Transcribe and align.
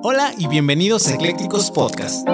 Hola 0.00 0.32
y 0.38 0.46
bienvenidos 0.46 1.08
a 1.08 1.14
Eclécticos 1.14 1.72
Podcast. 1.72 2.24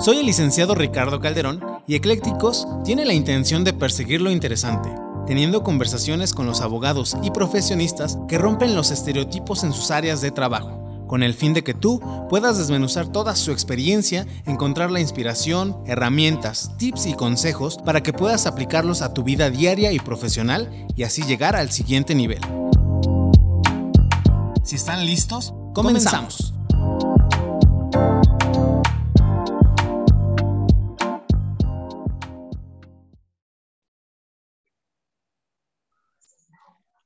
Soy 0.00 0.18
el 0.18 0.26
licenciado 0.26 0.74
Ricardo 0.74 1.20
Calderón 1.20 1.62
y 1.86 1.94
Eclécticos 1.94 2.66
tiene 2.84 3.04
la 3.04 3.14
intención 3.14 3.62
de 3.62 3.72
perseguir 3.72 4.20
lo 4.20 4.32
interesante, 4.32 4.90
teniendo 5.28 5.62
conversaciones 5.62 6.34
con 6.34 6.46
los 6.46 6.62
abogados 6.62 7.16
y 7.22 7.30
profesionistas 7.30 8.18
que 8.26 8.38
rompen 8.38 8.74
los 8.74 8.90
estereotipos 8.90 9.62
en 9.62 9.72
sus 9.72 9.92
áreas 9.92 10.20
de 10.20 10.32
trabajo, 10.32 11.06
con 11.06 11.22
el 11.22 11.32
fin 11.32 11.54
de 11.54 11.62
que 11.62 11.74
tú 11.74 12.00
puedas 12.28 12.58
desmenuzar 12.58 13.06
toda 13.06 13.36
su 13.36 13.52
experiencia, 13.52 14.26
encontrar 14.46 14.90
la 14.90 14.98
inspiración, 14.98 15.76
herramientas, 15.86 16.72
tips 16.76 17.06
y 17.06 17.14
consejos 17.14 17.78
para 17.78 18.02
que 18.02 18.12
puedas 18.12 18.46
aplicarlos 18.46 19.00
a 19.00 19.14
tu 19.14 19.22
vida 19.22 19.48
diaria 19.48 19.92
y 19.92 20.00
profesional 20.00 20.88
y 20.96 21.04
así 21.04 21.22
llegar 21.22 21.54
al 21.54 21.70
siguiente 21.70 22.16
nivel. 22.16 22.40
Si 24.64 24.74
están 24.74 25.06
listos, 25.06 25.54
comenzamos. 25.76 26.54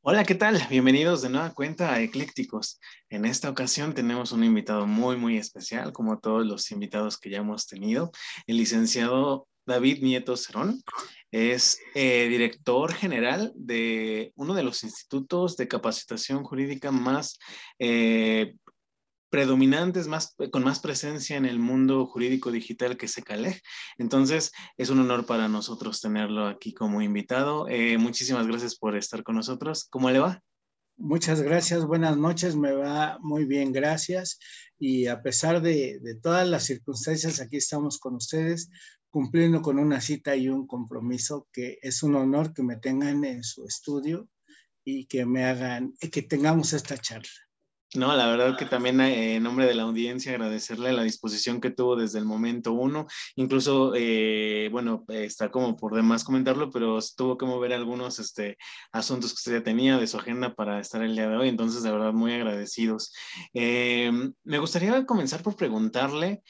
Hola, 0.03 0.25
¿qué 0.25 0.37
tal? 0.37 0.65
Bienvenidos 0.71 1.21
de 1.23 1.31
nueva 1.31 1.53
cuenta 1.53 1.93
a 1.93 2.01
Eclécticos. 2.01 2.79
En 3.09 3.25
esta 3.25 3.51
ocasión 3.51 3.93
tenemos 3.93 4.31
un 4.31 4.45
invitado 4.45 4.87
muy, 4.87 5.17
muy 5.17 5.37
especial, 5.37 5.93
como 5.93 6.21
todos 6.21 6.47
los 6.47 6.71
invitados 6.71 7.19
que 7.19 7.31
ya 7.31 7.39
hemos 7.39 7.67
tenido, 7.67 8.13
el 8.47 8.57
licenciado 8.57 9.49
David 9.71 10.03
Nieto 10.03 10.37
Cerón. 10.37 10.83
Es 11.31 11.79
eh, 11.95 12.27
director 12.29 12.93
general 12.93 13.53
de 13.55 14.33
uno 14.35 14.55
de 14.55 14.65
los 14.65 14.83
institutos 14.83 15.57
de 15.57 15.69
capacitación 15.69 16.43
jurídica 16.43 16.91
más 16.91 17.39
eh, 17.79 18.57
predominantes, 19.31 20.09
más, 20.09 20.35
con 20.51 20.65
más 20.65 20.81
presencia 20.81 21.37
en 21.37 21.47
el 21.47 21.61
mundo 21.61 22.05
jurídico 22.07 22.51
digital 22.51 22.97
que 22.97 23.07
se 23.07 23.23
CALEG. 23.23 23.63
Entonces, 23.97 24.51
es 24.77 24.91
un 24.91 24.99
honor 24.99 25.25
para 25.25 25.49
nosotros 25.49 26.01
tenerlo 26.01 26.49
aquí 26.49 26.75
como 26.75 27.01
invitado. 27.01 27.69
Eh, 27.69 27.97
muchísimas 27.97 28.49
gracias 28.49 28.77
por 28.77 28.97
estar 28.97 29.23
con 29.23 29.37
nosotros. 29.37 29.87
¿Cómo 29.89 30.11
le 30.11 30.19
va? 30.19 30.43
Muchas 31.03 31.41
gracias, 31.41 31.87
buenas 31.87 32.19
noches, 32.19 32.57
me 32.57 32.73
va 32.73 33.19
muy 33.23 33.47
bien, 33.47 33.73
gracias. 33.73 34.39
Y 34.79 35.07
a 35.07 35.23
pesar 35.23 35.63
de, 35.63 35.99
de, 35.99 36.15
todas 36.17 36.47
las 36.47 36.65
circunstancias, 36.65 37.41
aquí 37.41 37.57
estamos 37.57 37.99
con 37.99 38.17
ustedes 38.17 38.69
cumpliendo 39.09 39.63
con 39.63 39.79
una 39.79 40.03
cita 40.03 40.37
y 40.37 40.51
un 40.51 40.67
compromiso 40.67 41.49
que 41.53 41.79
es 41.81 42.03
un 42.03 42.17
honor 42.17 42.53
que 42.53 42.63
me 42.63 42.77
tengan 42.77 43.25
en 43.25 43.43
su 43.43 43.65
estudio 43.65 44.29
y 44.85 45.07
que 45.07 45.25
me 45.25 45.45
hagan, 45.45 45.95
que 46.13 46.21
tengamos 46.21 46.75
esta 46.75 46.99
charla. 46.99 47.31
No, 47.97 48.15
la 48.15 48.29
verdad 48.29 48.57
que 48.57 48.67
también 48.67 49.01
eh, 49.01 49.35
en 49.35 49.43
nombre 49.43 49.67
de 49.67 49.75
la 49.75 49.83
audiencia 49.83 50.31
agradecerle 50.31 50.93
la 50.93 51.03
disposición 51.03 51.61
que 51.61 51.73
tuvo 51.73 51.97
desde 51.97 52.21
el 52.21 52.25
momento 52.25 52.73
uno. 52.73 53.09
Incluso, 53.35 53.95
eh, 53.97 54.69
bueno, 54.71 55.05
está 55.09 55.51
como 55.51 55.77
por 55.77 55.97
demás 55.97 56.23
comentarlo, 56.23 56.71
pero 56.71 57.01
tuvo 57.17 57.37
que 57.37 57.47
mover 57.47 57.73
algunos 57.73 58.21
este, 58.21 58.59
asuntos 58.93 59.31
que 59.31 59.39
usted 59.39 59.53
ya 59.55 59.65
tenía 59.65 59.99
de 59.99 60.07
su 60.07 60.19
agenda 60.19 60.55
para 60.55 60.79
estar 60.79 61.03
el 61.03 61.17
día 61.17 61.29
de 61.29 61.37
hoy. 61.37 61.49
Entonces, 61.49 61.83
de 61.83 61.91
verdad, 61.91 62.13
muy 62.13 62.33
agradecidos. 62.33 63.13
Eh, 63.55 64.13
me 64.45 64.59
gustaría 64.61 65.05
comenzar 65.05 65.43
por 65.43 65.57
preguntarle, 65.57 66.43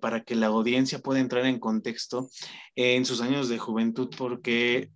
para 0.00 0.22
que 0.24 0.34
la 0.34 0.46
audiencia 0.46 1.00
pueda 1.00 1.20
entrar 1.20 1.44
en 1.44 1.58
contexto, 1.58 2.30
en 2.76 3.04
sus 3.04 3.20
años 3.20 3.48
de 3.48 3.58
juventud, 3.58 4.08
porque, 4.16 4.90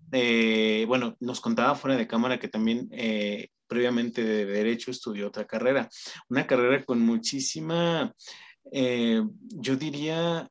bueno, 0.86 1.16
nos 1.18 1.40
contaba 1.40 1.74
fuera 1.74 1.96
de 1.96 2.06
cámara 2.06 2.38
que 2.38 2.48
también 2.48 2.88
previamente 3.68 4.24
de 4.24 4.46
Derecho 4.46 4.90
estudió 4.90 5.28
otra 5.28 5.46
carrera, 5.46 5.88
una 6.28 6.46
carrera 6.46 6.84
con 6.84 7.00
muchísima, 7.00 8.12
eh, 8.72 9.22
yo 9.50 9.76
diría, 9.76 10.48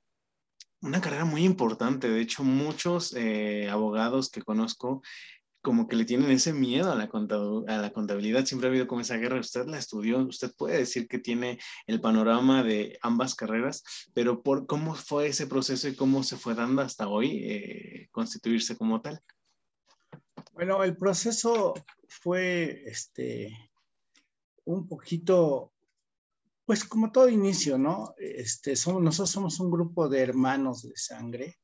una 0.81 1.01
carrera 1.01 1.25
muy 1.25 1.43
importante. 1.43 2.09
De 2.09 2.21
hecho, 2.21 2.43
muchos 2.43 3.13
eh, 3.15 3.69
abogados 3.69 4.29
que 4.29 4.41
conozco 4.41 5.01
como 5.61 5.89
que 5.89 5.97
le 5.97 6.05
tienen 6.05 6.31
ese 6.31 6.53
miedo 6.53 6.91
a 6.93 6.95
la, 6.95 7.09
contabilidad. 7.09 8.45
Siempre 8.45 8.67
ha 8.67 8.71
habido 8.71 8.87
como 8.87 9.01
esa 9.01 9.17
guerra. 9.17 9.39
Usted 9.39 9.65
la 9.65 9.77
estudió, 9.77 10.19
usted 10.19 10.53
puede 10.57 10.77
decir 10.77 11.09
que 11.09 11.19
tiene 11.19 11.59
el 11.87 11.99
panorama 11.99 12.63
de 12.63 12.97
ambas 13.01 13.35
carreras, 13.35 13.83
pero 14.13 14.41
por 14.43 14.65
cómo 14.65 14.95
fue 14.95 15.27
ese 15.27 15.45
proceso 15.45 15.89
y 15.89 15.95
cómo 15.95 16.23
se 16.23 16.37
fue 16.37 16.55
dando 16.55 16.81
hasta 16.83 17.09
hoy 17.09 17.43
eh, 17.43 18.07
constituirse 18.11 18.77
como 18.77 19.01
tal. 19.01 19.19
Bueno, 20.57 20.83
el 20.83 20.97
proceso 20.97 21.75
fue 22.07 22.81
este, 22.87 23.55
un 24.65 24.87
poquito, 24.87 25.71
pues 26.65 26.83
como 26.83 27.11
todo 27.11 27.29
inicio, 27.29 27.77
¿no? 27.77 28.15
Este, 28.17 28.75
somos, 28.75 29.03
nosotros 29.03 29.29
somos 29.29 29.59
un 29.59 29.69
grupo 29.69 30.09
de 30.09 30.19
hermanos 30.19 30.81
de 30.81 30.97
sangre 30.97 31.59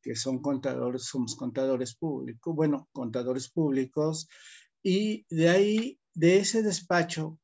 que 0.00 0.16
son 0.16 0.40
contadores, 0.40 1.04
somos 1.04 1.36
contadores 1.36 1.94
públicos, 1.94 2.56
bueno, 2.56 2.88
contadores 2.90 3.50
públicos, 3.50 4.30
y 4.82 5.26
de 5.28 5.50
ahí, 5.50 6.00
de 6.14 6.38
ese 6.38 6.62
despacho 6.62 7.38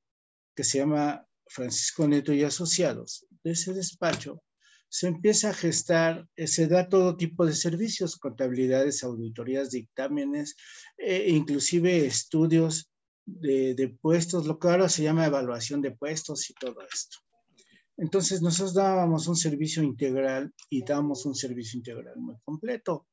que 0.56 0.64
se 0.64 0.78
llama 0.78 1.28
Francisco 1.46 2.08
Neto 2.08 2.32
y 2.32 2.44
Asociados, 2.44 3.26
de 3.42 3.50
ese 3.50 3.74
despacho 3.74 4.42
se 4.88 5.08
empieza 5.08 5.50
a 5.50 5.54
gestar, 5.54 6.28
eh, 6.36 6.46
se 6.46 6.68
da 6.68 6.88
todo 6.88 7.16
tipo 7.16 7.44
de 7.46 7.54
servicios, 7.54 8.16
contabilidades, 8.16 9.02
auditorías, 9.02 9.70
dictámenes, 9.70 10.56
eh, 10.98 11.26
inclusive 11.30 12.06
estudios 12.06 12.90
de, 13.26 13.74
de, 13.74 13.88
puestos, 13.88 14.46
lo 14.46 14.58
que 14.58 14.68
ahora 14.68 14.88
se 14.88 15.02
llama 15.02 15.26
evaluación 15.26 15.80
de 15.80 15.90
puestos 15.92 16.48
y 16.50 16.54
todo 16.54 16.76
esto. 16.82 17.18
Entonces 17.96 18.42
nosotros 18.42 18.74
dábamos 18.74 19.28
un 19.28 19.36
servicio 19.36 19.82
integral 19.82 20.52
y 20.68 20.84
dábamos 20.84 21.24
un 21.26 21.34
servicio 21.34 21.78
integral 21.78 22.16
muy 22.16 22.36
completo. 22.44 23.06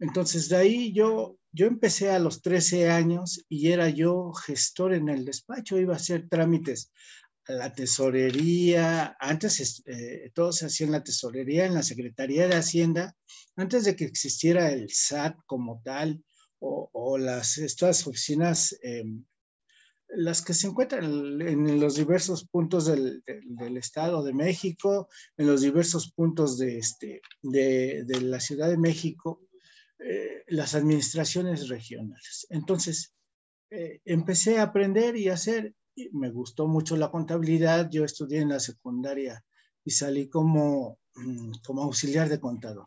Entonces 0.00 0.48
de 0.48 0.56
ahí 0.56 0.92
yo, 0.92 1.38
yo 1.52 1.66
empecé 1.66 2.10
a 2.10 2.18
los 2.18 2.42
13 2.42 2.90
años 2.90 3.44
y 3.48 3.68
era 3.68 3.88
yo 3.88 4.32
gestor 4.32 4.94
en 4.94 5.08
el 5.08 5.24
despacho, 5.24 5.78
iba 5.78 5.94
a 5.94 5.96
hacer 5.96 6.28
trámites 6.28 6.90
la 7.48 7.72
tesorería, 7.72 9.16
antes 9.20 9.82
eh, 9.86 10.30
todo 10.34 10.52
se 10.52 10.66
hacía 10.66 10.86
en 10.86 10.92
la 10.92 11.04
tesorería, 11.04 11.66
en 11.66 11.74
la 11.74 11.82
Secretaría 11.82 12.48
de 12.48 12.56
Hacienda, 12.56 13.16
antes 13.56 13.84
de 13.84 13.96
que 13.96 14.04
existiera 14.04 14.70
el 14.70 14.90
SAT 14.90 15.36
como 15.46 15.82
tal, 15.84 16.22
o, 16.66 17.18
las, 17.18 17.58
estas 17.58 18.06
oficinas, 18.06 18.74
em, 18.82 19.24
las 20.08 20.40
que 20.40 20.54
se 20.54 20.68
encuentran 20.68 21.04
en, 21.04 21.78
los 21.78 21.96
diversos 21.96 22.48
puntos 22.48 22.86
del, 22.86 23.22
Estado 23.76 24.22
de 24.22 24.32
México, 24.32 25.08
en 25.36 25.46
los 25.46 25.60
diversos 25.60 26.10
puntos 26.12 26.56
de, 26.56 26.78
este, 26.78 27.20
de, 27.42 28.20
la 28.22 28.40
Ciudad 28.40 28.70
de 28.70 28.78
México, 28.78 29.42
eh, 29.98 30.44
las 30.46 30.74
administraciones 30.74 31.68
regionales. 31.68 32.46
Entonces, 32.48 33.12
eh, 33.70 34.00
empecé 34.06 34.58
a 34.58 34.64
aprender 34.64 35.16
y 35.16 35.28
a 35.28 35.34
hacer 35.34 35.74
me 36.12 36.30
gustó 36.30 36.66
mucho 36.66 36.96
la 36.96 37.10
contabilidad. 37.10 37.90
Yo 37.90 38.04
estudié 38.04 38.40
en 38.40 38.50
la 38.50 38.60
secundaria 38.60 39.44
y 39.84 39.90
salí 39.90 40.28
como, 40.28 40.98
mm, 41.14 41.52
como 41.64 41.82
auxiliar 41.82 42.28
de 42.28 42.40
contador. 42.40 42.86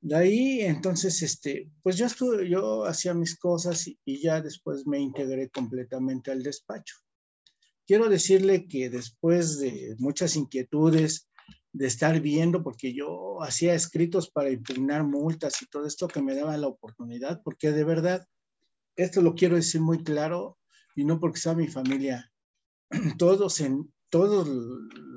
De 0.00 0.14
ahí, 0.16 0.60
entonces, 0.60 1.22
este, 1.22 1.70
pues 1.82 1.96
yo, 1.96 2.06
estuve, 2.06 2.48
yo 2.48 2.84
hacía 2.84 3.14
mis 3.14 3.38
cosas 3.38 3.86
y, 3.88 3.98
y 4.04 4.20
ya 4.20 4.42
después 4.42 4.86
me 4.86 4.98
integré 4.98 5.48
completamente 5.48 6.30
al 6.30 6.42
despacho. 6.42 6.96
Quiero 7.86 8.08
decirle 8.08 8.66
que 8.66 8.90
después 8.90 9.58
de 9.58 9.94
muchas 9.98 10.36
inquietudes, 10.36 11.28
de 11.74 11.88
estar 11.88 12.20
viendo, 12.20 12.62
porque 12.62 12.94
yo 12.94 13.42
hacía 13.42 13.74
escritos 13.74 14.30
para 14.30 14.50
impugnar 14.50 15.02
multas 15.02 15.60
y 15.60 15.66
todo 15.66 15.86
esto 15.86 16.06
que 16.06 16.22
me 16.22 16.36
daba 16.36 16.56
la 16.56 16.68
oportunidad, 16.68 17.42
porque 17.42 17.72
de 17.72 17.82
verdad, 17.82 18.26
esto 18.94 19.20
lo 19.20 19.34
quiero 19.34 19.56
decir 19.56 19.80
muy 19.80 20.04
claro, 20.04 20.56
y 20.94 21.04
no 21.04 21.18
porque 21.20 21.40
sea 21.40 21.54
mi 21.54 21.68
familia. 21.68 22.30
Todos, 23.18 23.60
en, 23.60 23.92
todos 24.08 24.48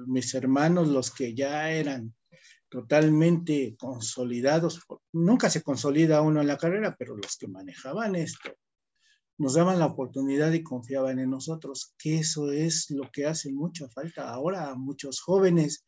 mis 0.08 0.34
hermanos, 0.34 0.88
los 0.88 1.12
que 1.12 1.36
ya 1.36 1.72
eran 1.72 2.16
totalmente 2.70 3.76
consolidados, 3.78 4.82
nunca 5.14 5.50
se 5.50 5.62
consolida 5.62 6.22
uno 6.22 6.42
en 6.42 6.48
la 6.48 6.58
carrera, 6.58 6.96
pero 6.98 7.16
los 7.16 7.38
que 7.38 7.48
manejaban 7.48 8.16
esto, 8.16 8.52
nos 9.38 9.54
daban 9.54 9.80
la 9.80 9.86
oportunidad 9.86 10.52
y 10.52 10.64
confiaban 10.64 11.20
en 11.20 11.30
nosotros, 11.30 11.94
que 11.98 12.18
eso 12.20 12.52
es 12.52 12.90
lo 12.90 13.10
que 13.12 13.28
hace 13.28 13.54
mucha 13.54 13.88
falta 13.88 14.30
ahora 14.30 14.72
a 14.72 14.76
muchos 14.76 15.22
jóvenes, 15.22 15.86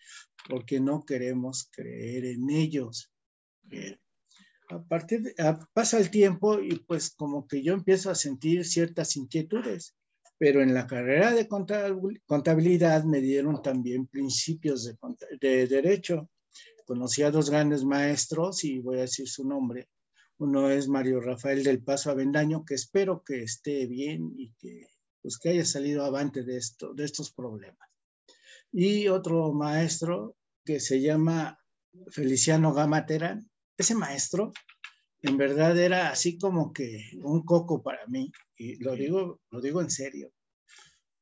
porque 0.47 0.79
no 0.79 1.03
queremos 1.03 1.67
creer 1.71 2.25
en 2.25 2.49
ellos 2.49 3.11
a 4.69 4.83
partir 4.83 5.33
pasa 5.73 5.97
el 5.97 6.09
tiempo 6.09 6.59
y 6.59 6.79
pues 6.79 7.11
como 7.15 7.47
que 7.47 7.63
yo 7.63 7.73
empiezo 7.73 8.11
a 8.11 8.15
sentir 8.15 8.65
ciertas 8.65 9.15
inquietudes, 9.15 9.95
pero 10.37 10.61
en 10.61 10.73
la 10.73 10.85
carrera 10.85 11.31
de 11.31 11.47
contabilidad 11.47 13.03
me 13.03 13.19
dieron 13.19 13.61
también 13.61 14.07
principios 14.07 14.85
de, 14.85 14.95
de 15.41 15.67
derecho. 15.67 16.29
Conocí 16.85 17.23
a 17.23 17.31
dos 17.31 17.49
grandes 17.49 17.83
maestros 17.83 18.63
y 18.63 18.79
voy 18.79 18.97
a 18.97 19.01
decir 19.01 19.27
su 19.27 19.47
nombre. 19.47 19.89
Uno 20.37 20.69
es 20.69 20.87
Mario 20.87 21.19
Rafael 21.19 21.63
del 21.63 21.83
Paso 21.83 22.11
Avendaño, 22.11 22.63
que 22.63 22.75
espero 22.75 23.23
que 23.23 23.43
esté 23.43 23.85
bien 23.87 24.33
y 24.37 24.53
que 24.53 24.87
pues 25.21 25.37
que 25.37 25.49
haya 25.49 25.65
salido 25.65 26.05
avante 26.05 26.43
de, 26.43 26.57
esto, 26.57 26.93
de 26.93 27.03
estos 27.05 27.31
problemas. 27.33 27.89
Y 28.71 29.07
otro 29.07 29.51
maestro 29.51 30.37
que 30.63 30.79
se 30.79 31.01
llama 31.01 31.59
Feliciano 32.11 32.73
Gamaterán, 32.73 33.48
ese 33.81 33.95
maestro 33.95 34.51
en 35.21 35.37
verdad 35.37 35.77
era 35.77 36.09
así 36.09 36.37
como 36.37 36.71
que 36.71 37.11
un 37.23 37.43
coco 37.43 37.83
para 37.83 38.05
mí, 38.07 38.31
y 38.57 38.75
lo 38.83 38.95
digo, 38.95 39.41
lo 39.49 39.59
digo 39.59 39.81
en 39.81 39.89
serio 39.89 40.31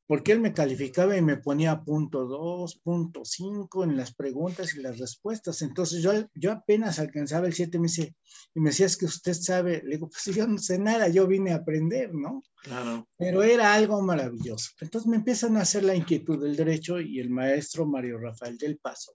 porque 0.08 0.32
él 0.32 0.40
me 0.40 0.54
calificaba 0.54 1.18
y 1.18 1.22
me 1.22 1.36
ponía 1.36 1.84
punto 1.84 2.24
2, 2.24 2.80
punto 2.82 3.26
5 3.26 3.84
en 3.84 3.94
las 3.94 4.14
preguntas 4.14 4.74
y 4.74 4.80
las 4.80 4.98
respuestas. 4.98 5.60
Entonces 5.60 6.02
yo, 6.02 6.12
yo 6.34 6.50
apenas 6.50 6.98
alcanzaba 6.98 7.46
el 7.46 7.52
7 7.52 7.78
me 7.78 7.88
dice, 7.88 8.16
y 8.54 8.60
me 8.60 8.70
decía, 8.70 8.86
es 8.86 8.96
que 8.96 9.04
usted 9.04 9.34
sabe, 9.34 9.82
le 9.84 9.96
digo, 9.96 10.08
pues 10.08 10.34
yo 10.34 10.46
no 10.46 10.56
sé 10.56 10.78
nada, 10.78 11.08
yo 11.08 11.26
vine 11.26 11.52
a 11.52 11.56
aprender, 11.56 12.14
¿no? 12.14 12.42
Claro. 12.62 13.06
Pero 13.18 13.42
era 13.42 13.74
algo 13.74 14.00
maravilloso. 14.00 14.70
Entonces 14.80 15.06
me 15.08 15.16
empiezan 15.16 15.58
a 15.58 15.60
hacer 15.60 15.84
la 15.84 15.94
inquietud 15.94 16.42
del 16.42 16.56
derecho 16.56 16.98
y 16.98 17.20
el 17.20 17.28
maestro 17.28 17.84
Mario 17.84 18.18
Rafael 18.18 18.56
del 18.56 18.78
Paso 18.78 19.12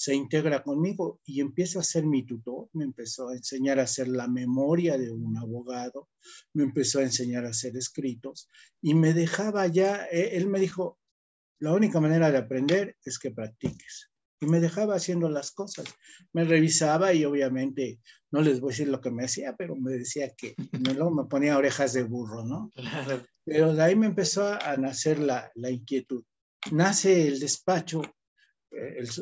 se 0.00 0.14
integra 0.14 0.62
conmigo 0.62 1.20
y 1.26 1.42
empieza 1.42 1.80
a 1.80 1.82
ser 1.82 2.06
mi 2.06 2.24
tutor, 2.24 2.70
me 2.72 2.84
empezó 2.84 3.28
a 3.28 3.34
enseñar 3.34 3.78
a 3.78 3.82
hacer 3.82 4.08
la 4.08 4.28
memoria 4.28 4.96
de 4.96 5.10
un 5.10 5.36
abogado, 5.36 6.08
me 6.54 6.62
empezó 6.62 7.00
a 7.00 7.02
enseñar 7.02 7.44
a 7.44 7.50
hacer 7.50 7.76
escritos 7.76 8.48
y 8.80 8.94
me 8.94 9.12
dejaba 9.12 9.66
ya, 9.66 10.06
eh, 10.10 10.38
él 10.38 10.46
me 10.46 10.58
dijo, 10.58 10.98
la 11.58 11.74
única 11.74 12.00
manera 12.00 12.30
de 12.30 12.38
aprender 12.38 12.96
es 13.04 13.18
que 13.18 13.30
practiques. 13.30 14.10
Y 14.40 14.46
me 14.46 14.60
dejaba 14.60 14.94
haciendo 14.94 15.28
las 15.28 15.50
cosas. 15.50 15.84
Me 16.32 16.44
revisaba 16.44 17.12
y 17.12 17.26
obviamente, 17.26 18.00
no 18.30 18.40
les 18.40 18.58
voy 18.58 18.70
a 18.70 18.72
decir 18.72 18.88
lo 18.88 19.02
que 19.02 19.10
me 19.10 19.24
decía, 19.24 19.54
pero 19.58 19.76
me 19.76 19.92
decía 19.92 20.34
que 20.34 20.54
luego 20.96 21.10
me 21.10 21.24
ponía 21.24 21.58
orejas 21.58 21.92
de 21.92 22.04
burro, 22.04 22.42
¿no? 22.46 22.70
Pero 23.44 23.74
de 23.74 23.82
ahí 23.82 23.96
me 23.96 24.06
empezó 24.06 24.46
a 24.46 24.78
nacer 24.78 25.18
la, 25.18 25.52
la 25.56 25.68
inquietud. 25.68 26.24
Nace 26.72 27.28
el 27.28 27.38
despacho 27.38 28.00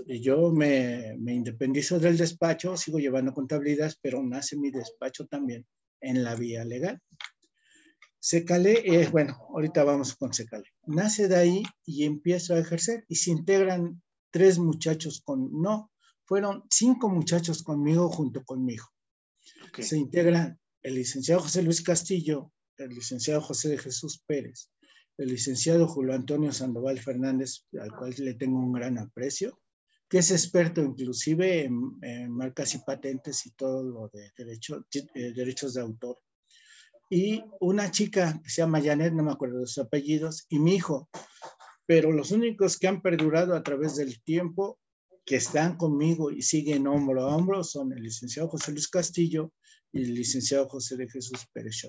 yo 0.06 0.53
me, 0.53 1.17
me, 1.19 1.35
independizo 1.35 1.99
del 1.99 2.17
despacho, 2.17 2.77
sigo 2.77 2.99
llevando 2.99 3.33
contabilidad, 3.33 3.93
pero 4.03 4.23
nace 4.23 4.56
mi 4.56 4.71
despacho 4.71 5.27
también 5.27 5.67
en 6.00 6.23
la 6.23 6.35
vía 6.35 6.65
legal. 6.65 7.00
Secale, 8.21 8.83
eh, 8.85 9.09
bueno, 9.09 9.39
ahorita 9.50 9.85
vamos 9.85 10.15
con 10.17 10.33
Secale. 10.35 10.69
Nace 10.87 11.29
de 11.29 11.37
ahí 11.37 11.62
y 11.85 12.05
empiezo 12.05 12.55
a 12.55 12.59
ejercer 12.59 13.05
y 13.09 13.15
se 13.15 13.31
integran 13.31 14.03
tres 14.31 14.59
muchachos 14.59 15.23
con, 15.25 15.50
no, 15.62 15.93
fueron 16.25 16.65
cinco 16.69 17.09
muchachos 17.09 17.62
conmigo 17.62 18.09
junto 18.09 18.45
conmigo. 18.45 18.85
Se 19.79 19.97
integran 19.97 20.59
el 20.83 20.95
licenciado 20.97 21.43
José 21.43 21.62
Luis 21.62 21.83
Castillo, 21.83 22.53
el 22.77 22.91
licenciado 22.91 23.41
José 23.41 23.69
de 23.71 23.79
Jesús 23.79 24.23
Pérez, 24.27 24.71
el 25.19 25.29
licenciado 25.31 25.88
Julio 25.88 26.15
Antonio 26.15 26.53
Sandoval 26.53 27.00
Fernández, 27.00 27.67
al 27.81 27.91
cual 27.91 28.15
le 28.19 28.35
tengo 28.35 28.59
un 28.59 28.73
gran 28.73 28.99
aprecio, 28.99 29.61
que 30.09 30.19
es 30.19 30.31
experto 30.31 30.81
inclusive 30.81 31.65
en, 31.65 32.31
marcas 32.31 32.75
y 32.75 32.79
patentes 32.79 33.44
y 33.44 33.50
todo 33.50 33.82
lo 33.82 34.09
de 34.12 34.31
derecho, 34.37 34.87
eh, 34.93 35.32
derechos 35.35 35.75
de 35.75 35.82
autor. 35.82 36.19
Y 37.11 37.43
una 37.61 37.91
chica 37.91 38.41
que 38.43 38.49
se 38.49 38.62
llama 38.62 38.81
Janet, 38.82 39.12
no 39.12 39.25
me 39.25 39.32
acuerdo 39.32 39.61
de 39.61 39.67
sus 39.67 39.79
apellidos, 39.79 40.47
y 40.49 40.59
mi 40.61 40.76
hijo. 40.76 41.09
Pero 41.85 42.12
los 42.12 42.31
únicos 42.31 42.79
que 42.79 42.87
han 42.87 43.03
perdurado 43.03 43.55
a 43.55 43.62
través 43.62 43.97
del 43.97 44.23
tiempo, 44.23 44.79
que 45.25 45.37
están 45.37 45.76
conmigo 45.76 46.31
y 46.31 46.43
siguen 46.43 46.87
hombro 46.87 47.23
a 47.23 47.37
hombro, 47.37 47.64
son 47.64 47.93
el 47.93 48.03
licenciado 48.03 48.49
José 48.49 48.73
Luis 48.73 48.88
Castillo 48.88 49.53
y 49.93 50.03
el 50.03 50.14
licenciado 50.14 50.69
José 50.69 50.97
de 50.97 51.09
Jesús 51.09 51.47
Pérez 51.53 51.82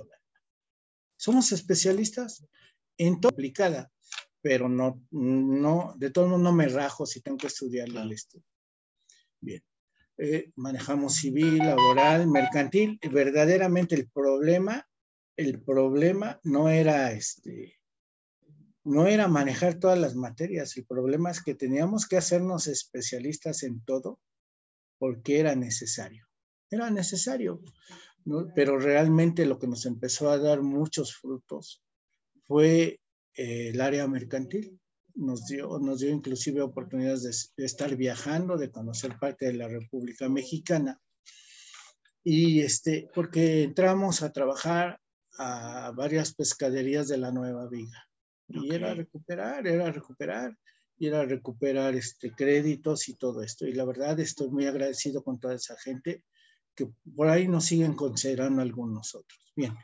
Somos 1.17 1.51
especialistas 1.51 2.45
en 2.99 3.19
todo 3.19 3.31
aplicada, 3.31 3.91
pero 4.41 4.69
no, 4.69 5.01
no, 5.09 5.95
de 5.97 6.11
todo 6.11 6.27
modo 6.27 6.39
no 6.39 6.53
me 6.53 6.67
rajo 6.67 7.05
si 7.05 7.21
tengo 7.21 7.37
que 7.37 7.47
estudiar 7.47 7.87
el 7.89 8.11
estudio. 8.11 8.45
Bien. 9.41 9.63
Eh, 10.17 10.51
manejamos 10.57 11.15
civil, 11.15 11.59
laboral, 11.59 12.27
mercantil. 12.27 12.99
Verdaderamente 13.09 13.95
el 13.95 14.09
problema, 14.09 14.85
el 15.37 15.61
problema 15.61 16.39
no 16.43 16.69
era 16.69 17.13
este, 17.13 17.79
no 18.83 19.07
era 19.07 19.29
manejar 19.29 19.79
todas 19.79 19.97
las 19.97 20.15
materias. 20.15 20.75
El 20.75 20.85
problema 20.85 21.31
es 21.31 21.41
que 21.41 21.55
teníamos 21.55 22.05
que 22.05 22.17
hacernos 22.17 22.67
especialistas 22.67 23.63
en 23.63 23.81
todo 23.85 24.19
porque 24.97 25.39
era 25.39 25.55
necesario. 25.55 26.27
Era 26.69 26.89
necesario. 26.89 27.61
Pero 28.53 28.77
realmente 28.77 29.45
lo 29.45 29.57
que 29.57 29.67
nos 29.67 29.85
empezó 29.85 30.29
a 30.29 30.37
dar 30.37 30.61
muchos 30.61 31.15
frutos 31.15 31.81
fue 32.49 32.99
eh, 33.35 33.69
el 33.69 33.79
área 33.79 34.07
mercantil. 34.07 34.79
Nos 35.13 35.45
dio, 35.45 35.77
nos 35.79 35.99
dio 35.99 36.09
inclusive 36.09 36.61
oportunidades 36.61 37.53
de, 37.55 37.65
estar 37.65 37.95
viajando, 37.95 38.57
de 38.57 38.71
conocer 38.71 39.17
parte 39.19 39.45
de 39.45 39.53
la 39.53 39.67
República 39.67 40.27
Mexicana. 40.29 40.99
Y 42.23 42.61
este, 42.61 43.07
porque 43.13 43.61
entramos 43.63 44.23
a 44.23 44.31
trabajar 44.31 44.99
a 45.37 45.91
varias 45.95 46.33
pescaderías 46.33 47.07
de 47.07 47.17
la 47.17 47.31
Nueva 47.31 47.69
Viga. 47.69 48.03
Y 48.47 48.73
era 48.73 48.95
recuperar, 48.95 49.67
era 49.67 49.91
recuperar, 49.91 50.57
y 50.97 51.07
era 51.07 51.23
recuperar 51.25 51.93
este, 51.95 52.31
créditos 52.31 53.09
y 53.09 53.15
todo 53.15 53.43
esto. 53.43 53.67
Y 53.67 53.73
la 53.73 53.85
verdad 53.85 54.19
estoy 54.19 54.49
muy 54.49 54.65
agradecido 54.65 55.23
con 55.23 55.39
toda 55.39 55.53
esa 55.53 55.77
gente 55.77 56.23
que 56.73 56.89
por 57.15 57.27
ahí 57.27 57.47
nos 57.47 57.65
siguen 57.65 57.93
considerando 57.93 58.63
algunos 58.63 59.13
otros. 59.13 59.53
Bien, 59.55 59.75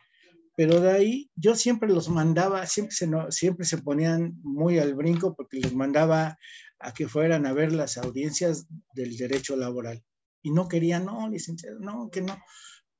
pero 0.56 0.80
de 0.80 0.92
ahí 0.92 1.32
yo 1.36 1.56
siempre 1.56 1.90
los 1.90 2.10
mandaba, 2.10 2.66
siempre 2.66 2.96
se, 2.96 3.10
siempre 3.30 3.66
se 3.66 3.78
ponían 3.78 4.40
muy 4.42 4.80
al 4.80 4.96
brinco 4.96 5.36
porque 5.36 5.60
los 5.60 5.74
mandaba 5.74 6.38
a 6.80 6.94
que 6.94 7.08
fueran 7.08 7.46
a 7.46 7.54
ver 7.54 7.74
las 7.74 7.98
audiencias 7.98 8.68
del 8.94 9.18
derecho 9.18 9.56
laboral. 9.56 10.04
Y 10.42 10.52
no 10.52 10.68
querían, 10.68 11.06
no, 11.06 11.30
licenciado, 11.30 11.80
no, 11.80 12.10
que 12.10 12.22
no. 12.22 12.38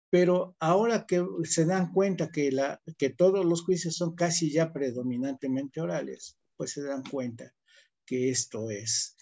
Pero 0.10 0.56
ahora 0.60 1.06
que 1.06 1.24
se 1.44 1.66
dan 1.66 1.92
cuenta 1.92 2.32
que, 2.32 2.52
la, 2.52 2.82
que 2.98 3.10
todos 3.10 3.46
los 3.46 3.64
juicios 3.64 3.96
son 3.96 4.16
casi 4.16 4.52
ya 4.52 4.74
predominantemente 4.74 5.82
orales, 5.82 6.38
pues 6.58 6.72
se 6.72 6.84
dan 6.84 7.04
cuenta 7.04 7.54
que 8.06 8.30
esto 8.30 8.70
es, 8.70 9.15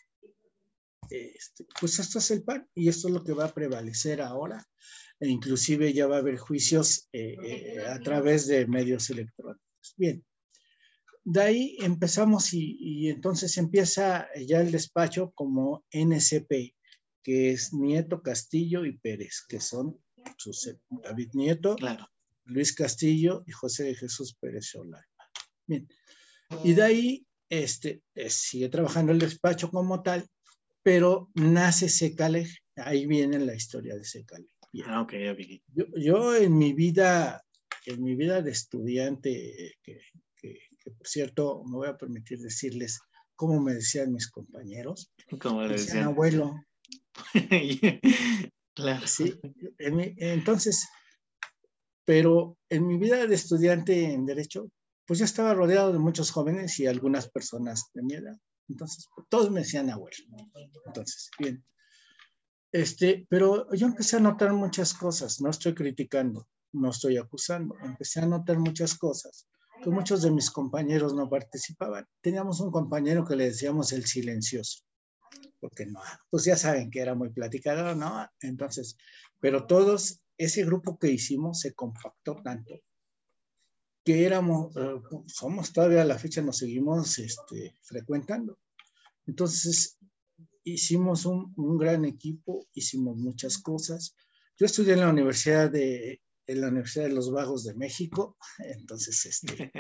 este, 1.14 1.66
pues 1.80 2.00
esto 2.00 2.20
es 2.20 2.32
el 2.32 2.44
pan 2.44 2.68
y 2.74 2.90
esto 2.90 3.08
es 3.08 3.14
lo 3.14 3.24
que 3.24 3.34
va 3.34 3.46
a 3.46 3.54
prevalecer 3.54 4.22
ahora. 4.22 4.66
E 5.20 5.28
inclusive 5.28 5.94
ya 5.94 6.08
va 6.08 6.18
a 6.18 6.20
haber 6.20 6.38
juicios 6.38 7.08
eh, 7.14 7.36
eh, 7.44 7.86
a 7.88 8.00
través 8.00 8.48
de 8.48 8.66
medios 8.68 9.10
electrónicos. 9.10 9.94
Bien, 9.96 10.24
de 11.24 11.42
ahí 11.42 11.78
empezamos 11.80 12.54
y, 12.54 13.10
entonces 13.10 13.58
empieza 13.58 14.28
ya 14.46 14.60
el 14.60 14.72
despacho 14.72 15.32
como 15.36 15.86
NCP, 15.92 16.76
que 17.24 17.52
es 17.52 17.74
Nieto, 17.74 18.22
Castillo 18.22 18.86
y 18.86 18.98
Pérez, 18.98 19.44
que 19.48 19.60
son 19.60 20.02
David 20.90 21.30
Nieto, 21.34 21.76
Luis 22.46 22.74
Castillo 22.74 23.44
y 23.48 23.52
José 23.52 23.84
de 23.84 23.96
Jesús 23.96 24.36
Pérez 24.40 24.72
Solana. 24.72 25.08
Bien, 25.66 25.88
y 26.64 26.74
de 26.74 26.82
ahí 26.82 27.28
este, 27.50 28.04
eh, 28.16 28.30
sigue 28.30 28.68
trabajando 28.70 29.12
el 29.12 29.20
despacho 29.20 29.70
como 29.70 30.02
tal, 30.02 30.28
pero 30.84 31.30
nace 31.34 31.90
Secale, 31.90 32.48
ahí 32.76 33.06
viene 33.08 33.40
la 33.40 33.56
historia 33.56 33.96
de 33.96 34.04
Secale. 34.04 34.48
Ah, 34.86 35.08
yo, 35.74 35.86
yo, 35.96 36.36
en 36.36 36.58
mi 36.58 36.74
vida, 36.74 37.44
en 37.86 38.04
mi 38.04 38.16
vida 38.16 38.42
de 38.42 38.52
estudiante, 38.52 39.76
que, 39.84 40.00
que, 40.36 40.60
por 40.92 41.08
cierto, 41.08 41.64
me 41.66 41.78
voy 41.78 41.88
a 41.88 41.98
permitir 41.98 42.40
decirles 42.40 43.00
cómo 43.36 43.62
me 43.62 43.74
decían 43.74 44.12
mis 44.12 44.30
compañeros. 44.30 45.12
¿Cómo 45.40 45.62
le 45.62 45.74
decían? 45.74 46.06
abuelo. 46.06 46.56
claro. 48.74 49.08
Sí, 49.08 49.40
entonces, 49.78 50.88
pero 52.06 52.58
en 52.70 52.88
mi 52.88 52.98
vida 52.98 53.26
de 53.28 53.36
estudiante 53.36 54.12
en 54.12 54.26
Derecho, 54.26 54.70
pues 55.06 55.20
yo 55.20 55.26
estaba 55.26 55.54
rodeado 55.54 55.94
de 55.94 56.00
muchos 56.00 56.32
jóvenes 56.32 56.80
y 56.80 56.88
algunas 56.88 57.30
personas 57.30 57.92
de 57.94 58.02
mi 58.02 58.16
edad. 58.16 58.38
Entonces, 58.70 59.08
todos 59.30 59.52
me 59.52 59.62
decían 59.62 59.90
abuelo. 59.90 60.18
Entonces, 60.86 61.30
bien. 61.40 61.64
Este, 62.72 63.28
pero 63.30 63.72
yo 63.74 63.86
empecé 63.86 64.18
a 64.18 64.20
notar 64.20 64.52
muchas 64.54 64.94
cosas, 64.96 65.40
no 65.42 65.52
estoy 65.52 65.76
criticando, 65.76 66.48
no 66.72 66.90
estoy 66.90 67.18
acusando, 67.18 67.76
empecé 67.84 68.22
a 68.22 68.26
notar 68.26 68.58
muchas 68.58 68.96
cosas, 68.96 69.48
que 69.84 69.92
muchos 69.92 70.24
de 70.24 70.32
mis 70.32 70.50
compañeros 70.50 71.14
no 71.14 71.30
participaban. 71.30 72.08
Teníamos 72.22 72.62
un 72.62 72.72
compañero 72.72 73.26
que 73.26 73.36
le 73.36 73.46
decíamos 73.46 73.92
el 73.92 74.06
silencioso, 74.06 74.80
porque 75.60 75.86
no, 75.86 76.00
pues 76.32 76.46
ya 76.46 76.58
saben 76.58 76.90
que 76.90 77.02
era 77.02 77.14
muy 77.14 77.30
platicador, 77.30 77.96
¿no? 77.96 78.28
Entonces, 78.42 78.98
pero 79.40 79.68
todos, 79.68 80.22
ese 80.38 80.66
grupo 80.66 80.98
que 80.98 81.12
hicimos 81.12 81.60
se 81.60 81.76
compactó 81.76 82.42
tanto 82.44 82.74
que 84.04 84.26
éramos, 84.26 84.76
eh, 84.76 85.02
somos 85.28 85.72
todavía 85.72 86.02
a 86.02 86.06
la 86.06 86.20
fecha, 86.20 86.42
nos 86.42 86.58
seguimos 86.58 87.18
este, 87.20 87.76
frecuentando. 87.82 88.60
Entonces, 89.26 89.98
hicimos 90.64 91.26
un, 91.26 91.54
gran 91.78 92.06
equipo, 92.06 92.68
hicimos 92.74 93.18
muchas 93.18 93.58
cosas. 93.58 94.16
Yo 94.58 94.66
estudié 94.66 94.94
en 94.94 95.00
la 95.00 95.10
Universidad 95.10 95.72
de, 95.72 96.22
en 96.48 96.62
la 96.62 96.68
Universidad 96.68 97.06
de 97.06 97.14
los 97.14 97.32
Vagos 97.32 97.64
de 97.64 97.76
México. 97.76 98.38
Entonces, 98.60 99.26
este, 99.26 99.72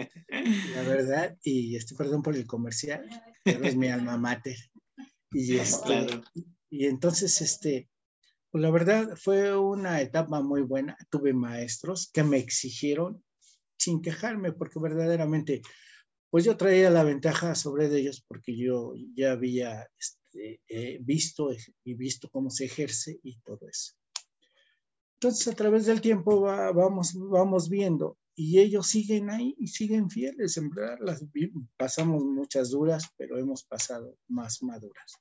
la 0.74 0.84
verdad, 0.84 1.38
y 1.44 1.75
este, 1.75 1.96
perdón 1.96 2.22
por 2.22 2.36
el 2.36 2.48
comercial, 2.48 3.06
pero 3.44 3.65
es 3.65 3.75
mi 3.75 3.89
alma 3.89 4.18
mater. 4.18 4.58
Y, 5.32 5.58
este, 5.58 6.08
y 6.70 6.86
entonces, 6.86 7.42
este, 7.42 7.89
pues 8.51 8.62
la 8.62 8.70
verdad 8.70 9.18
fue 9.18 9.58
una 9.58 10.00
etapa 10.00 10.42
muy 10.42 10.62
buena. 10.62 10.96
Tuve 11.10 11.34
maestros 11.34 12.10
que 12.13 12.24
me 12.24 12.38
exigieron 12.38 13.24
sin 13.77 14.01
quejarme, 14.01 14.51
porque 14.51 14.80
verdaderamente, 14.80 15.62
pues 16.30 16.46
yo 16.46 16.58
traía 16.58 16.89
la 16.89 17.03
ventaja 17.03 17.56
sobre 17.56 17.88
ellos 17.88 18.24
porque 18.27 18.56
yo 18.56 18.94
ya 19.15 19.34
había 19.34 19.88
este, 20.00 20.62
eh, 20.68 21.00
visto 21.01 21.50
y 21.84 21.94
visto 21.94 22.30
cómo 22.30 22.50
se 22.50 22.65
ejerce 22.65 23.20
y 23.24 23.38
todo 23.39 23.68
eso. 23.68 23.94
Entonces, 25.24 25.48
a 25.48 25.56
través 25.56 25.86
del 25.86 26.01
tiempo 26.01 26.42
vamos, 26.42 27.13
vamos 27.15 27.70
viendo 27.70 28.18
y 28.36 28.60
ellos 28.60 28.88
siguen 28.88 29.30
ahí 29.30 29.56
y 29.58 29.68
siguen 29.68 30.10
fieles. 30.10 30.58
En 30.58 30.70
verdad, 30.70 30.98
las, 31.00 31.24
pasamos 31.77 32.25
muchas 32.25 32.72
duras, 32.72 33.10
pero 33.15 33.38
hemos 33.38 33.63
pasado 33.63 34.18
más 34.27 34.62
maduras. 34.62 35.13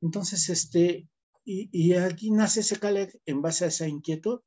Entonces, 0.00 0.48
este, 0.48 1.06
y, 1.44 1.68
y 1.72 1.92
aquí 1.94 2.30
nace 2.30 2.60
ese 2.60 2.78
CALEC 2.78 3.20
en 3.26 3.42
base 3.42 3.66
a 3.66 3.68
esa 3.68 3.86
inquietud, 3.86 4.40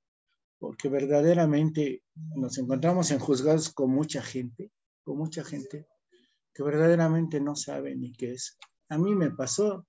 porque 0.63 0.87
verdaderamente 0.87 2.03
nos 2.37 2.57
encontramos 2.57 3.11
en 3.11 3.19
juzgados 3.19 3.69
con 3.69 3.89
mucha 3.89 4.21
gente, 4.21 4.71
con 5.03 5.17
mucha 5.17 5.43
gente 5.43 5.89
que 6.53 6.63
verdaderamente 6.63 7.41
no 7.41 7.57
sabe 7.57 7.93
ni 7.97 8.13
qué 8.13 8.31
es. 8.31 8.57
A 8.87 8.97
mí 8.97 9.13
me 9.13 9.29
pasó, 9.31 9.85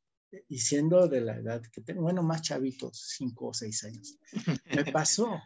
y 0.48 0.58
siendo 0.58 1.06
de 1.06 1.20
la 1.20 1.36
edad 1.36 1.62
que 1.72 1.80
tengo, 1.80 2.02
bueno, 2.02 2.24
más 2.24 2.42
chavitos, 2.42 3.14
cinco 3.16 3.50
o 3.50 3.54
seis 3.54 3.84
años, 3.84 4.18
me 4.74 4.84
pasó, 4.92 5.40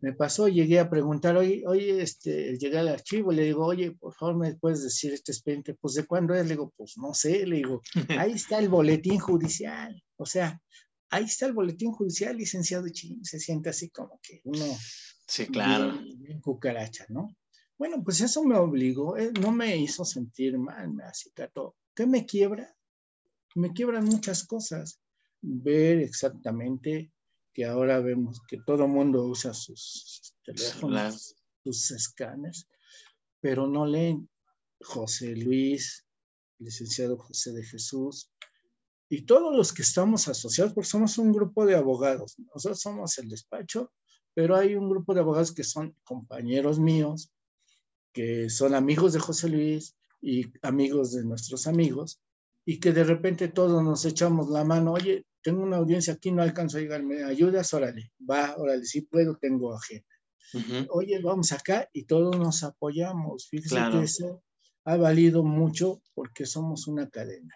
me 0.00 0.12
pasó, 0.14 0.48
llegué 0.48 0.80
a 0.80 0.90
preguntar, 0.90 1.36
oye, 1.36 1.62
oye, 1.68 2.02
este, 2.02 2.58
llegué 2.58 2.78
al 2.78 2.88
archivo, 2.88 3.30
le 3.30 3.44
digo, 3.44 3.64
oye, 3.64 3.92
por 3.92 4.14
favor, 4.14 4.36
¿me 4.36 4.56
puedes 4.56 4.82
decir 4.82 5.12
este 5.12 5.30
expediente? 5.30 5.74
Pues, 5.74 5.94
¿de 5.94 6.06
cuándo 6.06 6.34
es? 6.34 6.42
Le 6.42 6.54
digo, 6.54 6.74
pues, 6.76 6.94
no 6.96 7.14
sé, 7.14 7.46
le 7.46 7.58
digo, 7.58 7.82
ahí 8.18 8.32
está 8.32 8.58
el 8.58 8.68
boletín 8.68 9.20
judicial, 9.20 10.02
o 10.16 10.26
sea, 10.26 10.60
ahí 11.14 11.24
está 11.24 11.46
el 11.46 11.52
boletín 11.52 11.92
judicial, 11.92 12.36
licenciado 12.36 12.88
Chin, 12.88 13.24
se 13.24 13.38
siente 13.38 13.70
así 13.70 13.90
como 13.90 14.18
que 14.22 14.40
uno... 14.44 14.64
Sí, 15.26 15.46
claro. 15.46 15.98
Bien, 16.18 16.40
cucaracha, 16.40 17.06
¿no? 17.08 17.34
Bueno, 17.78 18.02
pues 18.04 18.20
eso 18.20 18.44
me 18.44 18.56
obligó, 18.56 19.16
eh, 19.16 19.32
no 19.40 19.52
me 19.52 19.76
hizo 19.76 20.04
sentir 20.04 20.58
mal, 20.58 20.92
me 20.92 21.04
acicató. 21.04 21.76
¿Qué 21.94 22.06
me 22.06 22.26
quiebra? 22.26 22.74
me 23.54 23.72
quiebran 23.72 24.04
muchas 24.04 24.44
cosas. 24.44 25.00
Ver 25.40 25.98
exactamente 25.98 27.12
que 27.52 27.64
ahora 27.64 28.00
vemos 28.00 28.40
que 28.48 28.58
todo 28.66 28.88
mundo 28.88 29.24
usa 29.24 29.54
sus 29.54 30.34
teléfonos, 30.42 31.36
sus 31.62 31.90
escáneres, 31.92 32.66
pero 33.40 33.66
no 33.66 33.86
leen 33.86 34.28
José 34.80 35.36
Luis, 35.36 36.04
licenciado 36.58 37.18
José 37.18 37.52
de 37.52 37.62
Jesús, 37.62 38.30
y 39.08 39.22
todos 39.22 39.54
los 39.54 39.72
que 39.72 39.82
estamos 39.82 40.28
asociados, 40.28 40.72
porque 40.72 40.88
somos 40.88 41.18
un 41.18 41.32
grupo 41.32 41.66
de 41.66 41.76
abogados. 41.76 42.36
Nosotros 42.38 42.80
somos 42.80 43.18
el 43.18 43.28
despacho, 43.28 43.92
pero 44.32 44.56
hay 44.56 44.74
un 44.74 44.88
grupo 44.88 45.14
de 45.14 45.20
abogados 45.20 45.52
que 45.52 45.64
son 45.64 45.96
compañeros 46.04 46.78
míos, 46.78 47.30
que 48.12 48.48
son 48.48 48.74
amigos 48.74 49.12
de 49.12 49.20
José 49.20 49.48
Luis 49.48 49.96
y 50.20 50.46
amigos 50.62 51.12
de 51.12 51.24
nuestros 51.24 51.66
amigos, 51.66 52.20
y 52.64 52.80
que 52.80 52.92
de 52.92 53.04
repente 53.04 53.48
todos 53.48 53.82
nos 53.82 54.04
echamos 54.06 54.48
la 54.48 54.64
mano, 54.64 54.92
oye, 54.92 55.26
tengo 55.42 55.62
una 55.62 55.76
audiencia 55.76 56.14
aquí, 56.14 56.32
no 56.32 56.42
alcanzo 56.42 56.78
a 56.78 56.80
llegar, 56.80 57.02
¿me 57.02 57.22
ayudas? 57.22 57.74
Órale, 57.74 58.12
va, 58.28 58.56
órale, 58.56 58.86
si 58.86 59.02
puedo, 59.02 59.36
tengo 59.36 59.74
agenda. 59.74 60.08
Oye, 60.90 61.20
vamos 61.20 61.52
acá 61.52 61.90
y 61.92 62.04
todos 62.04 62.38
nos 62.38 62.62
apoyamos. 62.62 63.48
Fíjese 63.48 63.76
que 63.90 64.02
eso 64.04 64.42
ha 64.84 64.96
valido 64.96 65.42
mucho 65.42 66.00
porque 66.14 66.46
somos 66.46 66.86
una 66.86 67.10
cadena 67.10 67.54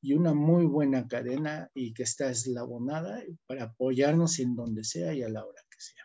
y 0.00 0.14
una 0.14 0.34
muy 0.34 0.66
buena 0.66 1.06
cadena 1.06 1.70
y 1.74 1.92
que 1.92 2.04
está 2.04 2.30
eslabonada 2.30 3.22
para 3.46 3.64
apoyarnos 3.64 4.38
en 4.38 4.54
donde 4.54 4.84
sea 4.84 5.14
y 5.14 5.22
a 5.22 5.28
la 5.28 5.44
hora 5.44 5.62
que 5.70 5.80
sea. 5.80 6.04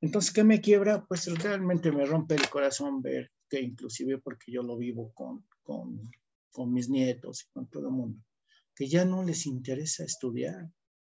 Entonces, 0.00 0.32
¿qué 0.32 0.44
me 0.44 0.60
quiebra? 0.60 1.04
Pues 1.06 1.26
realmente 1.40 1.92
me 1.92 2.04
rompe 2.04 2.34
el 2.34 2.48
corazón 2.48 3.02
ver 3.02 3.30
que 3.48 3.60
inclusive 3.60 4.18
porque 4.18 4.50
yo 4.50 4.62
lo 4.62 4.76
vivo 4.76 5.12
con, 5.12 5.46
con 5.62 6.10
con 6.52 6.72
mis 6.72 6.88
nietos 6.88 7.44
y 7.44 7.52
con 7.52 7.68
todo 7.68 7.88
el 7.88 7.94
mundo, 7.94 8.22
que 8.76 8.86
ya 8.86 9.04
no 9.04 9.24
les 9.24 9.46
interesa 9.46 10.04
estudiar, 10.04 10.70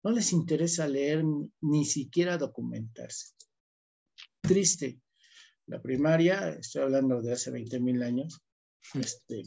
no 0.03 0.11
les 0.11 0.33
interesa 0.33 0.87
leer 0.87 1.23
ni 1.61 1.85
siquiera 1.85 2.37
documentarse. 2.37 3.33
Triste. 4.41 5.01
La 5.67 5.81
primaria, 5.81 6.49
estoy 6.49 6.83
hablando 6.83 7.21
de 7.21 7.33
hace 7.33 7.51
20 7.51 7.79
mil 7.79 8.01
años, 8.03 8.39
este, 8.93 9.43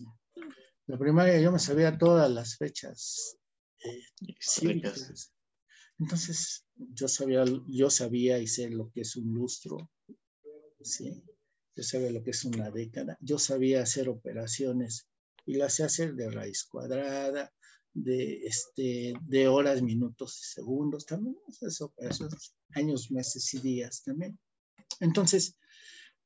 la 0.88 0.98
primaria 0.98 1.38
yo 1.38 1.52
me 1.52 1.58
sabía 1.58 1.96
todas 1.98 2.30
las 2.30 2.56
fechas 2.56 3.36
eh, 3.84 4.02
Entonces, 5.98 6.64
yo 6.76 7.08
sabía, 7.08 7.44
yo 7.66 7.90
sabía 7.90 8.38
y 8.38 8.46
sé 8.46 8.70
lo 8.70 8.90
que 8.90 9.02
es 9.02 9.14
un 9.16 9.34
lustro, 9.34 9.90
¿sí? 10.80 11.22
Yo 11.76 11.82
sabía 11.82 12.10
lo 12.10 12.22
que 12.22 12.30
es 12.30 12.44
una 12.44 12.70
década. 12.70 13.18
Yo 13.20 13.38
sabía 13.38 13.82
hacer 13.82 14.08
operaciones 14.08 15.08
y 15.44 15.54
la 15.54 15.68
sé 15.68 15.84
hacer 15.84 16.14
de 16.14 16.30
raíz 16.30 16.64
cuadrada, 16.64 17.52
de, 17.92 18.46
este, 18.46 19.14
de 19.22 19.48
horas, 19.48 19.82
minutos 19.82 20.40
y 20.40 20.54
segundos 20.54 21.04
también, 21.04 21.36
eso, 21.60 21.92
esos 21.98 22.54
años, 22.70 23.10
meses 23.10 23.52
y 23.54 23.60
días 23.60 24.02
también. 24.04 24.38
Entonces, 25.00 25.58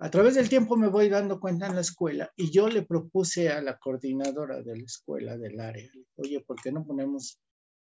a 0.03 0.11
través 0.11 0.35
del 0.35 0.49
tiempo 0.49 0.77
me 0.77 0.89
voy 0.89 1.09
dando 1.09 1.39
cuenta 1.39 1.67
en 1.67 1.77
la 1.77 1.81
escuela 1.81 2.33
y 2.37 2.51
yo 2.51 2.69
le 2.69 2.83
propuse 2.83 3.49
a 3.49 3.63
la 3.63 3.79
coordinadora 3.79 4.61
de 4.63 4.77
la 4.77 4.85
escuela 4.85 5.39
del 5.39 5.61
área, 5.61 5.89
oye, 6.17 6.41
¿por 6.41 6.61
qué 6.61 6.73
no 6.73 6.85
ponemos 6.85 7.39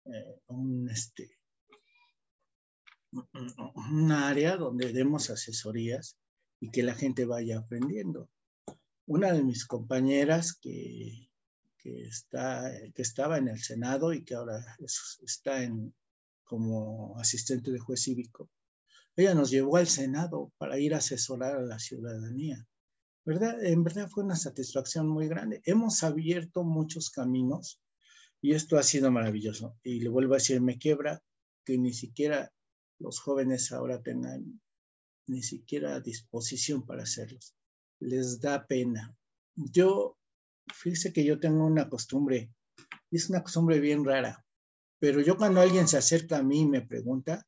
eh, 0.04 0.40
un, 0.48 0.88
este, 0.90 1.38
un 3.12 4.12
área 4.12 4.56
donde 4.56 4.92
demos 4.92 5.30
asesorías 5.30 6.18
y 6.60 6.70
que 6.70 6.82
la 6.82 6.94
gente 6.94 7.24
vaya 7.24 7.58
aprendiendo? 7.58 8.28
una 9.06 9.32
de 9.32 9.42
mis 9.42 9.66
compañeras 9.66 10.54
que, 10.54 11.28
que, 11.78 12.04
está, 12.04 12.70
que 12.94 13.02
estaba 13.02 13.38
en 13.38 13.48
el 13.48 13.58
Senado 13.58 14.12
y 14.12 14.24
que 14.24 14.34
ahora 14.34 14.64
está 15.22 15.62
en, 15.62 15.94
como 16.44 17.18
asistente 17.18 17.70
de 17.70 17.78
juez 17.78 18.02
cívico, 18.02 18.48
ella 19.16 19.34
nos 19.34 19.50
llevó 19.50 19.76
al 19.76 19.86
Senado 19.86 20.52
para 20.58 20.78
ir 20.78 20.94
a 20.94 20.98
asesorar 20.98 21.56
a 21.56 21.62
la 21.62 21.78
ciudadanía. 21.78 22.66
¿Verdad? 23.24 23.64
En 23.64 23.84
verdad 23.84 24.08
fue 24.08 24.24
una 24.24 24.36
satisfacción 24.36 25.08
muy 25.08 25.28
grande. 25.28 25.60
Hemos 25.64 26.02
abierto 26.02 26.64
muchos 26.64 27.10
caminos 27.10 27.80
y 28.40 28.54
esto 28.54 28.78
ha 28.78 28.82
sido 28.82 29.10
maravilloso. 29.10 29.76
Y 29.82 30.00
le 30.00 30.08
vuelvo 30.08 30.34
a 30.34 30.38
decir, 30.38 30.60
me 30.60 30.78
quiebra 30.78 31.22
que 31.64 31.78
ni 31.78 31.92
siquiera 31.92 32.52
los 32.98 33.20
jóvenes 33.20 33.70
ahora 33.70 34.02
tengan 34.02 34.60
ni 35.28 35.42
siquiera 35.42 36.00
disposición 36.00 36.84
para 36.84 37.04
hacerlos 37.04 37.54
les 38.02 38.40
da 38.40 38.66
pena. 38.66 39.16
Yo, 39.54 40.18
fíjese 40.74 41.12
que 41.12 41.24
yo 41.24 41.38
tengo 41.38 41.64
una 41.64 41.88
costumbre, 41.88 42.52
es 43.10 43.30
una 43.30 43.42
costumbre 43.42 43.80
bien 43.80 44.04
rara, 44.04 44.44
pero 44.98 45.20
yo 45.20 45.36
cuando 45.36 45.60
alguien 45.60 45.88
se 45.88 45.98
acerca 45.98 46.38
a 46.38 46.42
mí 46.42 46.60
y 46.60 46.66
me 46.66 46.82
pregunta, 46.82 47.46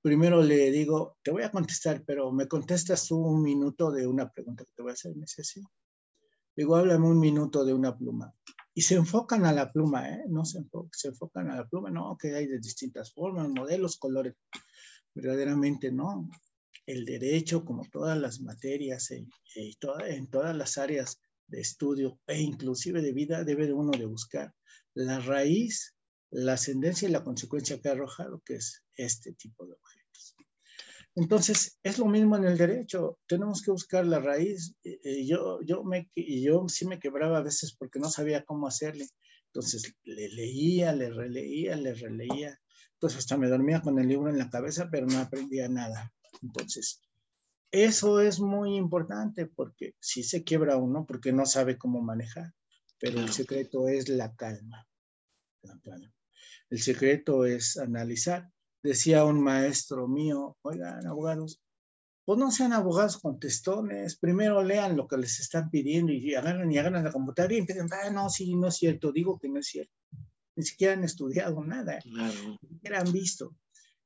primero 0.00 0.42
le 0.42 0.70
digo, 0.70 1.16
te 1.22 1.30
voy 1.30 1.42
a 1.42 1.50
contestar, 1.50 2.04
pero 2.04 2.32
me 2.32 2.46
contestas 2.46 3.10
un 3.10 3.42
minuto 3.42 3.90
de 3.90 4.06
una 4.06 4.30
pregunta 4.30 4.64
que 4.64 4.72
te 4.72 4.82
voy 4.82 4.90
a 4.90 4.94
hacer. 4.94 5.14
Me 5.14 5.22
dice, 5.22 5.44
sí. 5.44 5.62
Digo, 6.56 6.76
háblame 6.76 7.06
un 7.06 7.20
minuto 7.20 7.64
de 7.64 7.72
una 7.72 7.96
pluma. 7.96 8.34
Y 8.74 8.82
se 8.82 8.94
enfocan 8.94 9.44
a 9.44 9.52
la 9.52 9.72
pluma, 9.72 10.08
¿eh? 10.08 10.24
No 10.28 10.44
se 10.44 10.64
se 10.92 11.08
enfocan 11.08 11.50
a 11.50 11.56
la 11.56 11.68
pluma, 11.68 11.90
no, 11.90 12.16
que 12.18 12.34
hay 12.34 12.46
de 12.46 12.58
distintas 12.58 13.12
formas, 13.12 13.48
modelos, 13.48 13.96
colores. 13.96 14.34
Verdaderamente 15.14 15.90
no 15.90 16.28
el 16.88 17.04
derecho, 17.04 17.66
como 17.66 17.84
todas 17.92 18.16
las 18.18 18.40
materias 18.40 19.10
en, 19.10 19.28
en 19.54 20.26
todas 20.30 20.56
las 20.56 20.78
áreas 20.78 21.20
de 21.46 21.60
estudio 21.60 22.18
e 22.26 22.40
inclusive 22.40 23.02
de 23.02 23.12
vida, 23.12 23.44
debe 23.44 23.70
uno 23.74 23.90
de 23.90 24.06
buscar 24.06 24.54
la 24.94 25.20
raíz, 25.20 25.97
la 26.30 26.54
ascendencia 26.54 27.08
y 27.08 27.12
la 27.12 27.24
consecuencia 27.24 27.80
que 27.80 27.88
ha 27.88 27.92
arrojado, 27.92 28.42
que 28.44 28.54
es 28.54 28.84
este 28.96 29.32
tipo 29.32 29.66
de 29.66 29.74
objetos. 29.74 30.36
Entonces, 31.14 31.78
es 31.82 31.98
lo 31.98 32.06
mismo 32.06 32.36
en 32.36 32.44
el 32.44 32.56
derecho, 32.56 33.18
tenemos 33.26 33.62
que 33.62 33.70
buscar 33.70 34.06
la 34.06 34.20
raíz. 34.20 34.76
Yo, 35.24 35.60
yo, 35.62 35.82
me, 35.82 36.10
yo 36.14 36.68
sí 36.68 36.86
me 36.86 37.00
quebraba 37.00 37.38
a 37.38 37.42
veces 37.42 37.74
porque 37.76 37.98
no 37.98 38.08
sabía 38.08 38.44
cómo 38.44 38.68
hacerle. 38.68 39.08
Entonces, 39.46 39.94
le 40.04 40.28
leía, 40.28 40.92
le 40.92 41.10
releía, 41.10 41.76
le 41.76 41.94
releía. 41.94 42.60
Entonces, 42.92 43.18
hasta 43.18 43.36
me 43.36 43.48
dormía 43.48 43.80
con 43.80 43.98
el 43.98 44.06
libro 44.06 44.30
en 44.30 44.38
la 44.38 44.50
cabeza, 44.50 44.88
pero 44.90 45.06
no 45.06 45.18
aprendía 45.18 45.68
nada. 45.68 46.12
Entonces, 46.42 47.00
eso 47.70 48.20
es 48.20 48.40
muy 48.40 48.76
importante 48.76 49.46
porque 49.46 49.94
si 50.00 50.22
se 50.22 50.44
quiebra 50.44 50.76
uno, 50.76 51.04
porque 51.04 51.32
no 51.32 51.46
sabe 51.46 51.76
cómo 51.76 52.00
manejar, 52.00 52.54
pero 52.98 53.20
el 53.20 53.30
secreto 53.30 53.88
es 53.88 54.08
la 54.08 54.34
calma, 54.34 54.88
El 56.70 56.80
secreto 56.80 57.44
es 57.44 57.78
analizar 57.78 58.50
decía 58.82 59.24
un 59.24 59.42
maestro 59.42 60.08
mío, 60.08 60.56
oigan, 60.62 61.06
abogados, 61.06 61.60
pues 62.24 62.38
no 62.38 62.50
sean 62.50 62.72
abogados 62.72 63.18
contestones, 63.18 64.18
primero 64.18 64.62
lean 64.62 64.96
lo 64.96 65.08
que 65.08 65.16
les 65.16 65.40
están 65.40 65.70
pidiendo 65.70 66.12
y 66.12 66.34
agarran 66.34 66.70
y 66.70 66.78
agarran 66.78 67.04
la 67.04 67.12
computadora 67.12 67.54
y 67.54 67.58
empiezan, 67.58 67.88
ah, 67.92 68.10
no, 68.10 68.28
sí, 68.28 68.54
no 68.54 68.68
es 68.68 68.76
cierto, 68.76 69.12
digo 69.12 69.38
que 69.38 69.48
no 69.48 69.60
es 69.60 69.66
cierto. 69.66 69.92
Ni 70.56 70.64
siquiera 70.64 70.94
han 70.94 71.04
estudiado 71.04 71.62
nada, 71.64 71.98
ni 72.04 72.58
siquiera 72.68 73.00
han 73.00 73.12
visto. 73.12 73.56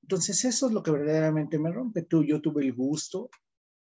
Entonces, 0.02 0.44
eso 0.44 0.66
es 0.66 0.72
lo 0.72 0.82
que 0.82 0.90
verdaderamente 0.90 1.58
me 1.58 1.72
rompe. 1.72 2.02
Tú, 2.02 2.24
yo 2.24 2.40
tuve 2.40 2.62
el 2.62 2.74
gusto 2.74 3.30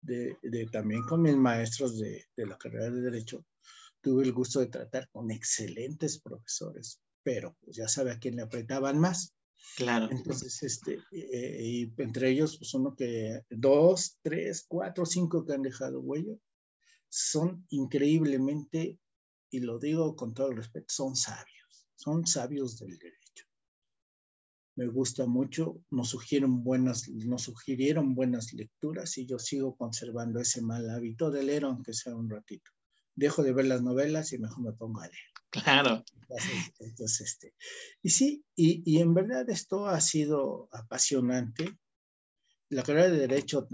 de, 0.02 0.38
de 0.44 0.66
también 0.68 1.04
con 1.04 1.22
mis 1.22 1.36
maestros 1.36 1.98
de, 2.00 2.26
de 2.36 2.46
la 2.46 2.58
carrera 2.58 2.90
de 2.90 3.02
Derecho, 3.02 3.46
tuve 4.02 4.24
el 4.24 4.34
gusto 4.34 4.60
de 4.60 4.68
tratar 4.68 5.10
con 5.10 5.32
excelentes 5.32 6.20
profesores, 6.22 7.02
pero 7.24 7.58
pues 7.62 7.76
ya 7.78 7.88
sabe 7.88 8.12
a 8.12 8.20
quién 8.20 8.36
le 8.36 8.44
apretaban 8.44 9.00
más. 9.00 9.36
Claro. 9.78 10.10
Entonces, 10.12 10.62
este, 10.64 11.00
eh, 11.12 11.60
y 11.62 11.94
entre 12.02 12.30
ellos, 12.30 12.58
pues 12.58 12.74
uno 12.74 12.96
que, 12.96 13.42
dos, 13.50 14.18
tres, 14.22 14.66
cuatro, 14.68 15.06
cinco 15.06 15.46
que 15.46 15.54
han 15.54 15.62
dejado 15.62 16.02
huella, 16.02 16.36
son 17.10 17.66
increíblemente, 17.70 19.00
y 19.50 19.60
lo 19.60 19.80
digo 19.80 20.16
con 20.16 20.34
todo 20.34 20.50
el 20.50 20.58
respeto, 20.58 20.88
son 20.90 21.16
sabios, 21.16 21.88
son 21.96 22.26
sabios 22.26 22.80
del 22.80 22.98
derecho. 22.98 23.46
Me 24.76 24.88
gusta 24.88 25.26
mucho, 25.26 25.84
nos 25.90 26.10
sugirieron 26.10 26.64
buenas, 26.64 27.08
nos 27.10 27.44
sugirieron 27.44 28.16
buenas 28.16 28.54
lecturas 28.54 29.18
y 29.18 29.26
yo 29.26 29.38
sigo 29.38 29.76
conservando 29.76 30.40
ese 30.40 30.62
mal 30.62 30.90
hábito 30.90 31.30
de 31.30 31.44
leer, 31.44 31.66
aunque 31.66 31.94
sea 31.94 32.16
un 32.16 32.30
ratito. 32.30 32.72
Dejo 33.14 33.44
de 33.44 33.52
ver 33.52 33.66
las 33.66 33.82
novelas 33.82 34.32
y 34.32 34.38
mejor 34.38 34.64
me 34.64 34.74
pongo 34.74 35.02
a 35.02 35.08
leer. 35.08 35.32
Claro. 35.52 36.04
Entonces, 36.80 37.22
este, 37.22 37.56
y 38.02 38.10
sí, 38.10 38.46
y, 38.56 38.82
y, 38.86 39.02
en 39.02 39.14
verdad 39.14 39.50
esto 39.50 39.86
ha 39.86 40.00
sido 40.00 40.70
apasionante. 40.72 41.78
La 42.70 42.84
carrera 42.84 43.10
de 43.10 43.18
Derecho, 43.18 43.68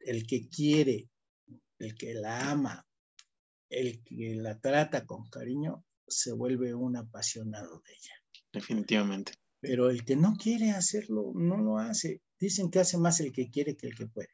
el 0.00 0.26
que 0.26 0.48
quiere, 0.48 1.10
el 1.78 1.94
que 1.94 2.14
la 2.14 2.50
ama, 2.50 2.86
el 3.68 4.02
que 4.02 4.34
la 4.36 4.58
trata 4.58 5.04
con 5.04 5.28
cariño, 5.28 5.84
se 6.06 6.32
vuelve 6.32 6.74
un 6.74 6.96
apasionado 6.96 7.82
de 7.82 7.92
ella. 7.92 8.14
Definitivamente. 8.52 9.34
Pero 9.60 9.90
el 9.90 10.04
que 10.04 10.16
no 10.16 10.34
quiere 10.36 10.70
hacerlo, 10.70 11.32
no 11.34 11.58
lo 11.58 11.78
hace. 11.78 12.22
Dicen 12.38 12.70
que 12.70 12.78
hace 12.78 12.96
más 12.96 13.20
el 13.20 13.32
que 13.32 13.50
quiere 13.50 13.76
que 13.76 13.88
el 13.88 13.94
que 13.94 14.06
puede. 14.06 14.30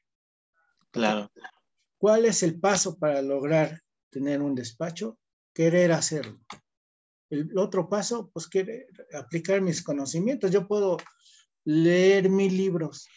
Claro. 0.92 1.32
¿Cuál 1.98 2.26
es 2.26 2.44
el 2.44 2.60
paso 2.60 2.98
para 2.98 3.20
lograr 3.22 3.82
tener 4.10 4.42
un 4.42 4.54
despacho? 4.54 5.18
Querer 5.52 5.90
hacerlo. 5.92 6.40
El 7.34 7.58
otro 7.58 7.88
paso, 7.88 8.30
pues, 8.32 8.46
que 8.46 8.86
aplicar 9.12 9.60
mis 9.60 9.82
conocimientos. 9.82 10.50
Yo 10.50 10.66
puedo 10.66 10.96
leer 11.64 12.28
mil 12.28 12.56
libros 12.56 13.08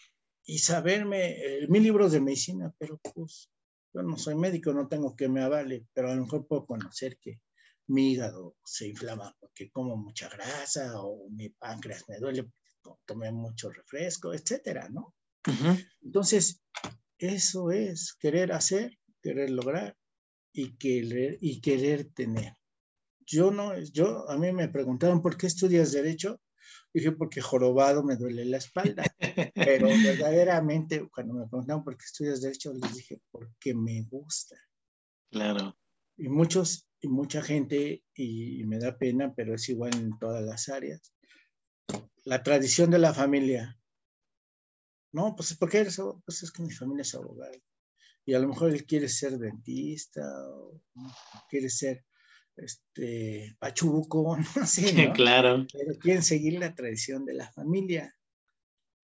y 0.46 0.60
saberme 0.60 1.32
eh, 1.32 1.68
mil 1.68 1.84
libros 1.84 2.12
de 2.12 2.22
medicina, 2.22 2.74
pero 2.78 3.00
pues 3.14 3.50
yo 3.94 4.02
no 4.02 4.18
soy 4.18 4.36
médico, 4.36 4.74
no 4.74 4.88
tengo 4.88 5.16
que 5.16 5.28
me 5.28 5.42
avale, 5.42 5.86
pero 5.94 6.10
a 6.10 6.16
lo 6.16 6.24
mejor 6.24 6.48
puedo 6.48 6.66
conocer 6.66 7.18
que 7.20 7.42
mi 7.88 8.12
hígado 8.12 8.56
se 8.64 8.88
inflama 8.88 9.36
porque 9.40 9.70
como 9.72 9.98
mucha 9.98 10.30
grasa 10.30 11.02
o 11.02 11.30
mi 11.30 11.50
páncreas 11.50 12.06
me 12.08 12.20
duele 12.20 12.44
porque 12.82 13.04
tomé 13.06 13.32
mucho 13.32 13.70
refresco, 13.70 14.34
etcétera, 14.34 14.88
¿no? 14.90 15.14
Entonces, 16.02 16.62
eso 17.18 17.72
es 17.72 18.14
querer 18.20 18.52
hacer, 18.52 18.98
querer 19.22 19.50
lograr 19.50 19.98
y 20.54 20.78
querer, 20.78 21.38
y 21.42 21.62
querer 21.62 22.12
tener 22.14 22.54
yo 23.28 23.52
no, 23.52 23.78
yo, 23.78 24.30
a 24.30 24.38
mí 24.38 24.52
me 24.54 24.70
preguntaron, 24.70 25.22
¿por 25.22 25.38
qué 25.38 25.48
estudias 25.48 25.92
derecho? 25.92 26.40
Dije, 26.94 27.12
porque 27.12 27.42
jorobado 27.42 28.04
me 28.04 28.16
duele 28.16 28.46
la 28.46 28.58
espalda. 28.58 29.04
Pero 29.54 29.88
verdaderamente, 30.24 31.08
cuando 31.14 31.34
me 31.34 31.48
preguntaron 31.48 31.84
por 31.84 31.98
qué 31.98 32.06
estudias 32.06 32.42
derecho, 32.42 32.74
les 32.74 32.96
dije, 32.96 33.20
porque 33.30 33.76
me 33.76 34.02
gusta. 34.04 34.56
Claro. 35.30 35.78
Y 36.16 36.30
muchos, 36.30 36.88
y 37.02 37.10
mucha 37.10 37.42
gente, 37.42 38.04
y, 38.16 38.64
me 38.64 38.80
da 38.80 38.98
pena, 38.98 39.34
pero 39.36 39.56
es 39.56 39.68
igual 39.68 39.94
en 39.96 40.18
todas 40.18 40.44
las 40.44 40.70
áreas. 40.70 41.14
La 42.24 42.42
tradición 42.44 42.90
de 42.90 43.00
la 43.00 43.14
familia. 43.14 43.78
No, 45.12 45.36
pues 45.36 45.56
¿por 45.56 45.70
qué 45.70 45.80
eres 45.80 46.02
Pues 46.26 46.44
es 46.44 46.52
que 46.52 46.64
mi 46.64 46.72
familia 46.72 47.02
es 47.02 47.14
abogada. 47.14 47.52
Y 48.26 48.34
a 48.34 48.40
lo 48.40 48.48
mejor 48.48 48.72
él 48.72 48.86
quiere 48.86 49.10
ser 49.10 49.38
dentista, 49.38 50.22
o 50.50 50.82
quiere 51.50 51.70
ser 51.70 52.06
este, 52.58 53.56
pachuco, 53.60 54.38
no 54.56 54.66
sé, 54.66 54.94
¿no? 55.08 55.14
claro. 55.14 55.66
Pero 55.72 55.98
quieren 56.00 56.24
seguir 56.24 56.60
la 56.60 56.74
tradición 56.74 57.26
de 57.26 57.34
la 57.34 57.52
familia. 57.52 58.14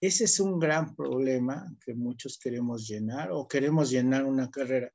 Ese 0.01 0.25
es 0.25 0.39
un 0.39 0.59
gran 0.59 0.95
problema 0.95 1.73
que 1.85 1.93
muchos 1.93 2.37
queremos 2.37 2.87
llenar 2.87 3.31
o 3.31 3.47
queremos 3.47 3.89
llenar 3.89 4.25
una 4.25 4.51
carrera 4.51 4.91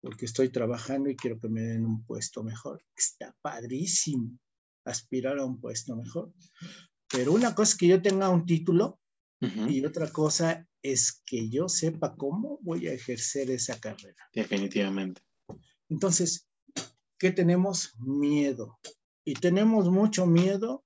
porque 0.00 0.24
estoy 0.24 0.50
trabajando 0.50 1.10
y 1.10 1.16
quiero 1.16 1.38
que 1.40 1.48
me 1.48 1.62
den 1.62 1.84
un 1.84 2.04
puesto 2.04 2.42
mejor. 2.42 2.82
Está 2.96 3.36
padrísimo 3.42 4.38
aspirar 4.84 5.38
a 5.38 5.44
un 5.44 5.60
puesto 5.60 5.96
mejor. 5.96 6.32
Pero 7.10 7.32
una 7.32 7.54
cosa 7.54 7.72
es 7.72 7.78
que 7.78 7.88
yo 7.88 8.00
tenga 8.00 8.30
un 8.30 8.46
título 8.46 9.00
y 9.68 9.84
otra 9.84 10.10
cosa 10.10 10.66
es 10.82 11.22
que 11.26 11.50
yo 11.50 11.68
sepa 11.68 12.16
cómo 12.16 12.58
voy 12.62 12.86
a 12.88 12.92
ejercer 12.92 13.50
esa 13.50 13.78
carrera. 13.78 14.16
Definitivamente. 14.32 15.22
Entonces, 15.88 16.48
¿Qué 17.18 17.32
tenemos? 17.32 17.94
Miedo. 17.98 18.78
Y 19.24 19.34
tenemos 19.34 19.88
mucho 19.88 20.26
miedo 20.26 20.84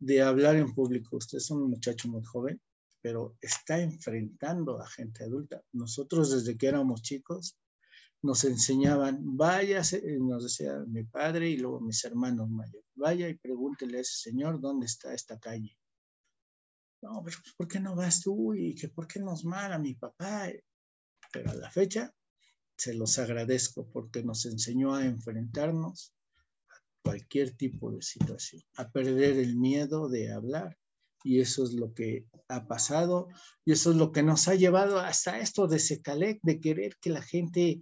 de 0.00 0.22
hablar 0.22 0.56
en 0.56 0.74
público. 0.74 1.16
Usted 1.16 1.38
es 1.38 1.50
un 1.50 1.70
muchacho 1.70 2.08
muy 2.08 2.24
joven, 2.24 2.60
pero 3.00 3.36
está 3.40 3.80
enfrentando 3.80 4.80
a 4.80 4.88
gente 4.88 5.22
adulta. 5.22 5.62
Nosotros 5.72 6.32
desde 6.32 6.58
que 6.58 6.66
éramos 6.66 7.02
chicos 7.02 7.56
nos 8.22 8.42
enseñaban, 8.42 9.36
vaya, 9.36 9.82
nos 10.18 10.42
decía 10.42 10.80
mi 10.88 11.04
padre 11.04 11.50
y 11.50 11.56
luego 11.58 11.80
mis 11.80 12.04
hermanos 12.04 12.50
mayores, 12.50 12.90
vaya 12.96 13.28
y 13.28 13.34
pregúntele 13.34 13.98
a 13.98 14.00
ese 14.00 14.30
señor 14.30 14.60
dónde 14.60 14.86
está 14.86 15.14
esta 15.14 15.38
calle. 15.38 15.78
No, 17.00 17.22
pero 17.24 17.36
¿por 17.56 17.68
qué 17.68 17.78
no 17.78 17.94
vas 17.94 18.20
tú? 18.20 18.52
Y 18.54 18.74
que 18.74 18.88
¿por 18.88 19.06
qué 19.06 19.20
nos 19.20 19.44
mala 19.44 19.78
mi 19.78 19.94
papá? 19.94 20.50
Pero 21.32 21.50
a 21.52 21.54
la 21.54 21.70
fecha 21.70 22.12
se 22.78 22.94
los 22.94 23.18
agradezco 23.18 23.90
porque 23.92 24.22
nos 24.22 24.46
enseñó 24.46 24.94
a 24.94 25.04
enfrentarnos 25.04 26.14
a 26.68 26.76
cualquier 27.02 27.56
tipo 27.56 27.90
de 27.90 28.02
situación, 28.02 28.62
a 28.76 28.90
perder 28.90 29.36
el 29.36 29.56
miedo 29.56 30.08
de 30.08 30.32
hablar. 30.32 30.78
Y 31.24 31.40
eso 31.40 31.64
es 31.64 31.72
lo 31.72 31.92
que 31.92 32.26
ha 32.46 32.68
pasado 32.68 33.28
y 33.64 33.72
eso 33.72 33.90
es 33.90 33.96
lo 33.96 34.12
que 34.12 34.22
nos 34.22 34.46
ha 34.46 34.54
llevado 34.54 35.00
hasta 35.00 35.40
esto 35.40 35.66
de 35.66 35.80
Secalec, 35.80 36.38
de 36.42 36.60
querer 36.60 36.96
que 37.00 37.10
la 37.10 37.22
gente 37.22 37.80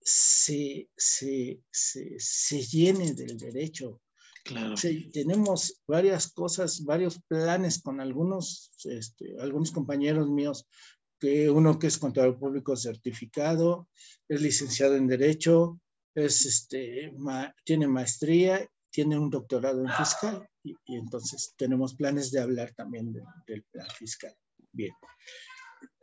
se, 0.00 0.88
se, 0.96 1.60
se, 1.70 2.62
llene 2.62 3.14
del 3.14 3.36
derecho. 3.36 4.00
Claro. 4.44 4.74
tenemos 5.12 5.82
varias 5.86 6.32
cosas, 6.32 6.84
varios 6.84 7.20
planes 7.28 7.80
con 7.80 8.00
algunos, 8.00 8.72
este, 8.84 9.36
algunos 9.40 9.70
compañeros 9.70 10.28
míos 10.30 10.66
que 11.22 11.48
uno 11.48 11.78
que 11.78 11.86
es 11.86 11.98
contador 11.98 12.36
público 12.36 12.74
certificado, 12.76 13.88
es 14.28 14.42
licenciado 14.42 14.96
en 14.96 15.06
Derecho, 15.06 15.80
es, 16.16 16.44
este, 16.44 17.12
tiene 17.64 17.86
maestría, 17.86 18.68
tiene 18.90 19.16
un 19.16 19.30
doctorado 19.30 19.84
en 19.84 19.92
fiscal 19.92 20.44
y, 20.64 20.74
entonces 20.88 21.54
tenemos 21.56 21.94
planes 21.94 22.32
de 22.32 22.40
hablar 22.40 22.74
también 22.74 23.12
del 23.46 23.62
plan 23.70 23.86
fiscal. 23.96 24.34
Bien. 24.72 24.92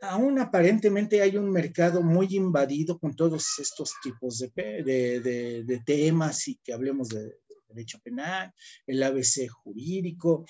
Aún 0.00 0.38
aparentemente 0.38 1.20
hay 1.20 1.36
un 1.36 1.50
mercado 1.50 2.00
muy 2.00 2.28
invadido 2.34 2.98
con 2.98 3.14
todos 3.14 3.58
estos 3.58 3.92
tipos 4.02 4.38
de, 4.38 4.82
de, 4.82 5.64
de 5.64 5.80
temas 5.80 6.48
y 6.48 6.56
que 6.64 6.72
hablemos 6.72 7.10
de 7.10 7.40
derecho 7.68 8.00
penal, 8.02 8.54
el 8.86 9.02
ABC 9.02 9.50
jurídico. 9.50 10.46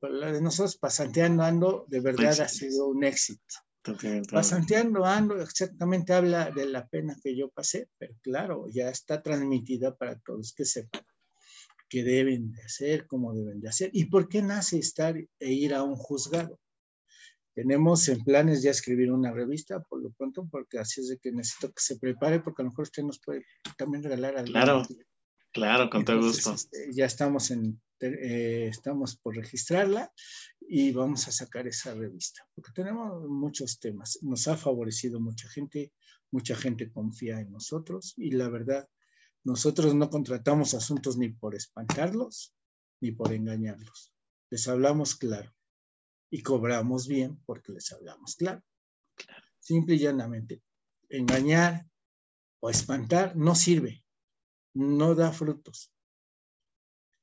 La 0.00 0.30
de 0.30 0.40
nosotros 0.40 0.78
pasanteando 0.78 1.42
ando 1.42 1.86
de 1.88 1.98
verdad 1.98 2.40
ha 2.40 2.48
sido 2.48 2.86
un 2.86 3.02
éxito. 3.02 3.56
Pasanteando 4.30 5.06
ando 5.06 5.40
exactamente 5.40 6.12
habla 6.12 6.50
de 6.50 6.66
la 6.66 6.86
pena 6.86 7.16
que 7.22 7.34
yo 7.34 7.48
pasé, 7.48 7.88
pero 7.98 8.14
claro, 8.20 8.66
ya 8.68 8.90
está 8.90 9.22
transmitida 9.22 9.96
para 9.96 10.18
todos 10.18 10.52
que 10.52 10.66
sepan 10.66 11.02
qué 11.88 12.04
deben 12.04 12.52
de 12.52 12.62
hacer, 12.62 13.06
cómo 13.06 13.34
deben 13.34 13.60
de 13.60 13.68
hacer 13.68 13.90
y 13.92 14.04
por 14.04 14.28
qué 14.28 14.42
nace 14.42 14.78
estar 14.78 15.16
e 15.16 15.52
ir 15.52 15.74
a 15.74 15.82
un 15.82 15.96
juzgado. 15.96 16.58
Tenemos 17.54 18.08
en 18.08 18.22
planes 18.22 18.62
ya 18.62 18.70
escribir 18.70 19.10
una 19.10 19.32
revista 19.32 19.82
por 19.82 20.00
lo 20.00 20.10
pronto, 20.12 20.46
porque 20.50 20.78
así 20.78 21.00
es 21.00 21.08
de 21.08 21.18
que 21.18 21.32
necesito 21.32 21.68
que 21.68 21.82
se 21.82 21.98
prepare, 21.98 22.40
porque 22.40 22.62
a 22.62 22.64
lo 22.64 22.70
mejor 22.70 22.84
usted 22.84 23.02
nos 23.02 23.18
puede 23.18 23.44
también 23.76 24.04
regalar 24.04 24.36
algo. 24.36 24.52
Claro, 24.52 24.82
claro, 25.52 25.90
con 25.90 26.04
todo 26.04 26.18
gusto. 26.18 26.54
Este, 26.54 26.92
ya 26.92 27.06
estamos 27.06 27.50
en 27.50 27.80
eh, 28.02 28.68
estamos 28.70 29.16
por 29.16 29.36
registrarla 29.36 30.10
y 30.72 30.92
vamos 30.92 31.26
a 31.26 31.32
sacar 31.32 31.66
esa 31.66 31.94
revista, 31.94 32.46
porque 32.54 32.70
tenemos 32.72 33.28
muchos 33.28 33.80
temas. 33.80 34.20
Nos 34.22 34.46
ha 34.46 34.56
favorecido 34.56 35.18
mucha 35.18 35.48
gente, 35.48 35.92
mucha 36.30 36.54
gente 36.54 36.92
confía 36.92 37.40
en 37.40 37.50
nosotros 37.50 38.14
y 38.16 38.30
la 38.30 38.48
verdad, 38.48 38.88
nosotros 39.42 39.96
no 39.96 40.08
contratamos 40.10 40.74
asuntos 40.74 41.16
ni 41.16 41.30
por 41.30 41.56
espantarlos 41.56 42.54
ni 43.00 43.10
por 43.10 43.32
engañarlos. 43.32 44.14
Les 44.48 44.68
hablamos 44.68 45.16
claro. 45.16 45.52
y 46.30 46.40
cobramos 46.42 47.08
bien 47.08 47.42
porque 47.46 47.72
les 47.72 47.90
hablamos 47.90 48.36
claro. 48.36 48.62
Simple 49.58 49.96
y 49.96 49.98
llanamente. 49.98 50.62
Engañar 51.08 51.84
o 52.60 52.70
espantar 52.70 53.34
no 53.34 53.56
sirve, 53.56 54.04
no 54.74 55.16
da 55.16 55.32
frutos. 55.32 55.92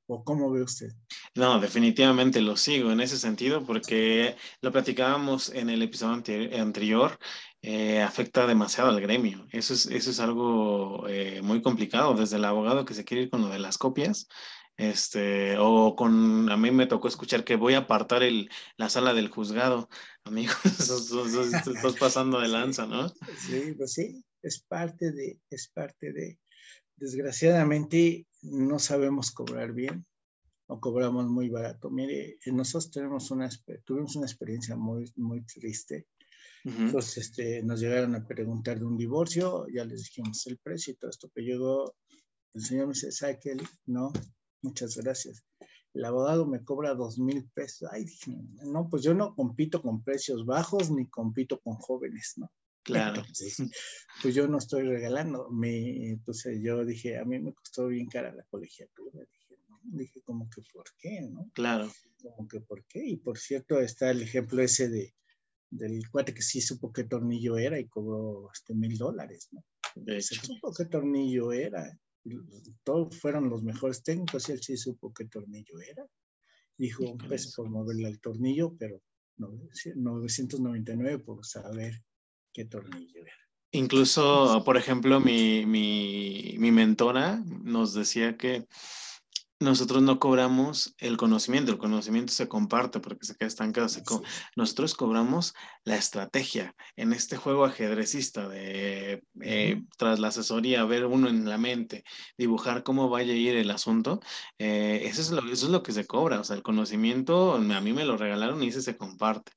¿O 0.10 0.24
cómo 0.24 0.50
ve 0.50 0.64
usted? 0.64 0.92
No, 1.36 1.60
definitivamente 1.60 2.40
lo 2.42 2.56
sigo 2.56 2.92
en 2.92 3.02
ese 3.02 3.18
sentido 3.18 3.66
porque 3.66 4.38
lo 4.62 4.72
platicábamos 4.72 5.50
en 5.50 5.70
el 5.70 5.82
episodio 5.82 6.14
anterior, 6.14 7.20
eh, 7.62 8.02
afecta 8.02 8.48
demasiado 8.48 8.90
al 8.90 9.02
gremio. 9.02 9.46
Eso 9.52 9.74
es, 9.74 9.86
eso 9.88 10.10
es 10.10 10.20
algo 10.22 11.08
eh, 11.10 11.42
muy 11.42 11.62
complicado, 11.62 12.14
desde 12.14 12.38
el 12.38 12.46
abogado 12.46 12.86
que 12.86 12.94
se 12.94 13.04
quiere 13.04 13.24
ir 13.24 13.30
con 13.30 13.42
lo 13.42 13.50
de 13.50 13.60
las 13.60 13.78
copias, 13.78 14.30
este, 14.78 15.58
o 15.58 15.96
con, 15.96 16.50
a 16.52 16.56
mí 16.56 16.72
me 16.72 16.88
tocó 16.88 17.08
escuchar 17.08 17.44
que 17.44 17.56
voy 17.56 17.74
a 17.74 17.80
apartar 17.80 18.24
el, 18.24 18.50
la 18.78 18.90
sala 18.90 19.14
del 19.14 19.30
juzgado. 19.30 19.90
Amigos, 20.24 20.56
estás 20.64 21.96
pasando 22.00 22.40
de 22.40 22.48
lanza, 22.48 22.86
¿no? 22.86 23.10
Sí, 23.10 23.74
pues 23.76 23.94
sí, 23.94 24.24
es 24.42 24.64
parte 24.68 25.12
de, 25.12 25.40
es 25.50 25.68
parte 25.74 26.14
de, 26.14 26.40
desgraciadamente 26.98 28.28
no 28.42 28.80
sabemos 28.80 29.32
cobrar 29.32 29.74
bien 29.74 30.06
o 30.68 30.80
cobramos 30.80 31.28
muy 31.28 31.50
barato. 31.50 31.90
Mire, 31.90 32.38
nosotros 32.48 32.92
tenemos 32.92 33.32
una, 33.32 33.50
tuvimos 33.86 34.16
una 34.16 34.26
experiencia 34.26 34.76
muy, 34.76 35.12
muy 35.16 35.46
triste. 35.46 36.08
Entonces, 36.66 37.18
este, 37.18 37.64
nos 37.64 37.80
llegaron 37.80 38.14
a 38.16 38.28
preguntar 38.28 38.78
de 38.78 38.86
un 38.86 38.98
divorcio, 38.98 39.68
ya 39.74 39.86
les 39.86 40.04
dijimos 40.04 40.46
el 40.48 40.58
precio 40.58 40.92
y 40.92 40.98
todo 40.98 41.10
esto 41.10 41.32
que 41.34 41.42
llegó. 41.42 41.96
El 42.54 42.62
señor 42.62 42.88
me 42.88 42.94
dice, 42.94 43.12
¿sabe 43.14 43.40
qué? 43.40 43.56
No, 43.86 44.12
muchas 44.62 44.98
gracias. 44.98 45.46
El 45.94 46.04
abogado 46.04 46.46
me 46.46 46.66
cobra 46.66 46.94
dos 46.94 47.20
mil 47.20 47.50
pesos. 47.54 47.88
Ay, 47.92 48.06
no, 48.66 48.90
pues 48.90 49.02
yo 49.04 49.14
no 49.14 49.34
compito 49.34 49.82
con 49.82 50.04
precios 50.04 50.46
bajos 50.46 50.92
ni 50.92 51.08
compito 51.08 51.62
con 51.62 51.76
jóvenes, 51.76 52.34
¿no? 52.36 52.52
Claro. 52.88 53.22
pues 54.22 54.34
yo 54.34 54.48
no 54.48 54.58
estoy 54.58 54.84
regalando. 54.84 55.50
Me, 55.50 56.08
entonces 56.08 56.60
yo 56.62 56.86
dije, 56.86 57.18
a 57.18 57.26
mí 57.26 57.38
me 57.38 57.54
costó 57.54 57.88
bien 57.88 58.08
cara 58.08 58.34
la 58.34 58.44
colegiatura. 58.44 59.20
Dije, 59.30 59.60
dije 59.84 60.22
como 60.22 60.50
que, 60.50 60.62
¿por 60.74 60.86
qué? 60.98 61.22
¿no? 61.22 61.52
Claro. 61.54 61.92
Como 62.22 62.48
que, 62.48 62.62
¿por 62.62 62.86
qué? 62.86 63.06
Y 63.06 63.18
por 63.18 63.38
cierto, 63.38 63.82
está 63.82 64.10
el 64.10 64.22
ejemplo 64.22 64.62
ese 64.62 64.88
de, 64.88 65.14
del 65.70 66.10
cuate 66.10 66.34
que 66.34 66.42
sí 66.42 66.62
supo 66.62 66.94
qué 66.94 67.04
tornillo 67.04 67.58
era 67.58 67.78
y 67.78 67.90
cobró 67.90 68.50
este 68.54 68.74
mil 68.74 68.98
dólares, 68.98 69.50
¿no? 69.52 69.66
De 69.96 70.18
hecho. 70.18 70.36
supo 70.36 70.74
qué 70.74 70.86
tornillo 70.86 71.52
era. 71.52 72.00
Todos 72.86 73.20
fueron 73.20 73.50
los 73.50 73.64
mejores 73.64 74.02
técnicos 74.02 74.48
y 74.48 74.54
él 74.54 74.62
sí 74.62 74.78
supo 74.78 75.14
qué 75.14 75.26
tornillo 75.26 75.80
era. 75.82 76.08
Dijo 76.78 77.04
un 77.04 77.18
peso 77.18 77.52
por 77.54 77.70
moverle 77.70 78.08
al 78.08 78.22
tornillo, 78.22 78.78
pero 78.78 79.02
999 79.38 81.20
por 81.20 81.46
saber 81.46 82.02
qué 82.58 82.66
tornillo 82.66 83.22
era. 83.22 83.34
Incluso, 83.72 84.64
por 84.66 84.78
ejemplo, 84.78 85.20
mi, 85.20 85.64
mi, 85.68 86.56
mi 86.58 86.72
mentora 86.72 87.40
nos 87.46 87.94
decía 87.94 88.36
que 88.36 88.66
nosotros 89.60 90.02
no 90.02 90.20
cobramos 90.20 90.96
el 90.98 91.18
conocimiento, 91.18 91.72
el 91.72 91.78
conocimiento 91.78 92.34
se 92.34 92.48
comparte 92.48 93.00
porque 93.00 93.26
se 93.26 93.36
queda 93.36 93.48
estancado. 93.48 93.88
nosotros 94.56 94.96
cobramos 94.96 95.54
la 95.84 95.98
estrategia 95.98 96.76
en 96.96 97.14
este 97.14 97.38
juego 97.38 97.66
ajedrecista 97.66 98.48
de 98.48 99.24
eh, 99.42 99.84
tras 99.98 100.20
la 100.20 100.30
asesoría, 100.30 100.84
ver 100.86 101.06
uno 101.06 101.28
en 101.28 101.48
la 101.48 101.58
mente, 101.60 102.04
dibujar 102.38 102.84
cómo 102.84 103.10
vaya 103.10 103.34
a 103.34 103.38
ir 103.38 103.56
el 103.56 103.70
asunto. 103.70 104.20
Eh, 104.58 105.02
eso, 105.04 105.22
es 105.22 105.30
lo, 105.32 105.42
eso 105.52 105.66
es 105.68 105.72
lo 105.72 105.84
que 105.84 105.92
se 105.92 106.08
cobra. 106.08 106.40
O 106.40 106.44
sea, 106.44 106.56
el 106.56 106.64
conocimiento 106.64 107.54
a 107.54 107.82
mí 107.82 107.94
me 107.94 108.06
lo 108.06 108.18
regalaron 108.18 108.64
y 108.64 108.70
ese 108.70 108.82
se 108.82 108.98
comparte. 108.98 109.52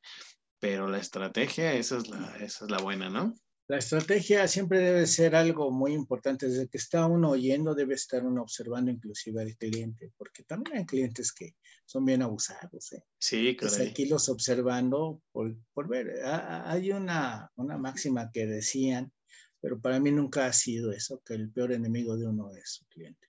Pero 0.61 0.87
la 0.89 0.99
estrategia, 0.99 1.73
esa 1.73 1.97
es 1.99 2.09
la, 2.09 2.37
esa 2.37 2.67
es 2.67 2.71
la 2.71 2.79
buena, 2.79 3.09
¿no? 3.09 3.35
La 3.71 3.79
estrategia 3.79 4.49
siempre 4.49 4.81
debe 4.81 5.07
ser 5.07 5.37
algo 5.37 5.71
muy 5.71 5.93
importante. 5.93 6.49
Desde 6.49 6.69
que 6.69 6.77
está 6.77 7.07
uno 7.07 7.31
oyendo, 7.31 7.73
debe 7.73 7.95
estar 7.95 8.27
uno 8.27 8.43
observando 8.43 8.91
inclusive 8.91 9.41
al 9.41 9.57
cliente, 9.57 10.13
porque 10.19 10.43
también 10.43 10.79
hay 10.79 10.87
clientes 10.87 11.33
que 11.33 11.55
son 11.87 12.05
bien 12.05 12.21
abusados. 12.21 12.93
¿eh? 12.93 13.05
Sí, 13.17 13.57
claro. 13.57 13.85
aquí 13.89 14.07
los 14.07 14.29
observando 14.29 15.23
por, 15.31 15.57
por 15.73 15.89
ver. 15.89 16.21
Hay 16.25 16.91
una, 16.91 17.49
una 17.55 17.79
máxima 17.79 18.33
que 18.33 18.45
decían, 18.45 19.13
pero 19.61 19.81
para 19.81 20.01
mí 20.01 20.11
nunca 20.11 20.47
ha 20.47 20.53
sido 20.53 20.91
eso, 20.91 21.23
que 21.25 21.35
el 21.35 21.53
peor 21.53 21.71
enemigo 21.71 22.17
de 22.17 22.27
uno 22.27 22.51
es 22.51 22.73
su 22.73 22.87
cliente. 22.87 23.29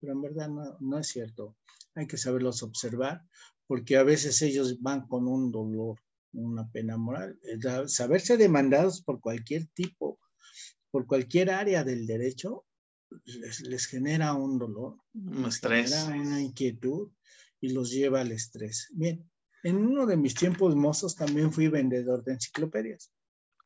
Pero 0.00 0.14
en 0.14 0.20
verdad 0.20 0.48
no, 0.48 0.76
no 0.80 0.98
es 0.98 1.06
cierto. 1.06 1.56
Hay 1.94 2.08
que 2.08 2.16
saberlos 2.16 2.64
observar, 2.64 3.22
porque 3.68 3.96
a 3.96 4.02
veces 4.02 4.42
ellos 4.42 4.80
van 4.80 5.06
con 5.06 5.28
un 5.28 5.52
dolor 5.52 6.00
una 6.36 6.70
pena 6.70 6.96
moral. 6.96 7.38
Saberse 7.86 8.36
demandados 8.36 9.02
por 9.02 9.20
cualquier 9.20 9.66
tipo, 9.68 10.18
por 10.90 11.06
cualquier 11.06 11.50
área 11.50 11.84
del 11.84 12.06
derecho, 12.06 12.64
les, 13.24 13.86
genera 13.86 14.34
un 14.34 14.58
dolor, 14.58 14.98
un 15.14 15.46
estrés, 15.46 16.06
una 16.08 16.40
inquietud 16.40 17.10
y 17.60 17.70
los 17.70 17.90
lleva 17.90 18.20
al 18.20 18.32
estrés. 18.32 18.88
Bien, 18.92 19.28
en 19.62 19.76
uno 19.76 20.06
de 20.06 20.16
mis 20.16 20.34
tiempos 20.34 20.74
mozos 20.76 21.16
también 21.16 21.52
fui 21.52 21.68
vendedor 21.68 22.24
de 22.24 22.34
enciclopedias. 22.34 23.12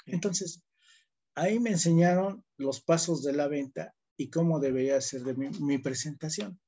Entonces, 0.06 0.62
ahí 1.34 1.58
me 1.58 1.70
enseñaron 1.70 2.44
los 2.56 2.80
pasos 2.80 3.22
de 3.22 3.32
la 3.32 3.48
venta 3.48 3.94
y 4.16 4.30
cómo 4.30 4.60
debería 4.60 5.00
ser 5.00 5.22
de 5.24 5.34
mi 5.34 5.78
presentación. 5.78 6.60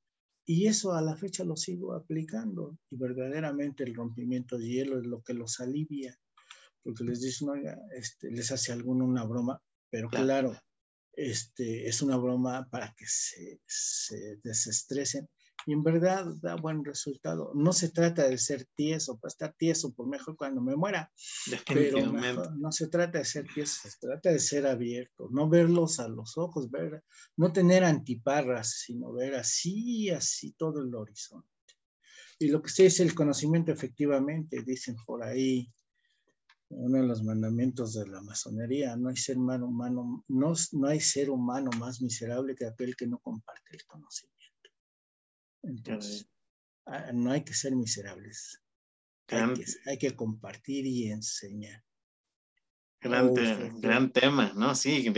Y 0.44 0.66
eso 0.66 0.92
a 0.92 1.00
la 1.00 1.16
fecha 1.16 1.44
lo 1.44 1.56
sigo 1.56 1.94
aplicando 1.94 2.76
y 2.90 2.96
verdaderamente 2.96 3.84
el 3.84 3.94
rompimiento 3.94 4.58
de 4.58 4.68
hielo 4.68 4.98
es 4.98 5.06
lo 5.06 5.22
que 5.22 5.34
los 5.34 5.60
alivia, 5.60 6.18
porque 6.82 7.04
les 7.04 7.20
dicen, 7.20 7.50
oiga, 7.50 7.78
este, 7.94 8.30
les 8.30 8.50
hace 8.50 8.72
alguno 8.72 9.04
una 9.04 9.24
broma, 9.24 9.62
pero 9.88 10.08
claro, 10.08 10.58
este, 11.12 11.86
es 11.86 12.02
una 12.02 12.16
broma 12.16 12.68
para 12.70 12.92
que 12.96 13.04
se, 13.06 13.60
se 13.66 14.38
desestresen 14.42 15.28
y 15.66 15.72
en 15.72 15.82
verdad 15.82 16.26
da 16.40 16.56
buen 16.56 16.84
resultado. 16.84 17.52
No 17.54 17.72
se 17.72 17.90
trata 17.90 18.28
de 18.28 18.38
ser 18.38 18.66
tieso, 18.74 19.18
para 19.18 19.30
estar 19.30 19.54
tieso, 19.54 19.92
por 19.92 20.08
mejor 20.08 20.36
cuando 20.36 20.60
me 20.60 20.76
muera, 20.76 21.12
pero 21.66 22.12
no 22.56 22.72
se 22.72 22.88
trata 22.88 23.18
de 23.18 23.24
ser 23.24 23.46
tieso, 23.52 23.88
se 23.88 23.98
trata 24.00 24.30
de 24.30 24.38
ser 24.38 24.66
abierto, 24.66 25.28
no 25.30 25.48
verlos 25.48 26.00
a 26.00 26.08
los 26.08 26.36
ojos, 26.36 26.70
ver, 26.70 27.04
no 27.36 27.52
tener 27.52 27.84
antiparras, 27.84 28.70
sino 28.70 29.12
ver 29.12 29.34
así, 29.34 30.10
así 30.10 30.52
todo 30.52 30.82
el 30.82 30.94
horizonte. 30.94 31.48
Y 32.38 32.48
lo 32.48 32.60
que 32.60 32.70
sí 32.70 32.84
es 32.84 32.98
el 33.00 33.14
conocimiento, 33.14 33.70
efectivamente, 33.70 34.62
dicen 34.64 34.96
por 35.06 35.22
ahí, 35.22 35.72
uno 36.70 36.98
de 36.98 37.06
los 37.06 37.22
mandamientos 37.22 37.94
de 37.94 38.08
la 38.08 38.20
masonería, 38.22 38.96
no 38.96 39.10
hay 39.10 39.16
ser 39.16 39.36
humano, 39.36 39.66
humano 39.66 40.24
no, 40.28 40.54
no 40.72 40.88
hay 40.88 41.00
ser 41.00 41.30
humano 41.30 41.70
más 41.78 42.00
miserable 42.00 42.54
que 42.54 42.66
aquel 42.66 42.96
que 42.96 43.06
no 43.06 43.18
comparte 43.18 43.76
el 43.76 43.84
conocimiento. 43.84 44.41
Entonces, 45.62 46.28
no 47.12 47.30
hay 47.30 47.44
que 47.44 47.54
ser 47.54 47.74
miserables. 47.76 48.62
Hay 49.28 49.98
que, 49.98 50.14
compartir 50.14 50.86
y 50.86 51.10
enseñar. 51.10 51.82
Gran, 53.02 53.34
gran 53.80 54.12
tema, 54.12 54.52
¿no? 54.54 54.76
Sí, 54.76 55.12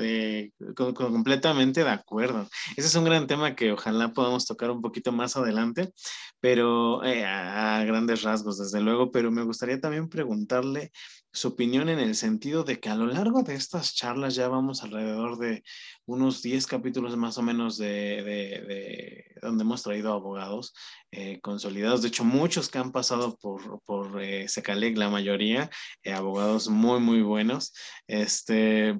eh, 0.00 0.50
completamente 0.74 1.84
de 1.84 1.90
acuerdo. 1.90 2.48
Ese 2.76 2.88
es 2.88 2.94
un 2.96 3.04
gran 3.04 3.28
tema 3.28 3.54
que 3.54 3.70
ojalá 3.70 4.12
podamos 4.12 4.44
tocar 4.44 4.72
un 4.72 4.82
poquito 4.82 5.12
más 5.12 5.36
adelante, 5.36 5.92
pero 6.40 7.04
eh, 7.04 7.24
a, 7.24 7.84
grandes 7.84 8.22
rasgos, 8.22 8.58
desde 8.58 8.80
luego, 8.80 9.12
pero 9.12 9.30
me 9.30 9.44
gustaría 9.44 9.80
también 9.80 10.08
preguntarle 10.08 10.90
su 11.32 11.48
opinión 11.48 11.88
en 11.88 12.00
el 12.00 12.16
sentido 12.16 12.64
de 12.64 12.80
que 12.80 12.88
a 12.88 12.96
lo 12.96 13.06
largo 13.06 13.42
de 13.42 13.54
estas 13.54 13.94
charlas 13.94 14.34
ya 14.34 14.48
vamos 14.48 14.82
alrededor 14.82 15.38
de 15.38 15.62
unos 16.06 16.42
10 16.42 16.66
capítulos 16.66 17.16
más 17.16 17.38
o 17.38 17.42
menos 17.42 17.76
de, 17.76 19.24
donde 19.42 19.62
hemos 19.62 19.82
traído 19.82 20.12
abogados 20.12 20.74
eh, 21.12 21.38
consolidados. 21.40 22.02
De 22.02 22.08
hecho, 22.08 22.24
muchos 22.24 22.68
que 22.68 22.78
han 22.78 22.92
pasado 22.92 23.36
por, 23.36 23.80
por 23.84 24.22
eh, 24.22 24.46
la 24.94 25.08
mayoría, 25.10 25.70
eh, 26.02 26.12
abogados 26.48 26.68
muy, 26.68 27.00
muy 27.00 27.22
buenos. 27.22 27.72
Este, 28.06 28.98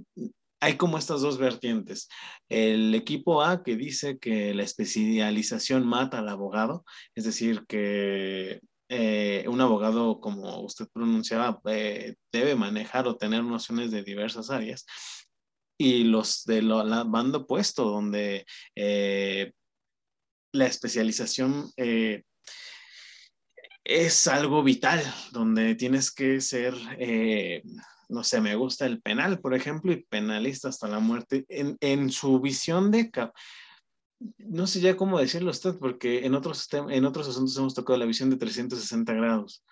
hay 0.61 0.77
como 0.77 0.99
estas 0.99 1.21
dos 1.21 1.39
vertientes. 1.39 2.09
El 2.49 2.95
equipo 2.95 3.43
A 3.43 3.63
que 3.63 3.77
dice 3.77 4.19
que 4.19 4.55
la 4.55 4.63
especialización 4.63 5.87
mata 5.87 6.19
al 6.19 6.29
abogado, 6.29 6.85
es 7.15 7.25
decir, 7.25 7.65
que 7.67 8.61
eh, 8.91 9.45
un 9.49 9.61
abogado, 9.61 10.21
como 10.21 10.61
usted 10.61 10.89
pronunciaba, 10.93 11.61
eh, 11.67 12.17
debe 12.33 12.55
manejar 12.55 13.07
o 13.07 13.17
tener 13.17 13.45
nociones 13.45 13.91
de 13.91 14.03
diversas 14.03 14.51
áreas. 14.51 14.87
Y 15.81 16.05
los 16.05 16.45
de 16.45 16.63
la 16.63 17.05
banda 17.05 17.39
opuesto, 17.39 17.85
donde 17.85 18.45
eh, 18.75 19.53
la 20.53 20.67
especialización 20.67 21.71
es 23.89 24.27
algo 24.29 24.63
vital, 24.63 25.03
donde 25.33 25.75
tienes 25.75 26.13
que 26.13 26.41
ser, 26.41 26.75
no 28.09 28.23
sé, 28.23 28.41
me 28.41 28.55
gusta 28.55 28.87
el 28.87 29.01
penal, 29.01 29.41
por 29.41 29.55
ejemplo, 29.55 29.93
y 29.93 30.05
penalista 30.05 30.69
hasta 30.69 30.89
la 30.89 31.01
muerte, 31.01 31.47
en, 31.49 31.77
en 31.81 32.11
su 32.11 32.41
visión 32.41 32.91
de 32.91 33.11
no 34.39 34.67
sé 34.67 34.81
ya 34.81 34.97
cómo 34.97 35.19
decirlo 35.19 35.51
usted, 35.51 35.77
porque 35.79 36.27
en 36.27 36.35
otros, 36.35 36.69
en 36.73 37.05
otros 37.05 37.29
asuntos 37.29 37.57
hemos 37.57 37.75
tocado 37.75 37.99
la 37.99 38.07
visión 38.07 38.31
de 38.31 38.37
360 38.37 39.13
grados. 39.15 39.65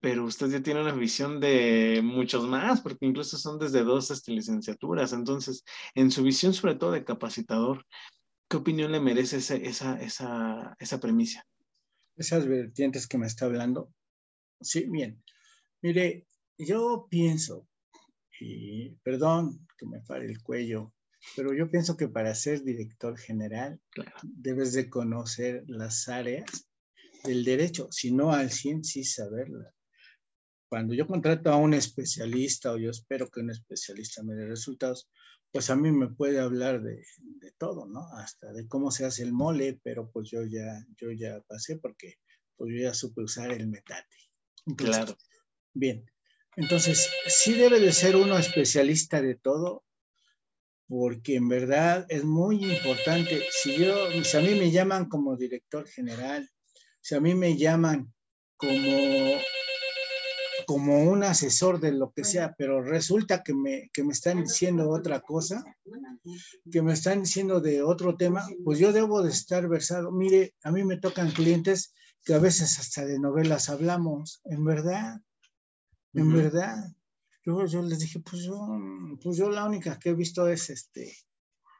pero 0.00 0.24
usted 0.24 0.48
ya 0.50 0.62
tiene 0.62 0.82
una 0.82 0.92
visión 0.92 1.40
de 1.40 2.00
muchos 2.04 2.46
más, 2.46 2.80
porque 2.80 3.06
incluso 3.06 3.38
son 3.38 3.58
desde 3.58 3.84
dos 3.84 4.10
este, 4.10 4.32
licenciaturas. 4.32 5.12
Entonces, 5.12 5.64
en 5.94 6.10
su 6.10 6.22
visión, 6.22 6.54
sobre 6.54 6.76
todo 6.76 6.92
de 6.92 7.04
capacitador, 7.04 7.84
¿qué 8.48 8.56
opinión 8.58 8.92
le 8.92 9.00
merece 9.00 9.38
esa, 9.38 9.56
esa, 9.56 10.00
esa, 10.00 10.76
esa 10.78 11.00
premisa? 11.00 11.44
Esas 12.16 12.46
vertientes 12.46 13.06
que 13.06 13.18
me 13.18 13.26
está 13.26 13.46
hablando. 13.46 13.92
Sí, 14.60 14.86
bien. 14.88 15.22
Mire, 15.82 16.26
yo 16.58 17.06
pienso, 17.10 17.68
y 18.40 18.90
perdón 19.02 19.66
que 19.78 19.86
me 19.86 20.00
pare 20.00 20.26
el 20.26 20.42
cuello, 20.42 20.94
pero 21.34 21.52
yo 21.52 21.70
pienso 21.70 21.96
que 21.96 22.08
para 22.08 22.34
ser 22.34 22.62
director 22.62 23.18
general 23.18 23.80
debes 24.22 24.72
de 24.72 24.88
conocer 24.88 25.64
las 25.66 26.08
áreas 26.08 26.68
del 27.24 27.44
derecho, 27.44 27.88
si 27.90 28.12
no 28.12 28.32
al 28.32 28.50
100 28.50 28.84
sí 28.84 29.04
saberlas 29.04 29.76
cuando 30.68 30.94
yo 30.94 31.06
contrato 31.06 31.50
a 31.50 31.56
un 31.56 31.74
especialista 31.74 32.72
o 32.72 32.78
yo 32.78 32.90
espero 32.90 33.30
que 33.30 33.40
un 33.40 33.50
especialista 33.50 34.22
me 34.22 34.34
dé 34.34 34.46
resultados, 34.46 35.08
pues 35.56 35.70
a 35.70 35.76
mí 35.76 35.90
me 35.90 36.08
puede 36.08 36.38
hablar 36.38 36.82
de, 36.82 37.02
de, 37.16 37.50
todo, 37.52 37.86
¿no? 37.86 38.06
Hasta 38.18 38.52
de 38.52 38.68
cómo 38.68 38.90
se 38.90 39.06
hace 39.06 39.22
el 39.22 39.32
mole, 39.32 39.80
pero 39.82 40.10
pues 40.10 40.28
yo 40.28 40.44
ya, 40.44 40.84
yo 40.98 41.12
ya 41.12 41.40
pasé 41.48 41.78
porque 41.78 42.16
pues 42.56 42.74
yo 42.74 42.82
ya 42.82 42.92
supe 42.92 43.22
usar 43.22 43.50
el 43.52 43.66
metate. 43.66 44.18
claro. 44.76 45.16
Bien, 45.72 46.04
entonces 46.56 47.10
sí 47.26 47.54
debe 47.54 47.80
de 47.80 47.92
ser 47.92 48.16
uno 48.16 48.36
especialista 48.36 49.22
de 49.22 49.36
todo, 49.36 49.82
porque 50.88 51.36
en 51.36 51.48
verdad 51.48 52.04
es 52.10 52.22
muy 52.22 52.62
importante. 52.62 53.42
Si 53.50 53.78
yo, 53.78 54.10
si 54.24 54.36
a 54.36 54.42
mí 54.42 54.60
me 54.60 54.70
llaman 54.70 55.08
como 55.08 55.38
director 55.38 55.88
general, 55.88 56.50
si 57.00 57.14
a 57.14 57.20
mí 57.20 57.34
me 57.34 57.56
llaman 57.56 58.12
como 58.58 59.38
como 60.66 61.04
un 61.04 61.22
asesor 61.22 61.80
de 61.80 61.92
lo 61.92 62.12
que 62.12 62.24
sea, 62.24 62.54
pero 62.58 62.82
resulta 62.82 63.42
que 63.42 63.54
me, 63.54 63.88
que 63.92 64.02
me 64.02 64.12
están 64.12 64.42
diciendo 64.42 64.90
otra 64.90 65.20
cosa, 65.20 65.64
que 66.70 66.82
me 66.82 66.92
están 66.92 67.22
diciendo 67.22 67.60
de 67.60 67.82
otro 67.82 68.16
tema, 68.16 68.44
pues 68.64 68.78
yo 68.78 68.92
debo 68.92 69.22
de 69.22 69.30
estar 69.30 69.68
versado. 69.68 70.10
Mire, 70.10 70.54
a 70.64 70.72
mí 70.72 70.82
me 70.84 70.96
tocan 70.96 71.30
clientes 71.30 71.94
que 72.24 72.34
a 72.34 72.40
veces 72.40 72.78
hasta 72.80 73.04
de 73.04 73.20
novelas 73.20 73.68
hablamos, 73.68 74.40
en 74.44 74.64
verdad, 74.64 75.20
en 76.12 76.32
verdad. 76.32 76.92
Yo, 77.44 77.64
yo 77.66 77.82
les 77.82 78.00
dije, 78.00 78.18
pues 78.18 78.42
yo, 78.42 78.58
pues 79.22 79.36
yo 79.36 79.48
la 79.48 79.64
única 79.64 79.98
que 80.00 80.10
he 80.10 80.14
visto 80.14 80.48
es 80.48 80.68
este, 80.68 81.16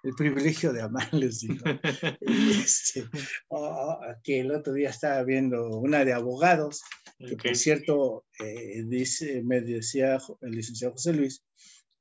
el 0.06 0.14
privilegio 0.14 0.72
de 0.72 0.82
amarles. 0.82 1.40
Digo. 1.40 1.54
este, 2.20 3.04
oh, 3.48 3.98
que 4.22 4.40
el 4.40 4.52
otro 4.52 4.72
día 4.72 4.90
estaba 4.90 5.22
viendo 5.24 5.78
una 5.78 6.04
de 6.04 6.12
abogados, 6.12 6.82
que 7.18 7.36
por 7.36 7.56
cierto, 7.56 8.24
eh, 8.44 8.84
dice, 8.86 9.42
me 9.42 9.60
decía 9.60 10.18
el 10.42 10.50
licenciado 10.52 10.92
José 10.92 11.12
Luis, 11.12 11.42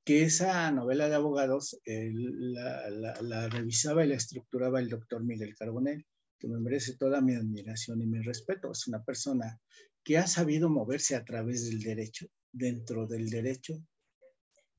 que 0.06 0.24
esa 0.24 0.72
novela 0.72 1.10
de 1.10 1.16
abogados 1.16 1.80
eh, 1.86 2.12
la, 2.14 2.90
la, 2.92 3.22
la, 3.22 3.50
revisaba 3.50 4.06
y 4.06 4.10
la 4.10 4.16
estructuraba 4.16 4.80
el 4.80 4.90
doctor 4.90 5.24
Miguel 5.24 5.56
Carbonell, 5.56 6.06
que 6.38 6.48
me 6.48 6.60
merece 6.60 6.96
toda 6.98 7.22
mi 7.22 7.34
admiración 7.34 8.02
y 8.02 8.06
mi 8.06 8.22
respeto. 8.22 8.72
Es 8.72 8.88
una 8.88 9.04
persona 9.04 9.60
que 10.04 10.20
ha 10.20 10.28
sabido 10.28 10.70
moverse 10.70 11.16
a 11.16 11.26
través 11.26 11.68
del 11.68 11.82
derecho, 11.82 12.28
dentro 12.52 13.08
del 13.08 13.32
derecho, 13.32 13.84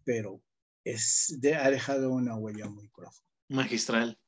pero 0.04 0.44
es 0.86 1.36
de, 1.40 1.56
ha 1.56 1.68
dejado 1.68 2.12
una 2.12 2.36
huella 2.36 2.68
muy 2.68 2.88
profunda. 2.88 3.28
Magistral. 3.48 4.18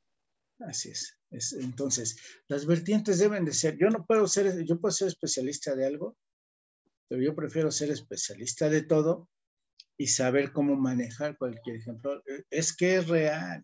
Así 0.59 0.89
es. 0.89 1.17
es. 1.31 1.53
Entonces, 1.53 2.17
las 2.49 2.65
vertientes 2.65 3.17
deben 3.17 3.45
de 3.45 3.53
ser, 3.53 3.77
yo 3.77 3.89
no 3.89 4.05
puedo 4.05 4.27
ser, 4.27 4.65
yo 4.65 4.77
puedo 4.79 4.91
ser 4.91 5.07
especialista 5.07 5.73
de 5.73 5.85
algo, 5.85 6.17
pero 7.07 7.21
yo 7.21 7.33
prefiero 7.33 7.71
ser 7.71 7.91
especialista 7.91 8.69
de 8.69 8.81
todo 8.81 9.29
y 9.97 10.07
saber 10.07 10.51
cómo 10.51 10.75
manejar 10.75 11.37
cualquier 11.37 11.77
ejemplo. 11.77 12.21
Es 12.49 12.75
que 12.75 12.97
es 12.97 13.07
real. 13.07 13.63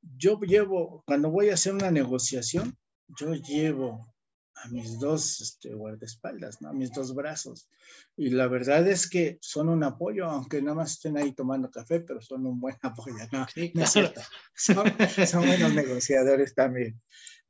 Yo 0.00 0.38
llevo, 0.40 1.02
cuando 1.06 1.30
voy 1.30 1.50
a 1.50 1.54
hacer 1.54 1.74
una 1.74 1.90
negociación, 1.90 2.78
yo 3.18 3.34
llevo 3.34 4.14
a 4.62 4.68
mis 4.68 4.98
dos 4.98 5.40
este, 5.40 5.74
guardaespaldas, 5.74 6.60
¿no? 6.60 6.70
a 6.70 6.72
mis 6.72 6.92
dos 6.92 7.14
brazos. 7.14 7.68
Y 8.16 8.30
la 8.30 8.48
verdad 8.48 8.86
es 8.88 9.08
que 9.08 9.38
son 9.40 9.68
un 9.68 9.84
apoyo, 9.84 10.26
aunque 10.26 10.60
nada 10.62 10.76
más 10.76 10.92
estén 10.92 11.16
ahí 11.16 11.32
tomando 11.32 11.70
café, 11.70 12.00
pero 12.00 12.20
son 12.20 12.46
un 12.46 12.60
buen 12.60 12.76
apoyo. 12.82 13.16
No, 13.32 13.46
no 13.74 13.86
cierto. 13.86 14.20
Son, 14.54 14.84
son, 15.26 15.46
buenos 15.46 15.74
negociadores 15.74 16.54
también. 16.54 17.00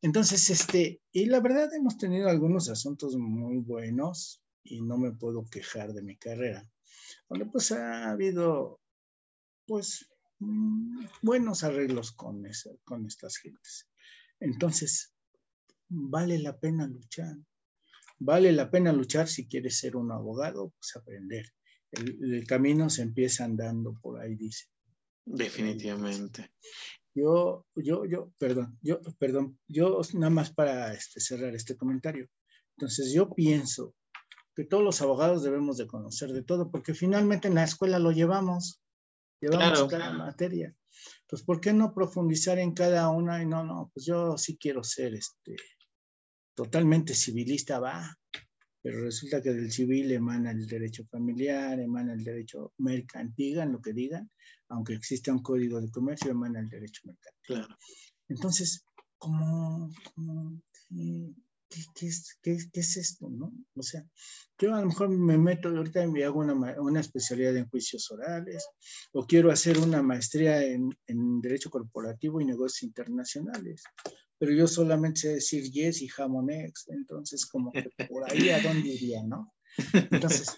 Entonces, 0.02 0.50
este, 0.50 1.00
y 1.12 1.26
la 1.26 1.40
verdad 1.40 1.72
hemos 1.74 1.96
tenido 1.98 2.28
algunos 2.28 2.68
asuntos 2.68 3.16
muy 3.16 3.58
buenos 3.58 4.42
y 4.62 4.82
no 4.82 4.98
me 4.98 5.12
puedo 5.12 5.48
quejar 5.50 5.92
de 5.92 6.02
mi 6.02 6.16
carrera, 6.16 6.62
donde 7.28 7.46
pues 7.46 7.72
ha 7.72 8.10
habido, 8.10 8.80
pues, 9.66 10.08
mm, 10.38 11.06
buenos 11.22 11.64
arreglos 11.64 12.12
con, 12.12 12.46
esa, 12.46 12.70
con 12.84 13.06
estas 13.06 13.38
gentes. 13.38 13.88
Entonces, 14.40 15.12
vale 15.88 16.38
la 16.38 16.58
pena 16.58 16.86
luchar. 16.86 17.36
Vale 18.20 18.52
la 18.52 18.70
pena 18.70 18.92
luchar 18.92 19.28
si 19.28 19.46
quieres 19.46 19.78
ser 19.78 19.96
un 19.96 20.10
abogado, 20.10 20.70
pues 20.78 20.96
aprender. 20.96 21.46
El, 21.90 22.46
camino 22.46 22.90
se 22.90 23.02
empieza 23.02 23.44
andando 23.44 23.94
por 24.00 24.20
ahí, 24.20 24.34
dice. 24.34 24.66
Definitivamente. 25.24 26.52
Yo, 27.14 27.66
yo, 27.74 28.04
yo, 28.04 28.32
perdón, 28.38 28.78
yo, 28.82 29.00
perdón, 29.18 29.58
yo 29.66 30.00
nada 30.14 30.30
más 30.30 30.52
para 30.52 30.92
este, 30.92 31.20
cerrar 31.20 31.54
este 31.54 31.76
comentario. 31.76 32.28
Entonces, 32.76 33.12
yo 33.12 33.32
pienso 33.34 33.94
que 34.54 34.64
todos 34.64 34.84
los 34.84 35.00
abogados 35.00 35.42
debemos 35.42 35.76
de 35.78 35.86
conocer 35.86 36.32
de 36.32 36.42
todo, 36.42 36.70
porque 36.70 36.94
finalmente 36.94 37.48
en 37.48 37.54
la 37.54 37.64
escuela 37.64 37.98
lo 37.98 38.12
llevamos, 38.12 38.82
llevamos 39.40 39.84
cada 39.88 40.12
materia. 40.12 40.74
Pues, 41.28 41.42
¿por 41.42 41.60
qué 41.60 41.72
no 41.72 41.94
profundizar 41.94 42.58
en 42.58 42.72
cada 42.72 43.08
una? 43.10 43.42
Y 43.42 43.46
no, 43.46 43.64
no, 43.64 43.90
pues 43.94 44.06
yo 44.06 44.36
sí 44.36 44.56
quiero 44.56 44.82
ser 44.82 45.14
este, 45.14 45.56
totalmente 46.58 47.14
civilista 47.14 47.78
va, 47.78 48.18
pero 48.82 49.02
resulta 49.02 49.40
que 49.40 49.52
del 49.52 49.70
civil 49.70 50.10
emana 50.10 50.50
el 50.50 50.66
derecho 50.66 51.04
familiar, 51.06 51.78
emana 51.78 52.14
el 52.14 52.24
derecho 52.24 52.72
mercantil, 52.78 53.50
digan 53.50 53.70
lo 53.70 53.80
que 53.80 53.92
digan, 53.92 54.28
aunque 54.68 54.94
exista 54.94 55.30
un 55.30 55.40
código 55.40 55.80
de 55.80 55.88
comercio, 55.88 56.32
emana 56.32 56.58
el 56.58 56.68
derecho 56.68 57.02
mercantil. 57.04 57.42
Claro. 57.46 57.76
Entonces, 58.28 58.84
¿cómo, 59.18 59.88
qué, 61.68 61.84
qué, 61.94 62.06
es, 62.08 62.36
qué, 62.42 62.58
qué, 62.72 62.80
es, 62.80 62.96
esto? 62.96 63.30
¿no? 63.30 63.52
O 63.76 63.82
sea, 63.84 64.04
yo 64.58 64.74
a 64.74 64.80
lo 64.80 64.88
mejor 64.88 65.10
me 65.10 65.38
meto, 65.38 65.68
ahorita 65.68 66.08
me 66.08 66.24
hago 66.24 66.40
una, 66.40 66.54
una 66.80 66.98
especialidad 66.98 67.56
en 67.56 67.68
juicios 67.68 68.10
orales, 68.10 68.66
o 69.12 69.24
quiero 69.24 69.52
hacer 69.52 69.78
una 69.78 70.02
maestría 70.02 70.60
en, 70.64 70.90
en 71.06 71.40
Derecho 71.40 71.70
Corporativo 71.70 72.40
y 72.40 72.46
Negocios 72.46 72.82
Internacionales 72.82 73.84
pero 74.38 74.52
yo 74.52 74.66
solamente 74.66 75.20
sé 75.20 75.28
decir 75.34 75.70
yes 75.70 76.02
y 76.02 76.08
jamonex, 76.08 76.88
entonces 76.88 77.46
como 77.46 77.72
que 77.72 77.90
por 78.08 78.30
ahí 78.30 78.50
a 78.50 78.62
dónde 78.62 78.88
iría, 78.88 79.22
¿no? 79.22 79.52
Entonces, 80.10 80.56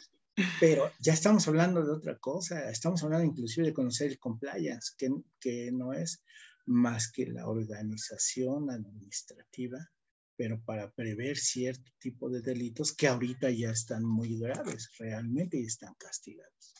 pero 0.60 0.90
ya 1.00 1.12
estamos 1.12 1.46
hablando 1.48 1.84
de 1.84 1.92
otra 1.92 2.18
cosa, 2.18 2.70
estamos 2.70 3.02
hablando 3.02 3.26
inclusive 3.26 3.68
de 3.68 3.74
conocer 3.74 4.08
el 4.08 4.18
compliance, 4.18 4.92
que, 4.96 5.10
que 5.40 5.72
no 5.72 5.92
es 5.92 6.22
más 6.66 7.10
que 7.10 7.26
la 7.26 7.48
organización 7.48 8.70
administrativa, 8.70 9.78
pero 10.36 10.62
para 10.64 10.90
prever 10.92 11.36
cierto 11.36 11.90
tipo 11.98 12.30
de 12.30 12.40
delitos 12.40 12.94
que 12.94 13.08
ahorita 13.08 13.50
ya 13.50 13.70
están 13.70 14.04
muy 14.04 14.38
graves 14.38 14.90
realmente 14.98 15.58
y 15.58 15.64
están 15.64 15.94
castigados. 15.98 16.74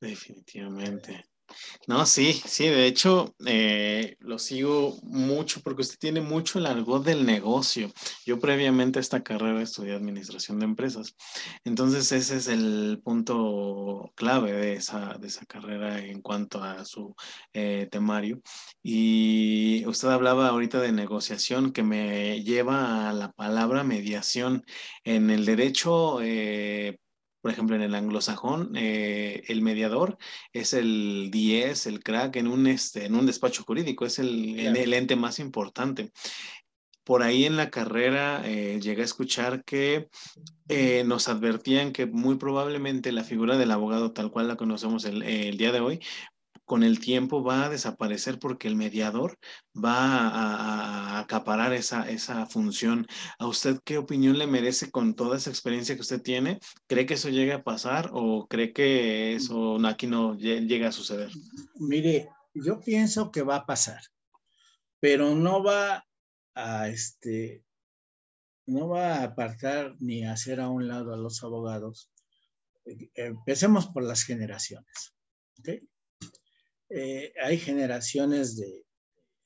Definitivamente. 0.00 1.24
No, 1.86 2.06
sí, 2.06 2.32
sí, 2.32 2.66
de 2.68 2.86
hecho 2.86 3.34
eh, 3.46 4.16
lo 4.20 4.38
sigo 4.38 4.96
mucho 5.02 5.60
porque 5.62 5.82
usted 5.82 5.98
tiene 5.98 6.20
mucho 6.20 6.58
el 6.58 6.66
argot 6.66 7.04
del 7.04 7.26
negocio. 7.26 7.90
Yo 8.24 8.38
previamente 8.38 8.98
a 8.98 9.02
esta 9.02 9.22
carrera 9.22 9.62
estudié 9.62 9.94
administración 9.94 10.58
de 10.58 10.66
empresas, 10.66 11.16
entonces 11.64 12.12
ese 12.12 12.36
es 12.36 12.48
el 12.48 13.00
punto 13.02 14.12
clave 14.14 14.52
de 14.52 14.74
esa, 14.74 15.14
de 15.18 15.28
esa 15.28 15.44
carrera 15.46 15.98
en 15.98 16.20
cuanto 16.22 16.62
a 16.62 16.84
su 16.84 17.14
eh, 17.52 17.88
temario. 17.90 18.40
Y 18.82 19.84
usted 19.86 20.08
hablaba 20.08 20.48
ahorita 20.48 20.80
de 20.80 20.92
negociación 20.92 21.72
que 21.72 21.82
me 21.82 22.42
lleva 22.42 23.08
a 23.10 23.12
la 23.12 23.32
palabra 23.32 23.84
mediación. 23.84 24.64
En 25.04 25.30
el 25.30 25.44
derecho... 25.44 26.20
Eh, 26.22 26.98
por 27.40 27.50
ejemplo, 27.50 27.76
en 27.76 27.82
el 27.82 27.94
anglosajón, 27.94 28.72
eh, 28.76 29.42
el 29.48 29.62
mediador 29.62 30.18
es 30.52 30.72
el 30.72 31.30
10, 31.30 31.86
el 31.86 32.02
crack 32.02 32.36
en 32.36 32.46
un, 32.46 32.66
este, 32.66 33.06
en 33.06 33.14
un 33.14 33.26
despacho 33.26 33.64
jurídico, 33.64 34.04
es 34.04 34.18
el, 34.18 34.58
el 34.58 34.94
ente 34.94 35.16
más 35.16 35.38
importante. 35.38 36.12
Por 37.02 37.22
ahí 37.22 37.44
en 37.44 37.56
la 37.56 37.70
carrera 37.70 38.42
eh, 38.44 38.78
llegué 38.80 39.02
a 39.02 39.06
escuchar 39.06 39.64
que 39.64 40.08
eh, 40.68 41.02
nos 41.04 41.28
advertían 41.28 41.92
que 41.92 42.06
muy 42.06 42.36
probablemente 42.36 43.10
la 43.10 43.24
figura 43.24 43.56
del 43.56 43.70
abogado 43.70 44.12
tal 44.12 44.30
cual 44.30 44.46
la 44.46 44.56
conocemos 44.56 45.04
el, 45.04 45.22
el 45.22 45.56
día 45.56 45.72
de 45.72 45.80
hoy 45.80 46.00
con 46.70 46.84
el 46.84 47.00
tiempo 47.00 47.42
va 47.42 47.64
a 47.64 47.68
desaparecer 47.68 48.38
porque 48.38 48.68
el 48.68 48.76
mediador 48.76 49.36
va 49.74 50.28
a, 50.28 51.18
acaparar 51.18 51.72
esa, 51.72 52.08
esa 52.08 52.46
función. 52.46 53.08
¿A 53.40 53.48
usted 53.48 53.80
qué 53.84 53.98
opinión 53.98 54.38
le 54.38 54.46
merece 54.46 54.88
con 54.92 55.16
toda 55.16 55.36
esa 55.36 55.50
experiencia 55.50 55.96
que 55.96 56.02
usted 56.02 56.22
tiene? 56.22 56.60
¿Cree 56.86 57.06
que 57.06 57.14
eso 57.14 57.28
llegue 57.28 57.54
a 57.54 57.64
pasar 57.64 58.10
o 58.12 58.46
cree 58.46 58.72
que 58.72 59.34
eso 59.34 59.84
aquí 59.84 60.06
no 60.06 60.36
llega 60.36 60.90
a 60.90 60.92
suceder? 60.92 61.32
Mire, 61.74 62.28
yo 62.54 62.78
pienso 62.78 63.32
que 63.32 63.42
va 63.42 63.56
a 63.56 63.66
pasar, 63.66 64.02
pero 65.00 65.34
no 65.34 65.64
va 65.64 66.06
a 66.54 66.86
este 66.86 67.64
no 68.66 68.86
va 68.86 69.14
a 69.14 69.24
apartar 69.24 69.96
ni 69.98 70.24
a 70.24 70.34
hacer 70.34 70.60
a 70.60 70.68
un 70.68 70.86
lado 70.86 71.14
a 71.14 71.16
los 71.16 71.42
abogados. 71.42 72.12
Empecemos 73.14 73.88
por 73.88 74.04
las 74.04 74.22
generaciones. 74.22 75.16
¿okay? 75.58 75.89
Eh, 76.90 77.32
hay 77.40 77.56
generaciones 77.56 78.60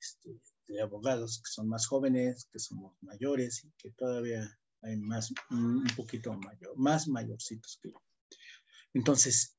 este, 0.01 0.41
de, 0.67 0.81
abogados 0.81 1.43
que 1.45 1.51
son 1.51 1.69
más 1.69 1.87
jóvenes, 1.87 2.49
que 2.51 2.59
somos 2.59 2.97
mayores 3.03 3.65
y 3.65 3.73
que 3.77 3.91
todavía 3.91 4.49
hay 4.83 4.97
más, 4.97 5.33
un 5.51 5.85
poquito 5.95 6.33
mayor, 6.33 6.77
más 6.77 7.07
mayorcitos 7.07 7.79
que 7.83 7.91
yo. 7.91 8.03
Entonces, 8.95 9.59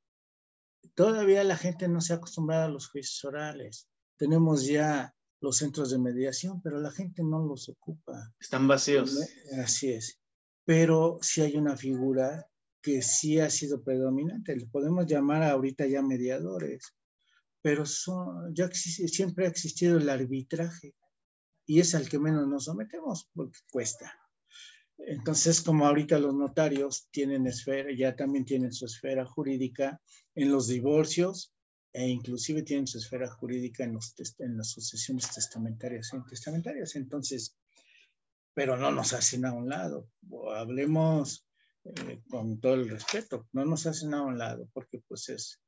todavía 0.95 1.43
la 1.43 1.57
gente 1.57 1.87
no 1.87 2.01
se 2.01 2.13
ha 2.13 2.17
acostumbrado 2.17 2.65
a 2.65 2.69
los 2.69 2.89
juicios 2.89 3.23
orales. 3.23 3.87
Tenemos 4.17 4.65
ya 4.65 5.15
los 5.41 5.57
centros 5.57 5.91
de 5.91 5.99
mediación, 5.99 6.61
pero 6.61 6.79
la 6.79 6.91
gente 6.91 7.21
no 7.23 7.45
los 7.45 7.69
ocupa. 7.69 8.33
Están 8.39 8.67
vacíos. 8.67 9.19
Así 9.63 9.91
es. 9.91 10.19
Pero 10.63 11.19
sí 11.21 11.41
hay 11.41 11.55
una 11.55 11.77
figura 11.77 12.47
que 12.81 13.03
sí 13.03 13.39
ha 13.39 13.49
sido 13.49 13.83
predominante. 13.83 14.55
Le 14.55 14.65
podemos 14.65 15.05
llamar 15.05 15.43
ahorita 15.43 15.85
ya 15.85 16.01
mediadores 16.01 16.95
pero 17.65 17.83
son, 17.83 18.53
ya 18.53 18.69
siempre 18.71 19.47
ha 19.47 19.49
existido 19.49 19.97
el 19.97 20.07
arbitraje 20.07 20.93
y 21.65 21.79
es 21.79 21.95
al 21.95 22.07
que 22.07 22.19
menos 22.19 22.47
nos 22.47 22.65
sometemos 22.65 23.27
porque 23.33 23.57
cuesta. 23.71 24.13
Entonces, 24.99 25.61
como 25.61 25.87
ahorita 25.87 26.19
los 26.19 26.35
notarios 26.35 27.07
tienen 27.09 27.47
esfera, 27.47 27.89
ya 27.91 28.15
también 28.15 28.45
tienen 28.45 28.71
su 28.71 28.85
esfera 28.85 29.25
jurídica 29.25 29.99
en 30.35 30.51
los 30.51 30.67
divorcios 30.67 31.55
e 31.91 32.07
inclusive 32.07 32.61
tienen 32.61 32.85
su 32.85 32.99
esfera 32.99 33.27
jurídica 33.31 33.83
en, 33.83 33.93
los, 33.93 34.13
en 34.37 34.57
las 34.57 34.69
sucesiones 34.69 35.33
testamentarias 35.33 36.13
e 36.13 36.17
intestamentarias. 36.17 36.95
Entonces, 36.95 37.57
pero 38.53 38.77
no 38.77 38.91
nos 38.91 39.11
hacen 39.13 39.43
a 39.43 39.53
un 39.53 39.69
lado. 39.69 40.07
Hablemos 40.55 41.47
eh, 41.83 42.21
con 42.29 42.59
todo 42.59 42.75
el 42.75 42.89
respeto, 42.89 43.47
no 43.53 43.65
nos 43.65 43.87
hacen 43.87 44.13
a 44.13 44.21
un 44.21 44.37
lado 44.37 44.69
porque 44.71 45.01
pues 45.07 45.29
es 45.29 45.64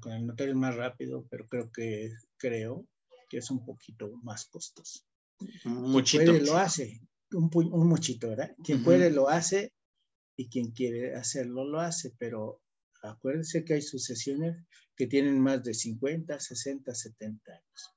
con 0.00 0.12
el 0.12 0.26
notario 0.26 0.52
es 0.52 0.58
más 0.58 0.74
rápido, 0.74 1.26
pero 1.30 1.46
creo 1.46 1.70
que 1.70 2.12
creo 2.36 2.86
que 3.28 3.38
es 3.38 3.50
un 3.50 3.64
poquito 3.64 4.10
más 4.22 4.46
costoso. 4.46 5.00
Un 5.64 5.90
muchito. 5.90 6.32
lo 6.32 6.56
hace, 6.56 7.00
un, 7.32 7.50
un 7.54 7.88
muchito, 7.88 8.28
¿verdad? 8.30 8.54
Quien 8.64 8.82
puede 8.82 9.10
lo 9.10 9.28
hace 9.28 9.72
y 10.36 10.48
quien 10.48 10.72
quiere 10.72 11.14
hacerlo 11.14 11.64
lo 11.64 11.80
hace, 11.80 12.14
pero 12.18 12.60
acuérdense 13.02 13.64
que 13.64 13.74
hay 13.74 13.82
sucesiones 13.82 14.56
que 14.96 15.06
tienen 15.06 15.40
más 15.40 15.62
de 15.62 15.74
50, 15.74 16.40
60, 16.40 16.94
70 16.94 17.52
años. 17.52 17.94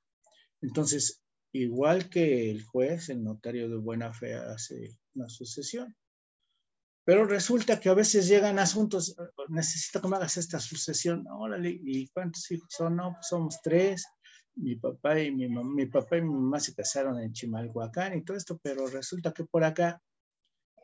Entonces, 0.60 1.22
igual 1.52 2.08
que 2.08 2.50
el 2.50 2.62
juez, 2.62 3.08
el 3.08 3.24
notario 3.24 3.68
de 3.68 3.76
buena 3.76 4.12
fe 4.12 4.34
hace 4.34 4.98
una 5.14 5.28
sucesión. 5.28 5.96
Pero 7.04 7.26
resulta 7.26 7.80
que 7.80 7.88
a 7.88 7.94
veces 7.94 8.28
llegan 8.28 8.58
asuntos, 8.58 9.16
necesito 9.48 10.00
que 10.00 10.08
me 10.08 10.16
hagas 10.16 10.36
esta 10.36 10.60
sucesión, 10.60 11.26
órale, 11.28 11.70
¿y 11.82 12.08
cuántos 12.08 12.48
hijos 12.50 12.68
son? 12.70 12.96
No, 12.96 13.12
pues 13.14 13.26
somos 13.28 13.60
tres, 13.62 14.06
mi 14.54 14.76
papá 14.76 15.18
y 15.18 15.32
mi, 15.32 15.48
mamá, 15.48 15.70
mi 15.74 15.86
papá 15.86 16.18
y 16.18 16.22
mi 16.22 16.32
mamá 16.32 16.60
se 16.60 16.74
casaron 16.74 17.20
en 17.20 17.32
Chimalhuacán 17.32 18.16
y 18.16 18.24
todo 18.24 18.36
esto, 18.36 18.58
pero 18.62 18.86
resulta 18.86 19.32
que 19.32 19.44
por 19.44 19.64
acá 19.64 20.00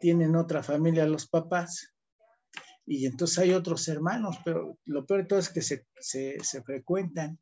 tienen 0.01 0.35
otra 0.35 0.63
familia 0.63 1.07
los 1.07 1.29
papás 1.29 1.95
y 2.91 3.05
entonces 3.05 3.39
hay 3.39 3.53
otros 3.53 3.87
hermanos, 3.89 4.39
pero 4.47 4.79
lo 4.87 5.05
peor 5.05 5.21
de 5.21 5.27
todo 5.27 5.39
es 5.39 5.51
que 5.51 5.61
se, 5.61 5.87
se, 6.01 6.39
se 6.43 6.63
frecuentan. 6.63 7.39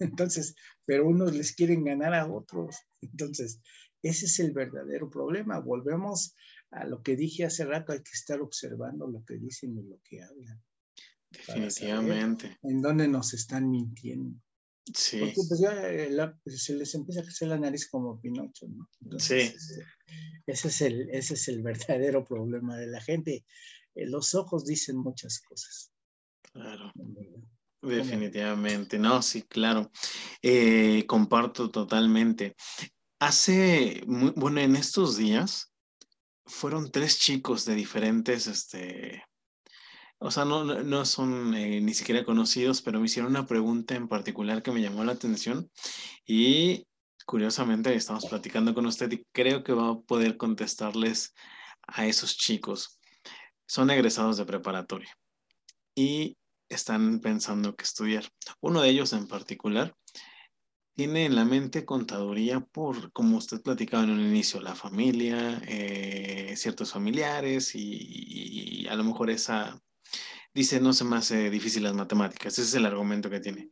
Entonces, 0.00 0.56
pero 0.84 1.06
unos 1.06 1.32
les 1.32 1.54
quieren 1.54 1.84
ganar 1.84 2.12
a 2.12 2.26
otros. 2.26 2.76
Entonces, 3.00 3.60
ese 4.02 4.26
es 4.26 4.40
el 4.40 4.52
verdadero 4.52 5.08
problema. 5.08 5.60
Volvemos 5.60 6.34
a 6.74 6.84
lo 6.84 7.02
que 7.02 7.16
dije 7.16 7.44
hace 7.44 7.64
rato, 7.64 7.92
hay 7.92 8.02
que 8.02 8.12
estar 8.12 8.40
observando 8.40 9.06
lo 9.06 9.24
que 9.24 9.34
dicen 9.34 9.78
y 9.78 9.82
lo 9.82 10.00
que 10.02 10.22
hablan. 10.22 10.62
Definitivamente. 11.30 12.58
En 12.62 12.82
dónde 12.82 13.08
nos 13.08 13.32
están 13.34 13.70
mintiendo. 13.70 14.40
Sí. 14.92 15.18
Porque 15.18 15.40
pues 15.48 15.60
ya 15.60 15.72
eh, 15.88 16.10
pues, 16.42 16.64
se 16.64 16.74
les 16.74 16.94
empieza 16.94 17.20
a 17.20 17.24
crecer 17.24 17.48
la 17.48 17.58
nariz 17.58 17.88
como 17.88 18.20
Pinocho, 18.20 18.66
¿no? 18.68 18.88
sí. 19.18 19.52
Ese 20.46 20.68
es, 20.68 20.80
el, 20.82 21.08
ese 21.10 21.34
es 21.34 21.48
el 21.48 21.62
verdadero 21.62 22.24
problema 22.24 22.76
de 22.76 22.86
la 22.88 23.00
gente. 23.00 23.46
Eh, 23.94 24.06
los 24.06 24.34
ojos 24.34 24.66
dicen 24.66 24.96
muchas 24.96 25.40
cosas. 25.40 25.92
Claro. 26.52 26.92
Definitivamente, 27.80 28.98
no, 28.98 29.22
sí, 29.22 29.42
claro. 29.42 29.90
Eh, 30.42 31.04
comparto 31.06 31.70
totalmente. 31.70 32.54
Hace, 33.20 34.02
bueno, 34.06 34.60
en 34.60 34.76
estos 34.76 35.16
días 35.16 35.73
fueron 36.46 36.90
tres 36.90 37.18
chicos 37.18 37.64
de 37.64 37.74
diferentes, 37.74 38.46
este, 38.46 39.24
o 40.18 40.30
sea, 40.30 40.44
no, 40.44 40.64
no 40.64 41.04
son 41.04 41.54
eh, 41.54 41.80
ni 41.80 41.94
siquiera 41.94 42.24
conocidos, 42.24 42.82
pero 42.82 43.00
me 43.00 43.06
hicieron 43.06 43.30
una 43.30 43.46
pregunta 43.46 43.94
en 43.94 44.08
particular 44.08 44.62
que 44.62 44.72
me 44.72 44.82
llamó 44.82 45.04
la 45.04 45.12
atención 45.12 45.70
y 46.26 46.86
curiosamente 47.26 47.94
estamos 47.94 48.26
platicando 48.26 48.74
con 48.74 48.86
usted 48.86 49.10
y 49.12 49.24
creo 49.32 49.64
que 49.64 49.72
va 49.72 49.90
a 49.90 50.00
poder 50.00 50.36
contestarles 50.36 51.34
a 51.86 52.06
esos 52.06 52.36
chicos. 52.36 52.98
Son 53.66 53.90
egresados 53.90 54.36
de 54.36 54.44
preparatoria 54.44 55.16
y 55.94 56.36
están 56.68 57.20
pensando 57.20 57.74
que 57.76 57.84
estudiar. 57.84 58.28
Uno 58.60 58.82
de 58.82 58.90
ellos 58.90 59.12
en 59.12 59.26
particular 59.26 59.94
tiene 60.94 61.24
en 61.26 61.34
la 61.34 61.44
mente 61.44 61.84
contaduría 61.84 62.60
por, 62.60 63.12
como 63.12 63.36
usted 63.36 63.60
platicaba 63.60 64.04
en 64.04 64.10
un 64.10 64.20
inicio, 64.20 64.60
la 64.60 64.74
familia, 64.74 65.60
eh, 65.66 66.54
ciertos 66.56 66.92
familiares 66.92 67.72
y, 67.74 68.86
a 68.88 68.94
lo 68.94 69.04
mejor 69.04 69.30
esa, 69.30 69.80
dice, 70.54 70.80
no 70.80 70.92
se 70.92 71.04
me 71.04 71.16
hace 71.16 71.50
difícil 71.50 71.82
las 71.82 71.94
matemáticas, 71.94 72.52
ese 72.54 72.62
es 72.62 72.74
el 72.74 72.86
argumento 72.86 73.28
que 73.28 73.40
tiene. 73.40 73.70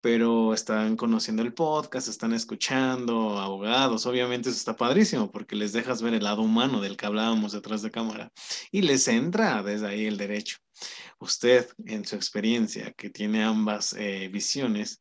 Pero 0.00 0.54
están 0.54 0.96
conociendo 0.96 1.42
el 1.42 1.52
podcast, 1.52 2.06
están 2.06 2.32
escuchando 2.32 3.40
abogados, 3.40 4.06
obviamente 4.06 4.50
eso 4.50 4.58
está 4.58 4.76
padrísimo 4.76 5.32
porque 5.32 5.56
les 5.56 5.72
dejas 5.72 6.02
ver 6.02 6.14
el 6.14 6.22
lado 6.22 6.42
humano 6.42 6.80
del 6.80 6.96
que 6.96 7.06
hablábamos 7.06 7.50
detrás 7.52 7.82
de 7.82 7.90
cámara 7.90 8.30
y 8.70 8.82
les 8.82 9.08
entra 9.08 9.64
desde 9.64 9.88
ahí 9.88 10.06
el 10.06 10.16
derecho. 10.16 10.58
Usted, 11.18 11.68
en 11.86 12.04
su 12.04 12.14
experiencia, 12.14 12.92
que 12.92 13.10
tiene 13.10 13.42
ambas 13.42 13.94
eh, 13.94 14.28
visiones, 14.32 15.00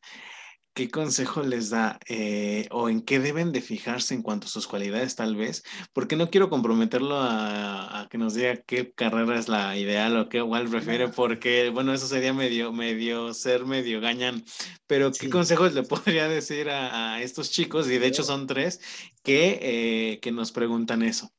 ¿qué 0.76 0.92
consejo 0.92 1.42
les 1.42 1.70
da 1.70 1.98
eh, 2.06 2.68
o 2.70 2.90
en 2.90 3.02
qué 3.02 3.20
deben 3.20 3.54
de 3.54 3.62
fijarse 3.62 4.14
en 4.14 4.22
cuanto 4.22 4.46
a 4.46 4.50
sus 4.50 4.68
cualidades 4.68 5.16
tal 5.16 5.36
vez? 5.38 5.64
Porque 5.94 6.18
no 6.18 6.30
quiero 6.30 6.50
comprometerlo 6.50 7.16
a, 7.18 8.08
que 8.12 8.18
nos 8.18 8.34
diga 8.34 8.58
qué 8.58 8.92
carrera 8.92 9.40
es 9.40 9.48
la 9.48 9.78
ideal 9.78 10.18
o 10.18 10.28
qué 10.28 10.40
igual 10.40 10.68
prefiere, 10.70 11.08
porque 11.08 11.70
bueno, 11.70 11.94
eso 11.94 12.08
sería 12.08 12.34
medio, 12.34 12.74
medio, 12.74 13.34
ser 13.34 13.66
medio 13.66 14.02
gañan. 14.02 14.44
Pero 14.86 15.12
¿qué 15.14 15.30
consejos 15.30 15.74
le 15.74 15.84
podría 15.94 16.28
decir 16.28 16.70
a, 16.70 17.22
estos 17.22 17.52
chicos, 17.52 17.90
y 17.90 17.98
de 17.98 18.08
hecho 18.08 18.24
son 18.24 18.46
tres, 18.46 18.82
que, 19.24 19.60
eh, 19.62 20.20
que 20.20 20.34
nos 20.34 20.52
preguntan 20.52 21.04
eso? 21.04 21.32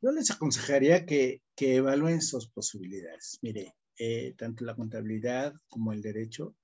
Yo 0.00 0.12
les 0.12 0.30
aconsejaría 0.30 1.04
que, 1.04 1.42
que 1.56 1.74
evalúen 1.76 2.22
sus 2.22 2.48
posibilidades. 2.48 3.40
Mire, 3.42 3.74
eh, 3.98 4.34
tanto 4.38 4.64
la 4.64 4.76
contabilidad 4.76 5.54
como 5.68 5.92
el 5.92 6.02
derecho 6.02 6.54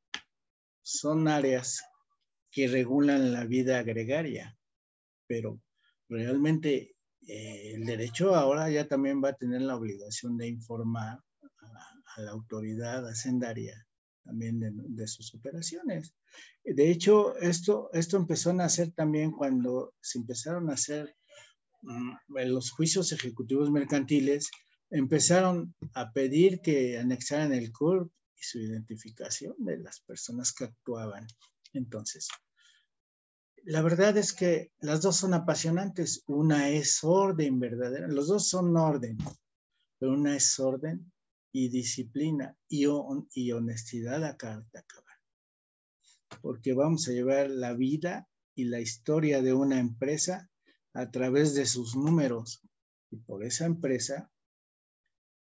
son 0.84 1.28
áreas 1.28 1.82
que 2.50 2.68
regulan 2.68 3.32
la 3.32 3.46
vida 3.46 3.82
gregaria, 3.82 4.56
pero 5.26 5.60
realmente 6.08 6.94
eh, 7.26 7.72
el 7.74 7.86
derecho 7.86 8.34
ahora 8.34 8.70
ya 8.70 8.86
también 8.86 9.22
va 9.24 9.30
a 9.30 9.36
tener 9.36 9.62
la 9.62 9.76
obligación 9.76 10.36
de 10.36 10.48
informar 10.48 11.18
a, 12.16 12.20
la 12.20 12.30
autoridad 12.30 13.08
hacendaria 13.08 13.74
también 14.24 14.60
de, 14.60 15.06
sus 15.08 15.34
operaciones. 15.34 16.14
De 16.62 16.90
hecho, 16.90 17.36
esto, 17.38 17.90
esto 17.92 18.16
empezó 18.16 18.50
a 18.50 18.54
nacer 18.54 18.92
también 18.92 19.32
cuando 19.32 19.94
se 20.00 20.18
empezaron 20.18 20.70
a 20.70 20.74
hacer 20.74 21.14
mm, 21.82 22.12
los 22.46 22.70
juicios 22.70 23.10
ejecutivos 23.12 23.70
mercantiles, 23.70 24.50
empezaron 24.90 25.74
a 25.94 26.12
pedir 26.12 26.60
que 26.60 26.98
anexaran 26.98 27.52
el 27.52 27.72
CURP 27.72 28.12
su 28.44 28.58
identificación 28.58 29.54
de 29.58 29.78
las 29.78 30.00
personas 30.00 30.52
que 30.52 30.64
actuaban. 30.64 31.26
Entonces, 31.72 32.28
la 33.64 33.82
verdad 33.82 34.16
es 34.16 34.32
que 34.32 34.72
las 34.80 35.00
dos 35.00 35.16
son 35.16 35.34
apasionantes. 35.34 36.22
Una 36.26 36.68
es 36.68 37.02
orden 37.02 37.58
verdadera, 37.58 38.08
los 38.08 38.28
dos 38.28 38.48
son 38.48 38.76
orden, 38.76 39.16
pero 39.98 40.12
una 40.12 40.36
es 40.36 40.58
orden 40.60 41.10
y 41.52 41.68
disciplina 41.68 42.56
y, 42.68 42.86
y 43.32 43.52
honestidad 43.52 44.24
a 44.24 44.36
carta 44.36 44.82
cabal. 44.82 45.04
porque 46.42 46.74
vamos 46.74 47.08
a 47.08 47.12
llevar 47.12 47.48
la 47.48 47.72
vida 47.74 48.28
y 48.54 48.64
la 48.64 48.80
historia 48.80 49.40
de 49.40 49.54
una 49.54 49.78
empresa 49.78 50.50
a 50.92 51.10
través 51.10 51.54
de 51.54 51.64
sus 51.64 51.96
números. 51.96 52.60
Y 53.10 53.16
por 53.16 53.44
esa 53.44 53.64
empresa 53.66 54.30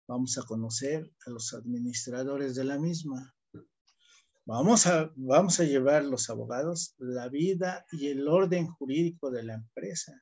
vamos 0.09 0.39
a 0.39 0.41
conocer 0.41 1.13
a 1.27 1.29
los 1.29 1.53
administradores 1.53 2.55
de 2.55 2.63
la 2.63 2.79
misma. 2.79 3.35
Vamos 4.43 4.87
a, 4.87 5.13
vamos 5.15 5.59
a 5.59 5.65
llevar 5.65 6.03
los 6.03 6.31
abogados 6.31 6.95
la 6.97 7.29
vida 7.29 7.85
y 7.91 8.07
el 8.07 8.27
orden 8.27 8.65
jurídico 8.65 9.29
de 9.29 9.43
la 9.43 9.53
empresa. 9.53 10.19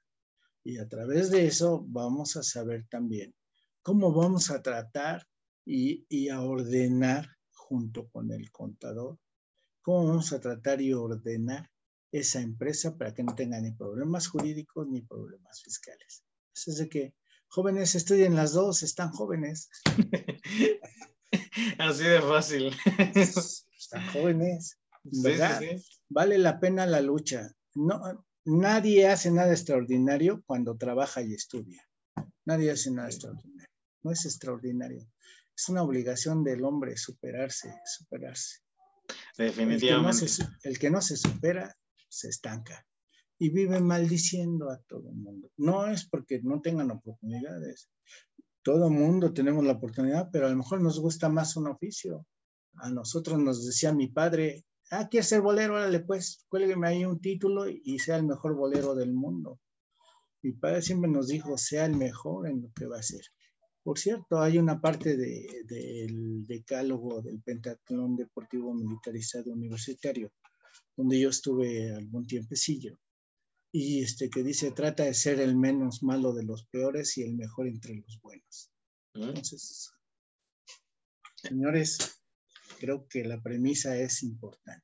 Y 0.61 0.77
a 0.77 0.89
través 0.89 1.31
de 1.31 1.47
eso 1.47 1.85
vamos 1.87 2.35
a 2.35 2.43
saber 2.43 2.85
también 2.89 3.33
cómo 3.81 4.11
vamos 4.11 4.51
a 4.51 4.61
tratar 4.61 5.25
y, 5.65 6.05
y 6.09 6.27
a 6.27 6.41
ordenar 6.41 7.37
junto 7.53 8.09
con 8.09 8.29
el 8.33 8.51
contador, 8.51 9.17
cómo 9.81 10.05
vamos 10.09 10.33
a 10.33 10.41
tratar 10.41 10.81
y 10.81 10.91
ordenar 10.91 11.71
esa 12.11 12.41
empresa 12.41 12.97
para 12.97 13.13
que 13.13 13.23
no 13.23 13.35
tenga 13.35 13.61
ni 13.61 13.71
problemas 13.71 14.27
jurídicos 14.27 14.85
ni 14.89 15.01
problemas 15.01 15.61
fiscales. 15.63 16.25
Así 16.53 16.71
es 16.71 16.77
de 16.77 16.89
que 16.89 17.13
jóvenes 17.47 17.95
estudien 17.95 18.35
las 18.35 18.53
dos, 18.53 18.83
están 18.83 19.11
jóvenes. 19.11 19.69
Así 21.79 22.03
de 22.03 22.21
fácil. 22.21 22.75
Están 23.15 24.07
jóvenes. 24.11 24.77
Vale 26.09 26.37
la 26.37 26.59
pena 26.59 26.85
la 26.85 27.01
lucha. 27.01 27.51
No, 27.75 28.25
nadie 28.45 29.07
hace 29.07 29.31
nada 29.31 29.51
extraordinario 29.51 30.43
cuando 30.45 30.77
trabaja 30.77 31.21
y 31.21 31.33
estudia. 31.33 31.81
Nadie 32.45 32.71
hace 32.71 32.91
nada 32.91 33.09
extraordinario. 33.09 33.69
No 34.03 34.11
es 34.11 34.25
extraordinario. 34.25 35.07
Es 35.55 35.69
una 35.69 35.83
obligación 35.83 36.43
del 36.43 36.63
hombre 36.63 36.97
superarse, 36.97 37.73
superarse. 37.85 38.59
Definitivamente. 39.37 40.25
El 40.63 40.79
que 40.79 40.89
no 40.89 41.01
se, 41.01 41.17
supera 41.17 41.75
se 42.09 42.29
estanca 42.29 42.85
y 43.39 43.49
vive 43.49 43.79
maldiciendo 43.79 44.69
a 44.69 44.79
todo 44.87 45.09
el 45.09 45.15
mundo. 45.15 45.51
No 45.57 45.87
es 45.87 46.07
porque 46.07 46.41
no 46.41 46.61
tengan 46.61 46.91
oportunidades. 46.91 47.89
Todo 48.63 48.89
mundo 48.89 49.33
tenemos 49.33 49.63
la 49.63 49.73
oportunidad, 49.73 50.29
pero 50.31 50.47
a 50.47 50.49
lo 50.49 50.57
mejor 50.57 50.81
nos 50.81 50.99
gusta 50.99 51.29
más 51.29 51.55
un 51.55 51.67
oficio. 51.67 52.25
A 52.75 52.89
nosotros 52.89 53.39
nos 53.39 53.65
decía 53.65 53.93
mi 53.93 54.07
padre, 54.07 54.65
ah, 54.91 55.07
¿quieres 55.09 55.29
ser 55.29 55.41
bolero? 55.41 55.75
Órale, 55.75 55.99
pues, 56.01 56.45
cuélgueme 56.49 56.87
ahí 56.87 57.05
un 57.05 57.19
título 57.21 57.67
y 57.69 57.99
sea 57.99 58.17
el 58.17 58.25
mejor 58.25 58.55
bolero 58.55 58.95
del 58.95 59.13
mundo. 59.13 59.59
Mi 60.41 60.53
padre 60.53 60.81
siempre 60.81 61.09
nos 61.09 61.27
dijo, 61.27 61.57
sea 61.57 61.85
el 61.85 61.95
mejor 61.95 62.47
en 62.47 62.61
lo 62.61 62.71
que 62.73 62.85
va 62.85 62.97
a 62.97 63.03
ser. 63.03 63.21
Por 63.83 63.97
cierto, 63.97 64.41
hay 64.41 64.57
una 64.57 64.81
parte 64.81 65.15
del 65.15 66.45
decálogo 66.45 67.21
del 67.21 67.41
Pentatlón 67.41 68.17
Deportivo 68.17 68.73
Militarizado 68.73 69.51
Universitario, 69.51 70.33
donde 70.95 71.19
yo 71.19 71.29
estuve 71.29 71.95
algún 71.95 72.27
tiempecillo, 72.27 72.99
y 73.79 74.01
este, 74.01 74.29
que 74.29 74.41
dice, 74.41 74.71
trata 74.71 75.03
de 75.03 75.13
ser 75.13 75.39
el 75.39 75.55
menos 75.55 76.01
malo 76.01 76.33
de 76.33 76.43
los 76.43 76.65
peores 76.65 77.15
y 77.17 77.23
el 77.23 77.35
mejor 77.35 77.67
entre 77.67 77.93
los 77.93 78.19
buenos. 78.21 78.71
Entonces, 79.13 79.91
señores, 81.35 82.19
creo 82.79 83.07
que 83.07 83.23
la 83.23 83.39
premisa 83.39 83.95
es 83.95 84.23
importante. 84.23 84.83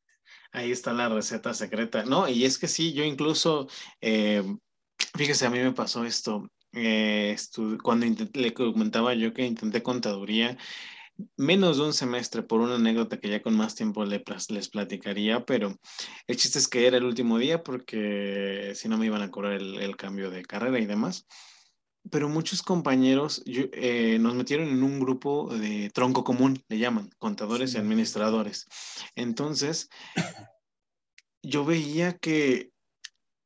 Ahí 0.51 0.71
está 0.71 0.93
la 0.93 1.09
receta 1.09 1.55
secreta. 1.55 2.05
No, 2.05 2.29
y 2.29 2.45
es 2.45 2.59
que 2.59 2.67
sí, 2.67 2.93
yo 2.93 3.03
incluso, 3.03 3.67
eh, 3.99 4.43
fíjese, 5.17 5.47
a 5.47 5.49
mí 5.49 5.57
me 5.57 5.73
pasó 5.73 6.05
esto. 6.05 6.47
Eh, 6.71 7.35
cuando 7.81 8.05
le 8.33 8.53
comentaba 8.53 9.15
yo 9.15 9.33
que 9.33 9.45
intenté 9.45 9.81
contaduría, 9.81 10.55
menos 11.37 11.77
de 11.77 11.83
un 11.83 11.93
semestre 11.93 12.43
por 12.43 12.61
una 12.61 12.75
anécdota 12.75 13.19
que 13.19 13.29
ya 13.29 13.41
con 13.41 13.55
más 13.55 13.75
tiempo 13.75 14.03
les 14.05 14.69
platicaría, 14.69 15.45
pero 15.45 15.77
el 16.27 16.37
chiste 16.37 16.59
es 16.59 16.67
que 16.67 16.87
era 16.87 16.97
el 16.97 17.03
último 17.03 17.37
día 17.37 17.63
porque 17.63 18.73
si 18.75 18.87
no 18.87 18.97
me 18.97 19.05
iban 19.05 19.21
a 19.21 19.31
cobrar 19.31 19.53
el, 19.53 19.95
cambio 19.95 20.29
de 20.31 20.43
carrera 20.43 20.79
y 20.79 20.85
demás. 20.85 21.27
Pero 22.09 22.27
muchos 22.27 22.61
compañeros 22.61 23.43
eh, 23.45 24.17
nos 24.19 24.35
metieron 24.35 24.67
en 24.67 24.83
un 24.83 24.99
grupo 24.99 25.55
de 25.55 25.89
tronco 25.93 26.25
común, 26.25 26.61
le 26.67 26.77
llaman, 26.77 27.09
contadores 27.17 27.73
y 27.73 27.77
administradores. 27.77 28.65
Entonces, 29.15 29.89
yo 31.41 31.63
veía 31.63 32.17
que 32.17 32.71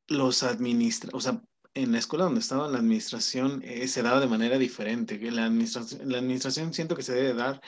los 0.08 0.42
administradores, 0.42 1.14
o 1.14 1.20
sea, 1.20 1.42
en 1.82 1.92
la 1.92 1.98
escuela 1.98 2.24
donde 2.24 2.40
estaba 2.40 2.68
la 2.68 2.78
administración 2.78 3.62
eh, 3.64 3.86
se 3.88 4.02
daba 4.02 4.20
de 4.20 4.26
manera 4.26 4.58
diferente. 4.58 5.18
La 5.30 5.46
administración, 5.46 6.10
la 6.10 6.18
administración 6.18 6.74
siento 6.74 6.96
que 6.96 7.02
se 7.02 7.14
debe 7.14 7.34
dar, 7.34 7.60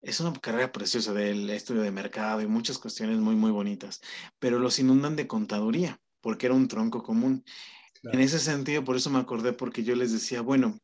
es 0.00 0.20
una 0.20 0.32
carrera 0.32 0.72
preciosa 0.72 1.12
del 1.12 1.50
estudio 1.50 1.82
de 1.82 1.90
mercado 1.90 2.40
y 2.40 2.46
muchas 2.46 2.78
cuestiones 2.78 3.18
muy, 3.18 3.34
muy 3.34 3.50
bonitas, 3.50 4.00
pero 4.38 4.58
los 4.58 4.78
inundan 4.78 5.16
de 5.16 5.26
contaduría 5.26 6.00
porque 6.20 6.46
era 6.46 6.54
un 6.54 6.68
tronco 6.68 7.02
común. 7.02 7.44
En 8.04 8.20
ese 8.20 8.38
sentido, 8.38 8.84
por 8.84 8.96
eso 8.96 9.10
me 9.10 9.18
acordé, 9.18 9.52
porque 9.52 9.82
yo 9.82 9.96
les 9.96 10.12
decía, 10.12 10.40
bueno, 10.40 10.78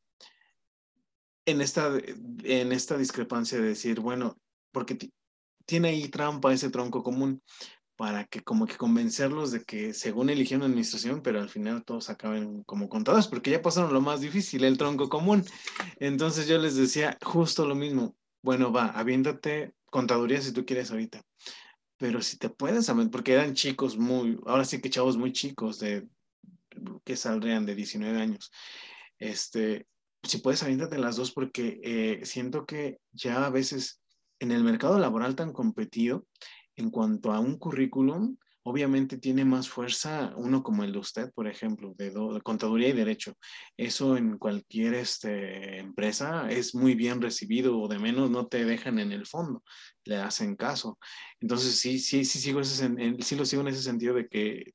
en 1.46 1.60
esta, 1.60 1.92
en 2.42 2.72
esta 2.72 2.96
discrepancia 2.96 3.58
de 3.58 3.68
decir, 3.68 4.00
bueno, 4.00 4.36
porque 4.72 4.98
tiene 5.64 5.88
ahí 5.88 6.08
trampa 6.08 6.52
ese 6.52 6.70
tronco 6.70 7.02
común, 7.02 7.42
para 7.96 8.24
que 8.24 8.42
como 8.42 8.66
que 8.66 8.76
convencerlos 8.76 9.52
de 9.52 9.64
que 9.64 9.94
según 9.94 10.30
eligieron 10.30 10.66
administración, 10.66 11.22
pero 11.22 11.40
al 11.40 11.48
final 11.48 11.84
todos 11.84 12.10
acaben 12.10 12.64
como 12.64 12.88
contados, 12.88 13.28
porque 13.28 13.50
ya 13.50 13.62
pasaron 13.62 13.92
lo 13.92 14.00
más 14.00 14.20
difícil, 14.20 14.64
el 14.64 14.78
tronco 14.78 15.08
común. 15.08 15.44
Entonces 15.98 16.48
yo 16.48 16.58
les 16.58 16.76
decía 16.76 17.16
justo 17.22 17.66
lo 17.66 17.74
mismo, 17.74 18.16
bueno, 18.42 18.72
va, 18.72 18.86
aviéntate 18.86 19.74
contaduría 19.90 20.40
si 20.40 20.52
tú 20.52 20.66
quieres 20.66 20.90
ahorita, 20.90 21.22
pero 21.96 22.20
si 22.20 22.36
te 22.36 22.50
puedes, 22.50 22.90
porque 23.12 23.34
eran 23.34 23.54
chicos 23.54 23.96
muy, 23.96 24.40
ahora 24.46 24.64
sí 24.64 24.80
que 24.80 24.90
chavos 24.90 25.16
muy 25.16 25.32
chicos, 25.32 25.78
de 25.78 26.08
que 27.04 27.16
saldrían 27.16 27.64
de 27.64 27.76
19 27.76 28.20
años, 28.20 28.50
este, 29.18 29.86
si 30.24 30.38
puedes 30.38 30.62
aviéntate 30.64 30.98
las 30.98 31.14
dos, 31.16 31.30
porque 31.30 31.80
eh, 31.84 32.20
siento 32.24 32.66
que 32.66 32.98
ya 33.12 33.46
a 33.46 33.50
veces 33.50 34.00
en 34.40 34.50
el 34.50 34.64
mercado 34.64 34.98
laboral 34.98 35.36
tan 35.36 35.52
competido, 35.52 36.26
en 36.76 36.90
cuanto 36.90 37.32
a 37.32 37.40
un 37.40 37.58
currículum, 37.58 38.36
obviamente 38.64 39.18
tiene 39.18 39.44
más 39.44 39.68
fuerza 39.68 40.32
uno 40.36 40.62
como 40.62 40.84
el 40.84 40.92
de 40.92 40.98
usted, 40.98 41.30
por 41.32 41.46
ejemplo, 41.46 41.94
de, 41.98 42.12
contaduría 42.42 42.88
y 42.88 42.92
derecho. 42.92 43.34
Eso 43.76 44.16
en 44.16 44.38
cualquier 44.38 44.94
este, 44.94 45.78
empresa 45.78 46.50
es 46.50 46.74
muy 46.74 46.94
bien 46.94 47.20
recibido 47.20 47.78
o 47.78 47.88
de 47.88 47.98
menos 47.98 48.30
no 48.30 48.46
te 48.46 48.64
dejan 48.64 48.98
en 48.98 49.12
el 49.12 49.26
fondo, 49.26 49.62
le 50.04 50.16
hacen 50.16 50.56
caso. 50.56 50.98
Entonces 51.40 51.78
sí, 51.78 51.98
sí, 51.98 52.24
sí, 52.24 52.38
sigo 52.38 52.60
ese, 52.60 52.88
sí 53.20 53.36
lo 53.36 53.44
sigo 53.44 53.62
en 53.62 53.68
ese 53.68 53.82
sentido 53.82 54.14
de 54.14 54.28
que 54.28 54.72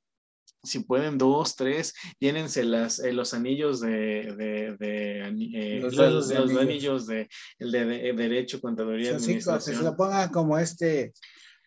si 0.63 0.81
pueden 0.81 1.17
dos, 1.17 1.55
tres, 1.55 1.93
llénense 2.19 2.63
las, 2.63 2.99
eh, 2.99 3.13
los 3.13 3.33
anillos 3.33 3.79
de, 3.79 4.35
de, 4.37 4.75
de 4.77 5.19
eh, 5.53 5.79
los, 5.79 5.95
los, 5.95 6.31
anillos. 6.31 7.07
de, 7.07 7.29
el 7.59 7.71
de, 7.71 7.85
derecho, 8.13 8.59
contaduría, 8.59 9.15
administración. 9.15 9.77
se 9.77 9.83
lo 9.83 9.95
ponga 9.95 10.29
como 10.29 10.57
este 10.57 11.13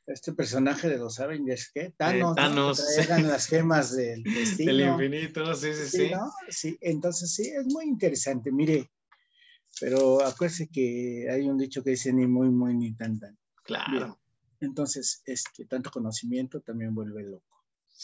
este 0.06 0.32
personaje 0.32 0.88
de 0.88 0.98
los 0.98 1.20
Avengers, 1.20 1.70
¿qué? 1.72 1.94
Thanos. 1.96 2.34
Thanos. 2.34 2.82
las 3.08 3.46
gemas 3.48 3.94
del 3.94 4.22
destino. 4.22 4.72
Del 4.72 4.88
infinito, 4.88 5.54
sí, 5.54 5.72
sí, 5.74 5.88
sí. 5.88 6.10
Sí, 6.48 6.78
entonces 6.80 7.34
sí, 7.34 7.48
es 7.48 7.66
muy 7.66 7.84
interesante. 7.84 8.50
Mire, 8.50 8.90
pero 9.80 10.24
acuérdese 10.24 10.68
que 10.68 11.28
hay 11.30 11.48
un 11.48 11.58
dicho 11.58 11.82
que 11.82 11.90
dice 11.90 12.12
ni 12.12 12.26
muy, 12.26 12.50
muy, 12.50 12.74
ni 12.74 12.94
tan, 12.94 13.18
tan. 13.18 13.38
Claro. 13.64 14.18
entonces, 14.60 15.22
este, 15.24 15.66
tanto 15.66 15.90
conocimiento 15.90 16.60
también 16.60 16.94
vuelve 16.94 17.22
loco. 17.22 17.51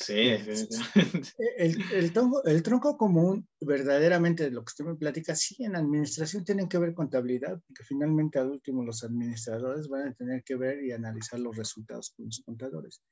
Sí, 0.01 0.15
el, 1.59 1.83
el, 1.93 2.13
tronco, 2.13 2.45
el, 2.45 2.63
tronco, 2.63 2.97
común, 2.97 3.49
verdaderamente 3.61 4.45
de 4.45 4.53
lo 4.53 4.61
que 4.61 4.71
usted 4.71 4.85
me 4.85 4.95
platica, 4.95 5.35
sí, 5.35 5.65
en 5.65 5.75
administración 5.75 6.45
tienen 6.45 6.69
que 6.69 6.79
ver 6.79 6.95
contabilidad, 6.95 7.61
porque 7.67 7.83
finalmente 7.83 8.39
al 8.39 8.51
último 8.51 8.85
los 8.85 9.03
administradores 9.03 9.89
van 9.89 10.09
a 10.09 10.15
tener 10.15 10.45
que 10.45 10.55
ver 10.55 10.85
y 10.85 10.93
analizar 10.93 11.41
los 11.41 11.57
resultados 11.57 12.13
con 12.17 12.27
los 12.27 12.41
contadores. 12.47 13.03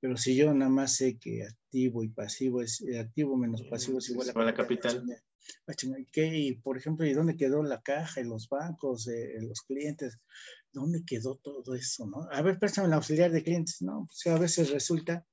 Pero 0.00 0.16
si 0.16 0.34
yo 0.34 0.52
nada 0.52 0.68
más 0.68 0.96
sé 0.96 1.16
que 1.16 1.44
activo 1.44 2.02
y 2.02 2.08
pasivo 2.08 2.60
es 2.60 2.80
eh, 2.80 2.98
activo 2.98 3.36
menos 3.36 3.62
pasivo 3.70 3.98
es 3.98 4.10
igual 4.10 4.32
a 4.34 4.44
la 4.44 4.54
capital. 4.54 5.04
¿Qué? 6.10 6.38
Y, 6.38 6.56
por 6.56 6.76
ejemplo, 6.76 7.06
¿y 7.06 7.12
dónde 7.12 7.36
quedó 7.36 7.62
la 7.62 7.82
caja 7.82 8.20
y 8.20 8.24
los 8.24 8.48
bancos, 8.48 9.06
eh, 9.06 9.34
los 9.42 9.60
clientes? 9.62 10.18
¿Dónde 10.72 11.04
quedó 11.06 11.36
todo 11.36 11.74
eso? 11.76 12.06
¿no? 12.06 12.26
A 12.32 12.42
ver, 12.42 12.58
préstame 12.58 12.88
el 12.88 12.94
auxiliar 12.94 13.30
de 13.30 13.44
clientes, 13.44 13.80
¿no? 13.80 14.06
Pues 14.06 14.34
a 14.34 14.38
veces 14.38 14.70
resulta 14.70 15.24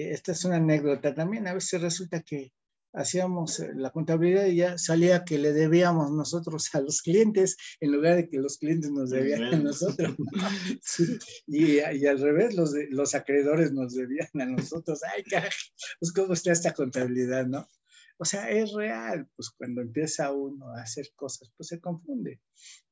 esta 0.00 0.32
es 0.32 0.44
una 0.44 0.56
anécdota 0.56 1.14
también, 1.14 1.46
a 1.46 1.54
veces 1.54 1.80
resulta 1.80 2.22
que 2.22 2.52
hacíamos 2.94 3.60
eh, 3.60 3.72
la 3.74 3.90
contabilidad 3.90 4.46
y 4.46 4.56
ya 4.56 4.78
salía 4.78 5.24
que 5.24 5.38
le 5.38 5.52
debíamos 5.52 6.12
nosotros 6.12 6.72
a 6.74 6.80
los 6.80 7.02
clientes 7.02 7.56
en 7.80 7.92
lugar 7.92 8.16
de 8.16 8.28
que 8.28 8.38
los 8.38 8.58
clientes 8.58 8.90
nos 8.90 9.10
debían 9.10 9.42
a 9.42 9.56
nosotros. 9.58 10.16
y, 11.46 11.80
al 11.80 12.20
revés, 12.20 12.54
los, 12.54 12.72
los 12.90 13.14
acreedores 13.14 13.72
nos 13.72 13.94
debían 13.94 14.28
a 14.40 14.46
nosotros. 14.46 15.00
Ay, 15.12 15.24
carajo, 15.24 15.56
pues 15.98 16.12
cómo 16.12 16.32
está 16.32 16.52
esta 16.52 16.72
contabilidad, 16.72 17.46
¿no? 17.46 17.68
O 18.16 18.24
sea, 18.24 18.48
es 18.48 18.72
real, 18.72 19.28
pues 19.34 19.50
cuando 19.50 19.82
empieza 19.82 20.32
uno 20.32 20.68
a 20.68 20.82
hacer 20.82 21.08
cosas, 21.16 21.52
pues 21.56 21.68
se 21.68 21.80
confunde. 21.80 22.40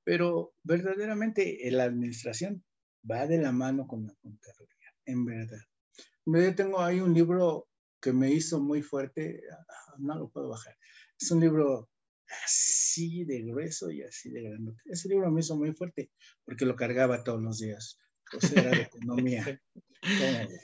Pero 0.03 0.55
verdaderamente 0.65 1.59
la 1.71 1.85
administración 1.85 2.65
va 3.09 3.29
de 3.29 3.39
la 3.39 3.53
mano 3.53 3.87
con 3.87 4.05
la 4.05 4.15
contabilidad, 4.21 4.93
en 5.07 5.25
verdad. 5.25 5.61
Yo 6.27 6.55
tengo 6.55 6.81
ahí 6.81 7.01
un 7.01 7.15
libro 7.15 7.69
que 8.01 8.13
me 8.13 8.31
hizo 8.31 8.61
muy 8.61 8.83
fuerte, 8.83 9.43
ah, 9.51 9.95
no 9.99 10.17
lo 10.17 10.29
puedo 10.29 10.49
bajar. 10.49 10.77
Es 11.21 11.31
un 11.31 11.41
libro 11.41 11.89
así 12.45 13.25
de 13.25 13.43
grueso 13.43 13.91
y 13.91 14.03
así 14.03 14.31
de 14.31 14.43
grande. 14.43 14.75
Ese 14.87 15.09
libro 15.09 15.31
me 15.31 15.41
hizo 15.41 15.57
muy 15.57 15.73
fuerte 15.73 16.11
porque 16.45 16.65
lo 16.65 16.77
cargaba 16.77 17.25
todos 17.25 17.43
los 17.43 17.59
días. 17.59 17.99
Era 18.55 18.71
de 18.71 18.83
economía. 18.83 19.61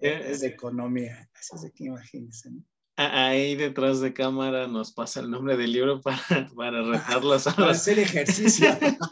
es 0.00 0.40
de 0.40 0.46
economía. 0.46 1.30
Así 1.34 1.56
es 1.56 1.62
de 1.62 1.72
que 1.72 1.84
imagínense. 1.84 2.50
¿no? 2.50 2.64
Ahí 2.96 3.56
detrás 3.56 4.00
de 4.00 4.12
cámara 4.12 4.68
nos 4.68 4.92
pasa 4.92 5.20
el 5.20 5.30
nombre 5.30 5.56
del 5.56 5.72
libro 5.72 6.00
para, 6.02 6.18
para 6.56 6.82
retarlos 6.82 7.46
a 7.46 7.56
Para 7.56 7.70
hacer 7.70 7.98
ejercicio. 7.98 8.68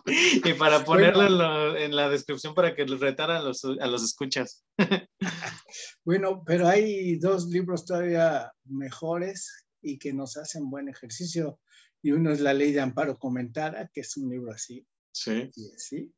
y 0.45 0.53
para 0.55 0.85
ponerlo 0.85 1.77
en, 1.77 1.97
la 1.97 2.11
descripción 2.11 2.55
para 2.55 2.75
que 2.75 2.85
los 2.85 3.01
retara 3.01 3.39
a 3.39 3.43
los, 3.43 3.65
a 3.65 3.87
los 3.87 4.05
escuchas. 4.05 4.65
bueno, 6.05 6.43
pero 6.45 6.69
hay 6.69 7.19
dos 7.19 7.47
libros 7.47 7.87
todavía 7.87 8.53
mejores 8.65 9.65
y 9.81 9.99
que 9.99 10.13
nos 10.13 10.37
hacen 10.37 10.69
buen 10.69 10.89
ejercicio. 10.89 11.59
Y 12.03 12.13
uno 12.13 12.33
es 12.33 12.41
La 12.41 12.53
Ley 12.53 12.73
de 12.73 12.81
Amparo 12.81 13.19
Comentada, 13.19 13.91
que 13.93 14.03
es 14.03 14.17
un 14.17 14.31
libro 14.31 14.53
así. 14.53 14.87
Sí. 15.13 15.51
Y 15.55 15.73
así. 15.75 16.15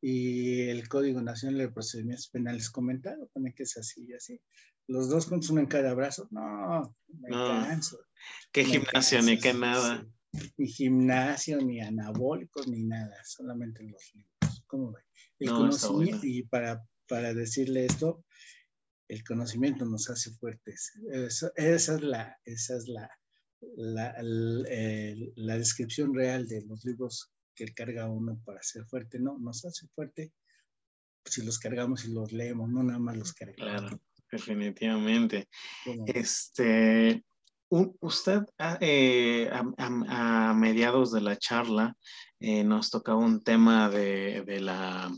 Y 0.00 0.60
el 0.62 0.88
Código 0.88 1.20
Nacional 1.20 1.58
de 1.58 1.70
Procedimientos 1.70 2.28
Penales 2.28 2.70
Comentado, 2.70 3.28
pone 3.32 3.54
que 3.54 3.62
es 3.64 3.76
así 3.76 4.06
y 4.08 4.14
así 4.14 4.40
los 4.88 5.08
dos 5.08 5.26
juntos 5.26 5.50
uno 5.50 5.60
en 5.60 5.66
cada 5.66 5.94
brazo. 5.94 6.28
No, 6.30 6.94
me 7.08 7.30
canso. 7.30 7.98
¿Qué 8.52 8.64
gimnasio 8.64 9.22
ni 9.22 9.38
qué 9.38 9.54
nada? 9.54 10.06
Ni 10.56 10.66
gimnasio, 10.66 11.60
ni 11.60 11.80
anabólicos, 11.80 12.66
ni 12.68 12.82
nada, 12.84 13.16
solamente 13.24 13.82
los 13.82 14.14
libros. 14.14 14.64
¿Cómo 14.66 14.92
ve? 14.92 15.02
El 15.38 15.50
conocimiento, 15.50 16.26
y 16.26 16.42
para, 16.44 16.82
para 17.08 17.34
decirle 17.34 17.84
esto, 17.84 18.24
el 19.08 19.24
conocimiento 19.24 19.84
nos 19.84 20.08
hace 20.08 20.30
fuertes. 20.32 20.92
esa 21.10 21.52
es 21.56 22.02
la, 22.02 22.38
esa 22.44 22.76
es 22.76 22.88
la, 22.88 23.10
la, 23.76 24.14
la, 24.22 25.58
descripción 25.58 26.14
real 26.14 26.48
de 26.48 26.62
los 26.62 26.84
libros 26.84 27.30
que 27.54 27.66
carga 27.74 28.08
uno 28.08 28.40
para 28.44 28.62
ser 28.62 28.86
fuerte. 28.86 29.18
No, 29.18 29.38
nos 29.38 29.64
hace 29.64 29.86
fuerte 29.88 30.32
si 31.24 31.44
los 31.44 31.58
cargamos 31.58 32.04
y 32.04 32.12
los 32.12 32.32
leemos, 32.32 32.70
no 32.70 32.82
nada 32.82 32.98
más 32.98 33.16
los 33.16 33.32
cargamos. 33.32 33.80
Claro. 33.80 34.00
Definitivamente. 34.32 35.46
Este, 36.06 37.22
usted 38.00 38.42
eh, 38.80 39.50
a, 39.78 40.54
mediados 40.54 41.12
de 41.12 41.20
la 41.20 41.36
charla 41.36 41.94
eh, 42.40 42.64
nos 42.64 42.90
tocaba 42.90 43.18
un 43.18 43.42
tema 43.42 43.90
de, 43.90 44.42
la, 44.60 45.12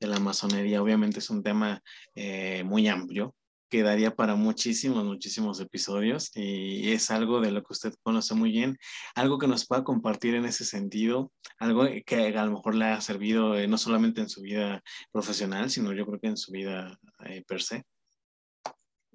de, 0.00 0.06
la, 0.06 0.18
masonería. 0.18 0.82
Obviamente 0.82 1.18
es 1.18 1.28
un 1.28 1.42
tema 1.42 1.82
eh, 2.14 2.64
muy 2.64 2.88
amplio 2.88 3.34
que 3.68 3.82
daría 3.82 4.14
para 4.14 4.34
muchísimos, 4.34 5.04
muchísimos 5.04 5.60
episodios 5.60 6.30
y 6.34 6.92
es 6.92 7.10
algo 7.10 7.40
de 7.40 7.50
lo 7.50 7.62
que 7.62 7.72
usted 7.72 7.94
conoce 8.02 8.34
muy 8.34 8.50
bien, 8.50 8.78
algo 9.14 9.38
que 9.38 9.48
nos 9.48 9.66
pueda 9.66 9.84
compartir 9.84 10.36
en 10.36 10.44
ese 10.46 10.64
sentido, 10.64 11.32
algo 11.58 11.86
que 12.06 12.38
a 12.38 12.44
lo 12.46 12.52
mejor 12.52 12.76
le 12.76 12.86
ha 12.86 13.00
servido 13.00 13.54
no 13.66 13.76
solamente 13.76 14.20
en 14.20 14.28
su 14.28 14.42
vida 14.42 14.82
profesional, 15.10 15.70
sino 15.70 15.92
yo 15.92 16.06
creo 16.06 16.20
que 16.20 16.28
en 16.28 16.36
su 16.36 16.52
vida 16.52 16.98
per 17.46 17.62
se. 17.62 17.84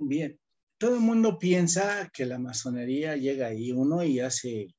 Bien, 0.01 0.39
todo 0.77 0.95
el 0.95 1.01
mundo 1.01 1.37
piensa 1.37 2.09
que 2.13 2.25
la 2.25 2.39
masonería 2.39 3.17
llega 3.17 3.47
ahí 3.47 3.73
uno 3.73 4.01
y 4.01 4.21
hace 4.21 4.73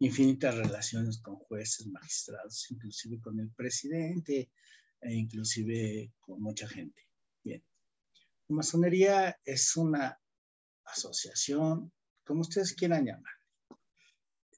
infinitas 0.00 0.54
relaciones 0.54 1.18
con 1.22 1.36
jueces, 1.36 1.86
magistrados, 1.86 2.70
inclusive 2.70 3.18
con 3.18 3.40
el 3.40 3.50
presidente 3.52 4.50
e 5.00 5.14
inclusive 5.14 6.12
con 6.20 6.42
mucha 6.42 6.68
gente. 6.68 7.08
Bien, 7.42 7.64
la 8.48 8.56
masonería 8.56 9.40
es 9.46 9.74
una 9.76 10.20
asociación, 10.84 11.90
como 12.22 12.42
ustedes 12.42 12.74
quieran 12.74 13.06
llamar, 13.06 13.32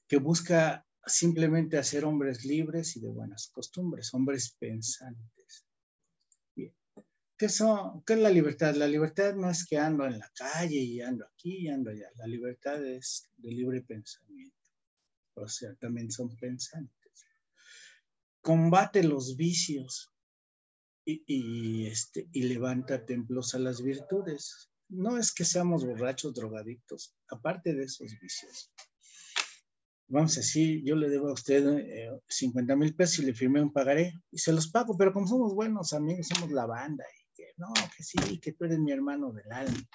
que 0.05 0.17
busca 0.17 0.85
simplemente 1.05 1.77
hacer 1.77 2.03
hombres 2.03 2.43
libres 2.43 2.97
y 2.97 2.99
de 2.99 3.09
buenas 3.09 3.47
costumbres, 3.53 4.13
hombres 4.13 4.53
pensantes 4.59 5.38
¿Qué, 7.39 7.47
son, 7.47 8.03
¿Qué 8.03 8.15
es 8.15 8.19
la 8.19 8.29
libertad? 8.29 8.75
La 8.75 8.85
libertad 8.85 9.33
no 9.33 9.49
es 9.49 9.65
que 9.65 9.77
ando 9.77 10.05
en 10.05 10.19
la 10.19 10.29
calle 10.35 10.75
y 10.75 10.99
ando 10.99 11.25
aquí 11.25 11.59
y 11.59 11.67
ando 11.69 11.89
allá. 11.89 12.09
La 12.17 12.27
libertad 12.27 12.85
es 12.85 13.29
de 13.37 13.49
libre 13.49 13.81
pensamiento. 13.81 14.57
O 15.35 15.47
sea, 15.47 15.73
también 15.75 16.11
son 16.11 16.35
pensantes. 16.35 17.25
Combate 18.41 19.05
los 19.05 19.37
vicios 19.37 20.11
y, 21.05 21.87
este, 21.87 22.27
y 22.33 22.43
levanta 22.43 23.05
templos 23.05 23.55
a 23.55 23.59
las 23.59 23.81
virtudes. 23.81 24.69
No 24.89 25.17
es 25.17 25.31
que 25.31 25.45
seamos 25.45 25.85
borrachos, 25.85 26.33
drogadictos, 26.33 27.15
aparte 27.29 27.73
de 27.73 27.85
esos 27.85 28.19
vicios. 28.19 28.69
Vamos 30.07 30.35
a 30.35 30.41
decir, 30.41 30.83
yo 30.83 30.97
le 30.97 31.07
debo 31.07 31.29
a 31.29 31.33
usted 31.33 31.63
50 32.27 32.73
eh, 32.73 32.75
mil 32.75 32.93
pesos 32.95 33.19
y 33.19 33.27
le 33.27 33.33
firmé 33.33 33.61
un 33.61 33.71
pagaré 33.71 34.11
y 34.29 34.39
se 34.39 34.51
los 34.51 34.69
pago, 34.69 34.97
pero 34.97 35.13
como 35.13 35.25
somos 35.25 35.55
buenos 35.55 35.93
amigos, 35.93 36.27
somos 36.27 36.51
la 36.51 36.65
banda 36.65 37.05
no, 37.59 37.73
que 37.95 38.03
sí, 38.03 38.39
que 38.39 38.53
tú 38.53 38.65
eres 38.65 38.79
mi 38.79 38.91
hermano 38.91 39.31
del 39.31 39.51
alma. 39.51 39.89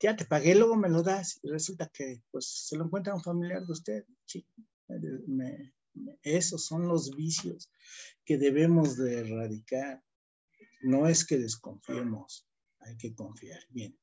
Ya 0.00 0.14
te 0.14 0.24
pagué, 0.24 0.54
luego 0.54 0.76
me 0.76 0.88
lo 0.88 1.02
das 1.02 1.40
y 1.42 1.48
resulta 1.48 1.88
que 1.88 2.22
pues 2.30 2.46
se 2.46 2.76
lo 2.76 2.84
encuentra 2.84 3.14
un 3.14 3.22
familiar 3.22 3.64
de 3.64 3.72
usted. 3.72 4.04
Sí, 4.24 4.46
esos 6.22 6.64
son 6.64 6.86
los 6.86 7.10
vicios 7.16 7.70
que 8.24 8.38
debemos 8.38 8.96
de 8.96 9.20
erradicar. 9.20 10.04
No 10.82 11.08
es 11.08 11.24
que 11.24 11.38
desconfiemos, 11.38 12.46
hay 12.80 12.96
que 12.96 13.14
confiar. 13.14 13.60
Bien. 13.70 13.98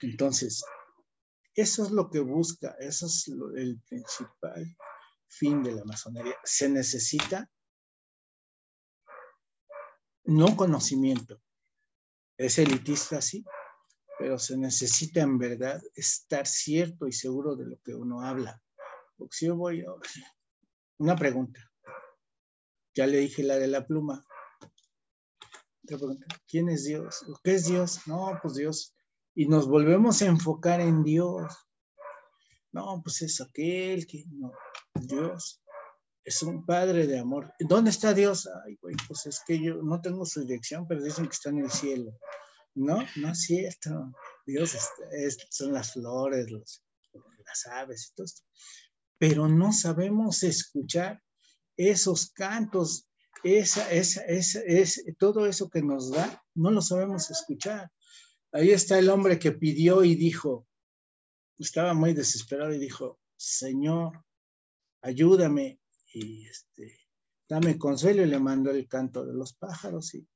Entonces, 0.00 0.64
eso 1.54 1.84
es 1.84 1.90
lo 1.92 2.10
que 2.10 2.20
busca, 2.20 2.74
eso 2.80 3.06
es 3.06 3.28
el 3.28 3.80
principal 3.82 4.76
fin 5.28 5.62
de 5.62 5.72
la 5.72 5.84
masonería. 5.84 6.36
Se 6.42 6.68
necesita 6.68 7.50
no 10.24 10.56
conocimiento, 10.56 11.42
es 12.36 12.58
elitista, 12.58 13.20
sí, 13.20 13.44
pero 14.18 14.38
se 14.38 14.56
necesita 14.56 15.20
en 15.20 15.38
verdad 15.38 15.80
estar 15.94 16.46
cierto 16.46 17.06
y 17.06 17.12
seguro 17.12 17.56
de 17.56 17.66
lo 17.66 17.78
que 17.82 17.94
uno 17.94 18.20
habla. 18.20 18.60
Porque 19.16 19.36
si 19.36 19.46
yo 19.46 19.56
voy, 19.56 19.84
una 20.98 21.16
pregunta, 21.16 21.60
ya 22.94 23.06
le 23.06 23.18
dije 23.18 23.42
la 23.42 23.56
de 23.56 23.68
la 23.68 23.86
pluma. 23.86 24.24
¿quién 26.48 26.70
es 26.70 26.84
Dios? 26.84 27.24
¿Qué 27.42 27.54
es 27.54 27.66
Dios? 27.66 28.06
No, 28.06 28.38
pues 28.40 28.54
Dios. 28.54 28.96
Y 29.34 29.48
nos 29.48 29.68
volvemos 29.68 30.22
a 30.22 30.26
enfocar 30.26 30.80
en 30.80 31.02
Dios. 31.02 31.52
No, 32.72 33.02
pues 33.02 33.20
es 33.22 33.40
aquel 33.40 34.06
que, 34.06 34.24
no, 34.28 34.52
Dios 34.94 35.63
es 36.24 36.42
un 36.42 36.64
padre 36.64 37.06
de 37.06 37.18
amor. 37.18 37.52
¿Dónde 37.60 37.90
está 37.90 38.14
Dios? 38.14 38.48
Ay, 38.64 38.76
güey, 38.80 38.96
pues 39.06 39.26
es 39.26 39.40
que 39.46 39.62
yo 39.62 39.82
no 39.82 40.00
tengo 40.00 40.24
su 40.24 40.40
dirección, 40.40 40.86
pero 40.88 41.02
dicen 41.02 41.26
que 41.26 41.32
está 41.32 41.50
en 41.50 41.58
el 41.58 41.70
cielo. 41.70 42.18
No, 42.74 42.98
no 43.16 43.30
es 43.30 43.42
cierto. 43.42 44.12
Dios 44.46 44.76
son 45.50 45.72
las 45.72 45.92
flores, 45.92 46.50
las 47.46 47.66
aves 47.66 48.10
y 48.10 48.14
todo 48.14 48.24
esto. 48.24 48.42
Pero 49.18 49.48
no 49.48 49.72
sabemos 49.72 50.42
escuchar 50.42 51.22
esos 51.76 52.30
cantos, 52.30 53.08
esa, 53.42 53.90
esa, 53.92 54.24
esa, 54.24 54.60
es, 54.60 55.04
todo 55.18 55.46
eso 55.46 55.68
que 55.68 55.82
nos 55.82 56.10
da, 56.10 56.42
no 56.54 56.70
lo 56.70 56.80
sabemos 56.80 57.30
escuchar. 57.30 57.90
Ahí 58.52 58.70
está 58.70 58.98
el 58.98 59.10
hombre 59.10 59.38
que 59.38 59.52
pidió 59.52 60.04
y 60.04 60.14
dijo, 60.14 60.66
estaba 61.58 61.92
muy 61.94 62.14
desesperado 62.14 62.72
y 62.72 62.78
dijo, 62.78 63.20
Señor, 63.36 64.24
ayúdame, 65.02 65.80
y 66.14 66.46
este, 66.46 66.96
dame 67.48 67.76
consuelo 67.76 68.22
y 68.22 68.26
le 68.26 68.38
mandó 68.38 68.70
el 68.70 68.88
canto 68.88 69.26
de 69.26 69.34
los 69.34 69.52
pájaros 69.52 70.14
y, 70.14 70.26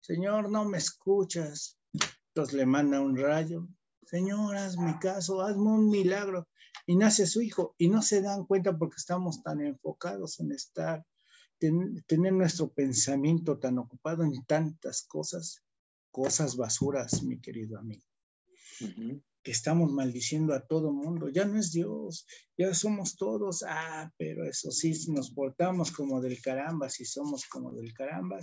Señor, 0.00 0.50
no 0.50 0.64
me 0.64 0.78
escuchas. 0.78 1.78
Entonces 2.28 2.54
le 2.54 2.66
manda 2.66 3.00
un 3.00 3.16
rayo, 3.16 3.68
Señor, 4.04 4.56
hazme 4.56 4.98
caso, 5.00 5.42
hazme 5.42 5.68
un 5.68 5.90
milagro. 5.90 6.48
Y 6.86 6.94
nace 6.94 7.26
su 7.26 7.42
hijo 7.42 7.74
y 7.78 7.88
no 7.88 8.02
se 8.02 8.22
dan 8.22 8.46
cuenta 8.46 8.78
porque 8.78 8.96
estamos 8.96 9.42
tan 9.42 9.60
enfocados 9.60 10.38
en 10.38 10.52
estar, 10.52 11.04
tener 11.58 12.32
nuestro 12.32 12.72
pensamiento 12.72 13.58
tan 13.58 13.78
ocupado 13.78 14.22
en 14.22 14.44
tantas 14.44 15.02
cosas, 15.02 15.64
cosas 16.12 16.56
basuras, 16.56 17.24
mi 17.24 17.40
querido 17.40 17.78
amigo 17.78 18.06
que 19.46 19.52
estamos 19.52 19.92
maldiciendo 19.92 20.54
a 20.54 20.66
todo 20.66 20.92
mundo. 20.92 21.28
Ya 21.28 21.44
no 21.44 21.56
es 21.56 21.70
Dios, 21.70 22.26
ya 22.58 22.74
somos 22.74 23.16
todos. 23.16 23.62
Ah, 23.62 24.12
pero 24.18 24.44
eso 24.44 24.72
sí, 24.72 24.92
nos 25.12 25.30
portamos 25.30 25.92
como 25.92 26.20
del 26.20 26.42
caramba, 26.42 26.88
si 26.88 27.04
somos 27.04 27.46
como 27.46 27.70
del 27.70 27.94
caramba 27.94 28.40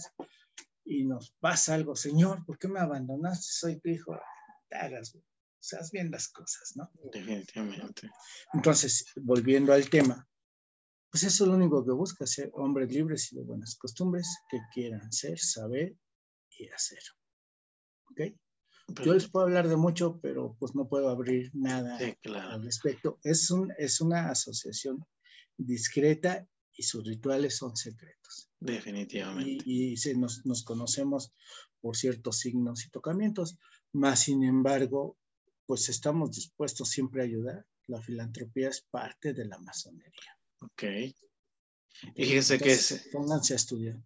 y 0.86 1.04
nos 1.04 1.36
pasa 1.42 1.74
algo, 1.74 1.94
Señor, 1.98 2.46
¿por 2.46 2.58
qué 2.58 2.70
me 2.70 2.80
abandonaste? 2.80 3.48
Soy 3.50 3.82
tu 3.82 3.90
hijo. 3.90 4.18
Te 4.70 4.78
hagas, 4.78 5.18
seas 5.60 5.92
bien 5.92 6.10
las 6.10 6.30
cosas, 6.30 6.72
¿no? 6.78 6.90
Definitivamente. 7.12 8.10
Entonces, 8.54 9.04
volviendo 9.18 9.74
al 9.74 9.90
tema, 9.90 10.26
pues 11.12 11.24
eso 11.24 11.44
es 11.44 11.50
lo 11.50 11.58
único 11.58 11.84
que 11.84 11.92
busca, 11.92 12.26
ser 12.26 12.50
hombres 12.54 12.90
libres 12.94 13.30
y 13.34 13.36
de 13.36 13.44
buenas 13.44 13.76
costumbres 13.76 14.26
que 14.50 14.58
quieran 14.74 15.12
ser, 15.12 15.38
saber 15.38 15.98
y 16.58 16.70
hacer. 16.70 17.04
¿Ok? 18.10 18.40
Yo 18.88 19.14
les 19.14 19.28
puedo 19.28 19.46
hablar 19.46 19.68
de 19.68 19.78
mucho, 19.78 20.20
pero 20.22 20.56
pues 20.60 20.76
no 20.76 20.88
puedo 20.88 21.10
abrir 21.10 21.52
nada 21.54 21.98
al 21.98 22.64
respecto. 22.64 23.20
Es, 23.24 23.50
un, 23.50 23.74
es 23.78 24.02
una 24.02 24.30
asociación 24.30 25.06
discreta 25.58 26.48
y 26.76 26.84
sus 26.84 27.06
rituales 27.06 27.58
son 27.58 27.76
secretos. 27.76 28.50
Definitivamente. 28.60 29.64
Y, 29.66 29.96
nos, 30.16 30.46
nos, 30.46 30.64
conocemos 30.64 31.34
por 31.80 31.96
ciertos 31.96 32.40
signos 32.40 32.86
y 32.86 32.90
tocamientos, 32.90 33.58
más 33.94 34.22
sin 34.22 34.44
embargo, 34.44 35.18
pues 35.66 35.90
estamos 35.90 36.32
dispuestos 36.32 36.90
siempre 36.90 37.22
a 37.22 37.26
ayudar. 37.26 37.66
La 37.88 38.02
filantropía 38.02 38.70
es 38.70 38.82
parte 38.82 39.34
de 39.34 39.46
la 39.46 39.58
masonería. 39.60 40.38
Ok. 40.62 40.84
Y 42.16 42.26
fíjese 42.26 42.58
que 42.58 42.72
es... 42.72 43.10
Pónganse 43.12 43.54
a 43.54 43.58
estudiar. 43.58 43.98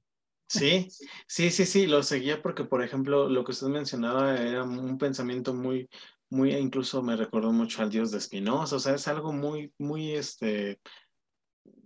Sí, 0.49 0.87
sí, 1.27 1.51
sí, 1.51 1.65
sí, 1.65 1.87
lo 1.87 2.03
seguía 2.03 2.41
porque, 2.41 2.63
por 2.63 2.81
ejemplo, 2.81 3.27
lo 3.27 3.43
que 3.43 3.51
usted 3.51 3.67
mencionaba 3.67 4.37
era 4.39 4.63
un 4.63 4.97
pensamiento 4.97 5.53
muy, 5.53 5.89
muy, 6.29 6.53
incluso 6.55 7.03
me 7.03 7.17
recordó 7.17 7.51
mucho 7.51 7.81
al 7.81 7.89
dios 7.89 8.11
de 8.11 8.21
Spinoza, 8.21 8.77
o 8.77 8.79
sea, 8.79 8.95
es 8.95 9.07
algo 9.09 9.33
muy, 9.33 9.73
muy, 9.77 10.13
este, 10.13 10.79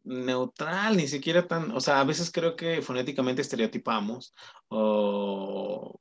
neutral, 0.04 0.98
ni 0.98 1.08
siquiera 1.08 1.48
tan, 1.48 1.72
o 1.72 1.80
sea, 1.82 2.00
a 2.00 2.04
veces 2.04 2.32
creo 2.32 2.56
que 2.56 2.82
fonéticamente 2.82 3.42
estereotipamos 3.42 4.34
o 4.70 6.00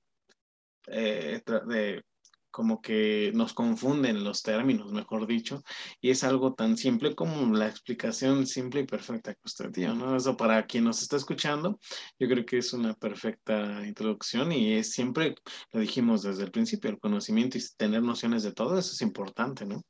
eh, 0.89 1.43
de, 1.69 2.05
como 2.51 2.81
que 2.81 3.33
nos 3.35 3.55
confunden 3.55 4.25
los 4.25 4.43
términos, 4.43 4.93
mejor 4.93 5.27
dicho, 5.27 5.63
y 6.01 6.11
es 6.11 6.25
algo 6.25 6.55
tan 6.55 6.77
simple 6.77 7.15
como 7.15 7.55
la 7.55 7.69
explicación 7.69 8.47
simple 8.47 8.81
y 8.81 8.87
perfecta 8.87 9.35
que 9.35 9.41
usted 9.45 9.71
dio, 9.71 9.95
¿no? 9.95 10.17
Eso 10.17 10.37
para 10.37 10.67
quien 10.67 10.85
nos 10.85 11.03
está 11.03 11.17
escuchando, 11.17 11.79
yo 12.19 12.29
creo 12.29 12.45
que 12.45 12.59
es 12.59 12.73
una 12.73 12.95
perfecta 12.95 13.87
introducción 13.87 14.53
y 14.53 14.75
es 14.75 14.93
siempre, 14.93 15.35
lo 15.73 15.81
dijimos 15.81 16.23
desde 16.23 16.45
el 16.45 16.51
principio, 16.51 16.91
el 16.91 16.99
conocimiento 16.99 17.59
y 17.59 17.63
tener 17.77 18.03
nociones 18.03 18.43
de 18.43 18.53
todo 18.53 18.79
eso 18.79 18.93
es 18.93 19.03
importante, 19.03 19.65
¿no? 19.67 19.83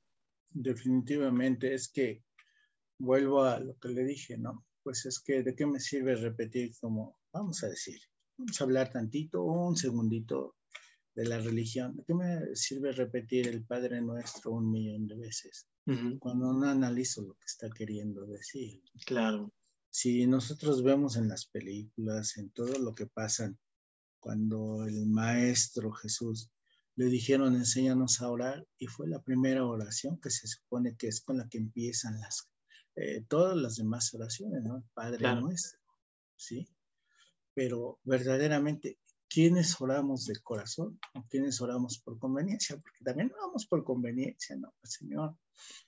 Definitivamente, 0.50 1.74
es 1.74 1.88
que 1.88 2.22
vuelvo 2.98 3.44
a 3.44 3.60
lo 3.60 3.76
que 3.78 3.88
le 3.88 4.04
dije, 4.04 4.36
¿no? 4.36 4.66
Pues 4.82 5.06
es 5.06 5.20
que 5.20 5.42
de 5.42 5.54
qué 5.54 5.66
me 5.66 5.80
sirve 5.80 6.14
repetir 6.16 6.72
como, 6.80 7.18
vamos 7.32 7.62
a 7.62 7.68
decir, 7.68 8.00
vamos 8.36 8.60
a 8.60 8.64
hablar 8.64 8.90
tantito, 8.90 9.42
un 9.42 9.76
segundito 9.76 10.56
de 11.20 11.28
la 11.28 11.38
religión. 11.38 11.96
¿De 11.96 12.04
qué 12.04 12.14
me 12.14 12.56
sirve 12.56 12.92
repetir 12.92 13.46
el 13.46 13.62
Padre 13.64 14.00
Nuestro 14.00 14.52
un 14.52 14.70
millón 14.70 15.06
de 15.06 15.16
veces 15.16 15.66
cuando 16.20 16.52
no 16.52 16.68
analizo 16.68 17.20
lo 17.22 17.34
que 17.34 17.44
está 17.44 17.68
queriendo 17.68 18.24
decir? 18.26 18.82
Claro. 19.04 19.52
Si 19.90 20.26
nosotros 20.26 20.82
vemos 20.82 21.16
en 21.16 21.28
las 21.28 21.44
películas, 21.46 22.38
en 22.38 22.50
todo 22.50 22.78
lo 22.78 22.94
que 22.94 23.06
pasa, 23.06 23.52
cuando 24.18 24.86
el 24.86 25.06
Maestro 25.06 25.92
Jesús 25.92 26.50
le 26.96 27.06
dijeron 27.06 27.54
enséñanos 27.54 28.22
a 28.22 28.30
orar 28.30 28.66
y 28.78 28.86
fue 28.86 29.06
la 29.06 29.20
primera 29.20 29.66
oración 29.66 30.18
que 30.20 30.30
se 30.30 30.46
supone 30.46 30.96
que 30.96 31.08
es 31.08 31.20
con 31.20 31.36
la 31.36 31.48
que 31.48 31.58
empiezan 31.58 32.18
las 32.20 32.48
eh, 32.96 33.24
todas 33.28 33.56
las 33.56 33.76
demás 33.76 34.12
oraciones, 34.14 34.62
¿no? 34.62 34.84
Padre 34.94 35.34
nuestro, 35.36 35.78
¿sí? 36.36 36.66
Pero 37.54 37.98
verdaderamente 38.04 38.98
¿quiénes 39.30 39.80
oramos 39.80 40.26
de 40.26 40.34
corazón 40.40 40.98
o 41.14 41.24
quiénes 41.28 41.60
oramos 41.60 41.98
por 42.00 42.18
conveniencia? 42.18 42.76
Porque 42.76 43.04
también 43.04 43.32
oramos 43.32 43.64
por 43.66 43.84
conveniencia, 43.84 44.56
¿no? 44.56 44.74
Pues, 44.80 44.94
Señor, 44.94 45.36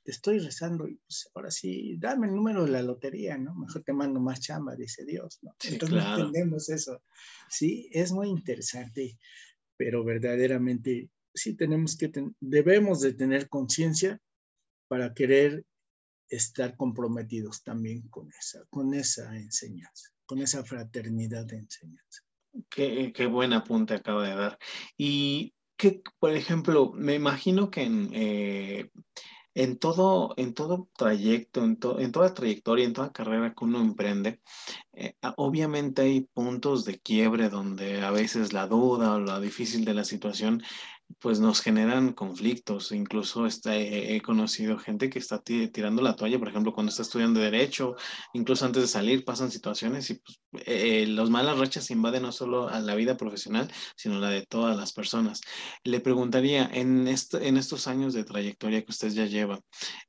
te 0.04 0.12
estoy 0.12 0.38
rezando 0.38 0.86
y 0.86 0.94
pues 0.94 1.28
ahora 1.34 1.50
sí, 1.50 1.96
dame 1.98 2.28
el 2.28 2.34
número 2.34 2.64
de 2.64 2.70
la 2.70 2.82
lotería, 2.82 3.36
¿no? 3.36 3.54
Mejor 3.54 3.82
te 3.82 3.92
mando 3.92 4.20
más 4.20 4.40
chamba, 4.40 4.76
dice 4.76 5.04
Dios, 5.04 5.40
¿no? 5.42 5.54
Entonces 5.64 6.04
entendemos 6.04 6.68
eso. 6.68 7.02
Sí, 7.50 7.90
es 7.92 8.12
muy 8.12 8.28
interesante, 8.28 9.18
pero 9.76 10.04
verdaderamente 10.04 11.10
sí 11.34 11.54
tenemos 11.54 11.96
que, 11.96 12.12
debemos 12.40 13.00
de 13.00 13.14
tener 13.14 13.48
conciencia 13.48 14.20
para 14.86 15.14
querer 15.14 15.66
estar 16.28 16.76
comprometidos 16.76 17.64
también 17.64 18.08
con 18.08 18.30
esa, 18.38 18.64
con 18.70 18.94
esa 18.94 19.36
enseñanza, 19.36 20.10
con 20.26 20.38
esa 20.38 20.64
fraternidad 20.64 21.44
de 21.44 21.58
enseñanza. 21.58 22.22
Qué, 22.68 23.12
qué 23.14 23.26
buen 23.26 23.52
apunte 23.52 23.94
acaba 23.94 24.26
de 24.28 24.34
dar. 24.34 24.58
Y 24.96 25.54
que, 25.76 26.02
por 26.18 26.32
ejemplo, 26.32 26.92
me 26.94 27.14
imagino 27.14 27.70
que 27.70 27.82
en, 27.82 28.10
eh, 28.12 28.90
en, 29.54 29.78
todo, 29.78 30.34
en 30.36 30.54
todo 30.54 30.88
trayecto, 30.96 31.64
en, 31.64 31.78
en, 31.98 32.12
toda 32.12 32.34
trayectoria, 32.34 32.84
en 32.84 32.92
toda 32.92 33.12
carrera 33.12 33.54
que 33.54 33.64
uno 33.64 33.80
emprende, 33.80 34.40
eh, 34.92 35.14
obviamente 35.36 36.02
hay 36.02 36.20
puntos 36.22 36.84
de 36.84 37.00
quiebre 37.00 37.48
donde 37.48 38.02
a 38.02 38.10
veces 38.10 38.52
la 38.52 38.66
duda 38.66 39.14
o 39.14 39.20
lo 39.20 39.40
difícil 39.40 39.84
de 39.84 39.94
la 39.94 40.04
situación 40.04 40.62
pues 41.18 41.40
nos 41.40 41.60
generan 41.60 42.12
conflictos. 42.12 42.92
Incluso 42.92 43.46
este, 43.46 44.14
he 44.14 44.20
conocido 44.22 44.78
gente 44.78 45.10
que 45.10 45.18
está 45.18 45.40
tirando 45.42 46.02
la 46.02 46.16
toalla, 46.16 46.38
por 46.38 46.48
ejemplo, 46.48 46.72
cuando 46.72 46.90
está 46.90 47.02
estudiando 47.02 47.40
derecho, 47.40 47.96
incluso 48.32 48.64
antes 48.64 48.82
de 48.82 48.88
salir 48.88 49.24
pasan 49.24 49.50
situaciones 49.50 50.10
y 50.10 50.14
pues, 50.14 50.40
eh, 50.66 51.06
los 51.06 51.30
malas 51.30 51.58
rachas 51.58 51.90
invaden 51.90 52.22
no 52.22 52.32
solo 52.32 52.68
a 52.68 52.80
la 52.80 52.94
vida 52.94 53.16
profesional, 53.16 53.70
sino 53.96 54.18
la 54.18 54.30
de 54.30 54.46
todas 54.46 54.76
las 54.76 54.92
personas. 54.92 55.40
Le 55.84 56.00
preguntaría, 56.00 56.68
en, 56.72 57.08
estos 57.08 57.86
años 57.86 58.14
de 58.14 58.24
trayectoria 58.24 58.82
que 58.82 58.90
usted 58.90 59.08
ya 59.10 59.26
lleva 59.26 59.60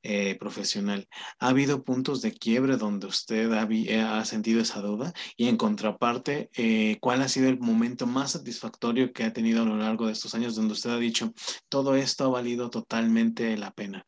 eh, 0.01 0.35
profesional, 0.39 1.07
¿ha 1.39 1.49
habido 1.49 1.83
puntos 1.83 2.21
de 2.21 2.33
quiebre 2.33 2.77
donde 2.77 3.07
usted 3.07 3.51
ha, 3.51 4.19
ha 4.19 4.25
sentido 4.25 4.61
esa 4.61 4.81
duda? 4.81 5.13
Y 5.37 5.47
en 5.47 5.57
contraparte, 5.57 6.49
eh, 6.55 6.97
¿cuál 6.99 7.21
ha 7.21 7.29
sido 7.29 7.49
el 7.49 7.59
momento 7.59 8.07
más 8.07 8.31
satisfactorio 8.31 9.13
que 9.13 9.23
ha 9.23 9.33
tenido 9.33 9.63
a 9.63 9.65
lo 9.65 9.77
largo 9.77 10.07
de 10.07 10.13
estos 10.13 10.35
años 10.35 10.55
donde 10.55 10.73
usted 10.73 10.91
ha 10.91 10.97
dicho, 10.97 11.33
todo 11.69 11.95
esto 11.95 12.25
ha 12.25 12.29
valido 12.29 12.69
totalmente 12.69 13.57
la 13.57 13.71
pena. 13.71 14.05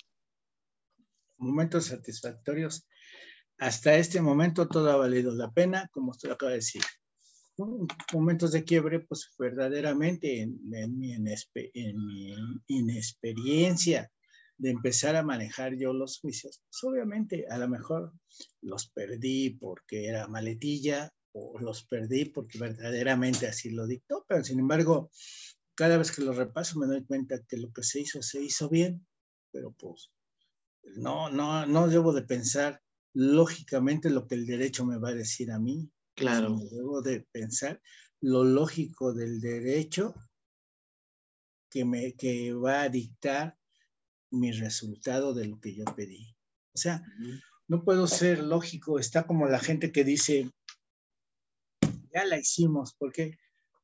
Momentos 1.37 1.85
satisfactorios. 1.85 2.87
Hasta 3.57 3.95
este 3.95 4.21
momento 4.21 4.67
todo 4.67 4.91
ha 4.91 4.97
valido 4.97 5.33
la 5.33 5.51
pena, 5.51 5.89
como 5.93 6.11
usted 6.11 6.29
acaba 6.29 6.51
de 6.51 6.57
decir. 6.57 6.81
Momentos 8.13 8.51
de 8.51 8.65
quiebre, 8.65 8.99
pues 8.99 9.31
verdaderamente 9.39 10.41
en, 10.41 10.59
mi, 10.97 11.15
inexperiencia 12.67 14.11
de 14.57 14.69
empezar 14.71 15.15
a 15.15 15.23
manejar 15.23 15.75
yo 15.75 15.93
los 15.93 16.19
juicios, 16.19 16.61
pues 16.69 16.83
obviamente 16.83 17.45
a 17.49 17.57
lo 17.57 17.67
mejor 17.69 18.13
los 18.61 18.89
perdí 18.89 19.51
porque 19.51 20.07
era 20.07 20.27
maletilla 20.27 21.13
o 21.33 21.59
los 21.59 21.85
perdí 21.85 22.25
porque 22.25 22.59
verdaderamente 22.59 23.47
así 23.47 23.69
lo 23.71 23.85
dictó, 23.85 24.25
pero 24.27 24.43
sin 24.43 24.59
embargo 24.59 25.11
cada 25.75 25.97
vez 25.97 26.11
que 26.11 26.21
lo 26.21 26.31
repaso 26.31 26.79
me 26.79 26.87
doy 26.87 27.03
cuenta 27.03 27.43
que 27.47 27.57
lo 27.57 27.71
que 27.73 27.83
se 27.83 27.99
hizo 27.99 28.21
se 28.21 28.41
hizo 28.41 28.69
bien, 28.69 29.05
pero 29.51 29.71
pues 29.73 30.11
no, 30.95 31.29
no, 31.29 31.65
no 31.65 31.87
debo 31.89 32.13
de 32.13 32.21
pensar 32.21 32.81
lógicamente 33.15 34.11
lo 34.11 34.27
que 34.27 34.35
el 34.35 34.45
derecho 34.45 34.85
me 34.85 34.99
va 34.99 35.09
a 35.09 35.15
decir 35.15 35.51
a 35.51 35.57
mí. 35.57 35.89
Claro. 36.13 36.59
Debo 36.71 37.01
de 37.01 37.21
pensar 37.31 37.81
lo 38.21 38.43
lógico 38.43 39.13
del 39.13 39.41
derecho 39.41 40.13
que, 41.69 41.83
me, 41.83 42.13
que 42.13 42.53
va 42.53 42.83
a 42.83 42.89
dictar 42.89 43.57
mi 44.31 44.51
resultado 44.51 45.33
de 45.33 45.47
lo 45.47 45.59
que 45.59 45.73
yo 45.73 45.85
pedí. 45.95 46.35
O 46.73 46.77
sea, 46.77 47.03
no 47.67 47.83
puedo 47.83 48.05
ser 48.05 48.43
lógico. 48.43 48.99
Está 48.99 49.25
como 49.25 49.47
la 49.47 49.59
gente 49.59 49.91
que 49.91 50.03
dice, 50.03 50.51
ya 52.13 52.25
la 52.25 52.37
hicimos, 52.37 52.93
porque 52.97 53.37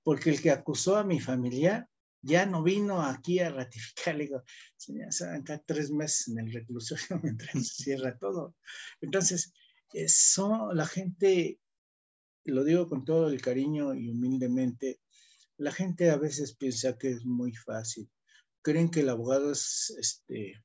porque 0.03 0.31
el 0.31 0.41
que 0.41 0.51
acusó 0.51 0.97
a 0.97 1.03
mi 1.03 1.19
familia 1.19 1.89
ya 2.21 2.45
no 2.45 2.63
vino 2.63 3.01
aquí 3.01 3.39
a 3.39 3.49
ratificar. 3.49 4.15
Le 4.15 4.25
digo, 4.25 4.43
señor, 4.77 5.13
se 5.13 5.29
acá 5.29 5.61
tres 5.65 5.91
meses 5.91 6.27
en 6.29 6.39
el 6.39 6.53
reclusorio 6.53 7.19
mientras 7.23 7.51
se 7.53 7.83
cierra 7.83 8.17
todo. 8.17 8.55
Entonces, 9.01 9.53
eso, 9.93 10.73
la 10.73 10.85
gente, 10.85 11.59
lo 12.45 12.63
digo 12.63 12.87
con 12.87 13.05
todo 13.05 13.29
el 13.29 13.41
cariño 13.41 13.93
y 13.93 14.09
humildemente, 14.09 14.99
la 15.57 15.71
gente 15.71 16.09
a 16.09 16.17
veces 16.17 16.55
piensa 16.55 16.97
que 16.97 17.09
es 17.09 17.25
muy 17.25 17.53
fácil. 17.53 18.09
Creen 18.61 18.89
que 18.89 19.01
el 19.01 19.09
abogado 19.09 19.51
es, 19.51 19.93
este, 19.99 20.63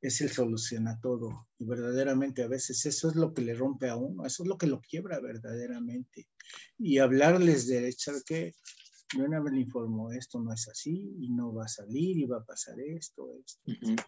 es 0.00 0.20
el 0.20 0.30
soluciona 0.30 0.98
todo. 1.00 1.48
Y 1.58 1.64
verdaderamente 1.64 2.42
a 2.42 2.48
veces 2.48 2.84
eso 2.86 3.08
es 3.08 3.16
lo 3.16 3.32
que 3.32 3.42
le 3.42 3.54
rompe 3.54 3.88
a 3.88 3.96
uno, 3.96 4.26
eso 4.26 4.42
es 4.42 4.48
lo 4.48 4.58
que 4.58 4.66
lo 4.66 4.80
quiebra 4.80 5.20
verdaderamente. 5.20 6.28
Y 6.78 6.98
hablarles 6.98 7.66
de, 7.68 7.92
¿sabes 7.92 8.24
qué? 8.24 8.54
Yo 9.16 9.24
una 9.24 9.40
vez 9.40 9.52
le 9.52 9.60
informó, 9.60 10.10
esto 10.12 10.40
no 10.40 10.52
es 10.52 10.68
así 10.68 11.16
y 11.20 11.30
no 11.30 11.52
va 11.52 11.64
a 11.64 11.68
salir 11.68 12.16
y 12.18 12.26
va 12.26 12.38
a 12.38 12.44
pasar 12.44 12.78
esto, 12.80 13.28
esto. 13.44 14.04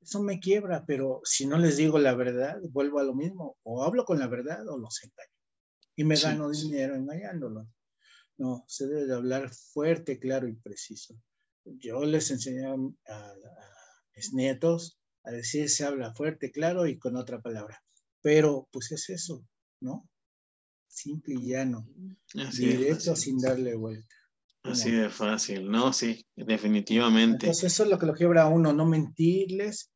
Eso 0.00 0.22
me 0.22 0.40
quiebra, 0.40 0.84
pero 0.86 1.20
si 1.24 1.46
no 1.46 1.58
les 1.58 1.76
digo 1.76 1.98
la 1.98 2.14
verdad, 2.14 2.60
vuelvo 2.70 2.98
a 2.98 3.04
lo 3.04 3.14
mismo. 3.14 3.56
O 3.62 3.84
hablo 3.84 4.04
con 4.04 4.18
la 4.18 4.26
verdad 4.26 4.66
o 4.68 4.78
los 4.78 5.02
engaño. 5.02 5.28
Y 5.94 6.04
me 6.04 6.16
gano 6.16 6.50
dinero 6.50 6.96
engañándolos. 6.96 7.68
No, 8.38 8.64
se 8.66 8.86
debe 8.86 9.06
de 9.06 9.14
hablar 9.14 9.50
fuerte, 9.50 10.18
claro 10.18 10.48
y 10.48 10.56
preciso. 10.56 11.14
Yo 11.64 12.04
les 12.04 12.30
enseñé 12.30 12.66
a, 12.66 12.74
a 12.74 13.34
mis 14.16 14.32
nietos 14.32 14.98
a 15.24 15.30
decir 15.30 15.68
se 15.68 15.84
habla 15.84 16.14
fuerte, 16.14 16.50
claro 16.50 16.86
y 16.86 16.98
con 16.98 17.16
otra 17.16 17.40
palabra. 17.40 17.82
Pero 18.20 18.68
pues 18.72 18.90
es 18.92 19.10
eso, 19.10 19.46
¿no? 19.80 20.08
Simple 20.92 21.34
y 21.34 21.48
llano. 21.48 21.88
Directo 22.54 23.16
sin 23.16 23.38
darle 23.38 23.74
vuelta. 23.74 24.14
Así 24.62 24.90
de 24.90 25.08
fácil, 25.08 25.70
¿no? 25.70 25.92
Sí, 25.92 26.24
definitivamente. 26.36 27.46
Entonces 27.46 27.72
eso 27.72 27.84
es 27.84 27.88
lo 27.88 27.98
que 27.98 28.06
lo 28.06 28.14
quiebra 28.14 28.42
a 28.42 28.48
uno, 28.48 28.74
no 28.74 28.84
mentirles 28.84 29.90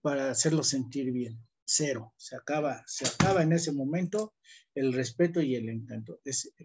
para 0.00 0.30
hacerlo 0.30 0.62
sentir 0.62 1.10
bien. 1.10 1.44
Cero. 1.64 2.14
Se 2.16 2.36
acaba, 2.36 2.84
se 2.86 3.08
acaba 3.08 3.42
en 3.42 3.52
ese 3.52 3.72
momento 3.72 4.34
el 4.74 4.92
respeto 4.92 5.42
y 5.42 5.56
el 5.56 5.68
encanto. 5.68 6.20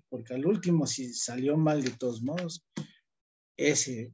porque 0.10 0.36
al 0.36 0.46
último, 0.46 0.86
si 0.86 1.12
salió 1.14 1.58
mal 1.58 1.84
de 1.84 1.90
todos 1.92 2.22
modos, 2.22 2.64
ese 3.58 4.14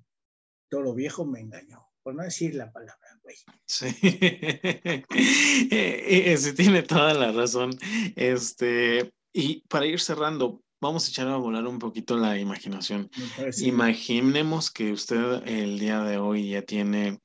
toro 0.69 0.95
viejo 0.95 1.25
me 1.25 1.41
engañó, 1.41 1.85
por 2.03 2.15
no 2.15 2.23
decir 2.23 2.55
la 2.55 2.71
palabra, 2.71 3.19
güey. 3.21 3.35
Sí, 3.65 3.87
ese 5.71 6.53
tiene 6.53 6.83
toda 6.83 7.13
la 7.13 7.33
razón. 7.33 7.77
Este, 8.15 9.11
y 9.37 9.63
para 9.69 9.85
ir 9.85 9.99
cerrando, 9.99 10.63
vamos 10.81 11.05
a 11.05 11.09
echar 11.09 11.27
a 11.27 11.37
volar 11.37 11.67
un 11.67 11.77
poquito 11.77 12.17
la 12.17 12.39
imaginación. 12.39 13.09
Imaginemos 13.59 14.71
que 14.71 14.91
usted 14.91 15.47
el 15.47 15.77
día 15.77 16.01
de 16.01 16.17
hoy 16.17 16.49
ya 16.49 16.63
tiene 16.63 17.19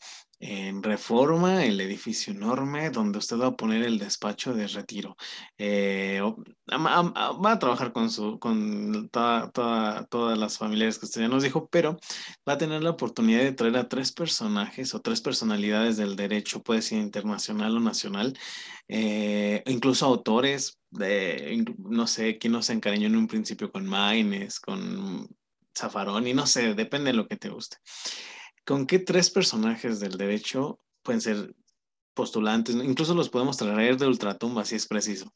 en 0.45 0.83
Reforma, 0.83 1.65
el 1.65 1.81
edificio 1.81 2.33
enorme 2.33 2.91
donde 2.91 3.19
usted 3.19 3.39
va 3.39 3.47
a 3.47 3.57
poner 3.57 3.85
el 3.85 4.01
despacho 4.01 4.53
de 4.53 4.67
retiro. 4.67 5.17
Eh, 5.57 6.21
va 6.21 7.53
a 7.53 7.59
trabajar 7.61 7.93
con, 7.93 8.11
su, 8.11 8.41
con 8.41 9.09
todas 9.09 10.39
las 10.39 10.59
familiares 10.59 10.99
que 10.99 11.07
usted 11.07 11.21
ya 11.21 11.29
nos 11.29 11.45
dijo, 11.45 11.69
pero 11.69 11.97
va 12.47 12.55
a 12.55 12.59
tener 12.59 12.83
la 12.83 12.91
oportunidad 12.91 13.45
de 13.45 13.53
traer 13.53 13.77
a 13.77 13.89
tres 13.89 14.11
personajes 14.11 14.93
o 14.97 15.01
tres 15.01 15.21
personalidades 15.21 15.97
del 15.97 16.17
derecho, 16.17 16.61
puede 16.61 16.83
ser 16.83 16.99
internacional 16.99 17.77
o 17.77 17.81
nacional, 17.81 18.37
eh, 18.89 19.63
incluso 19.67 20.07
autores, 20.07 20.77
no 20.91 22.07
sé, 22.09 22.39
quién 22.39 22.53
nos 22.53 22.69
encariñó 22.69 23.07
en 23.07 23.17
un 23.17 23.29
principio 23.29 23.71
con 23.71 23.87
Maines, 23.87 24.59
con 24.59 25.29
Zafaroni, 25.79 26.35
no 26.35 26.49
sé, 26.49 26.75
depende 26.75 27.13
de 27.13 27.17
lo 27.17 27.29
que 27.29 27.37
te 27.37 27.49
guste. 27.49 27.77
¿Con 28.65 28.87
qué 28.87 28.99
tres 28.99 29.31
personajes 29.31 29.99
del 30.01 30.17
derecho 30.17 30.81
pueden 31.03 31.21
ser 31.21 31.55
postulantes? 32.15 32.77
Incluso 32.77 33.15
los 33.15 33.29
podemos 33.29 33.57
traer 33.57 33.97
de 33.97 34.07
ultratumba 34.07 34.65
si 34.65 34.77
es 34.77 34.87
preciso. 34.87 35.35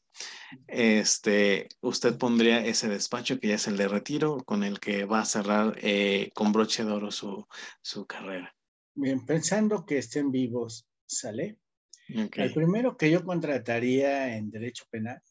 Este, 0.67 1.67
usted 1.81 2.17
pondría 2.17 2.65
ese 2.65 2.87
despacho 2.87 3.39
que 3.39 3.49
ya 3.49 3.55
es 3.55 3.67
el 3.67 3.77
de 3.77 3.87
retiro 3.87 4.37
con 4.45 4.63
el 4.63 4.79
que 4.79 5.05
va 5.05 5.21
a 5.21 5.25
cerrar 5.25 5.77
eh, 5.81 6.29
con 6.33 6.53
broche 6.53 6.85
de 6.85 6.91
oro 6.91 7.11
su, 7.11 7.45
carrera. 8.07 8.55
Bien, 8.95 9.25
pensando 9.25 9.85
que 9.85 9.97
estén 9.97 10.31
vivos, 10.31 10.87
¿sale? 11.05 11.59
El 12.07 12.53
primero 12.53 12.95
que 12.95 13.11
yo 13.11 13.25
contrataría 13.25 14.37
en 14.37 14.49
derecho 14.49 14.85
penal 14.89 15.21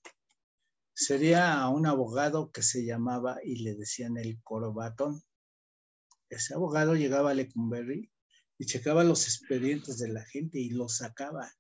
sería 0.92 1.54
a 1.60 1.70
un 1.70 1.86
abogado 1.86 2.50
que 2.50 2.62
se 2.62 2.84
llamaba 2.84 3.38
y 3.42 3.62
le 3.62 3.74
decían 3.74 4.18
el 4.18 4.38
Corobatón 4.42 5.22
ese 6.28 6.54
abogado 6.54 6.94
llegaba 6.94 7.30
a 7.30 7.34
Lecumberri 7.34 8.10
y 8.58 8.66
checaba 8.66 9.04
los 9.04 9.24
expedientes 9.24 9.98
de 9.98 10.08
la 10.08 10.24
gente 10.24 10.58
y 10.58 10.70
los 10.70 10.98
sacaba. 10.98 11.52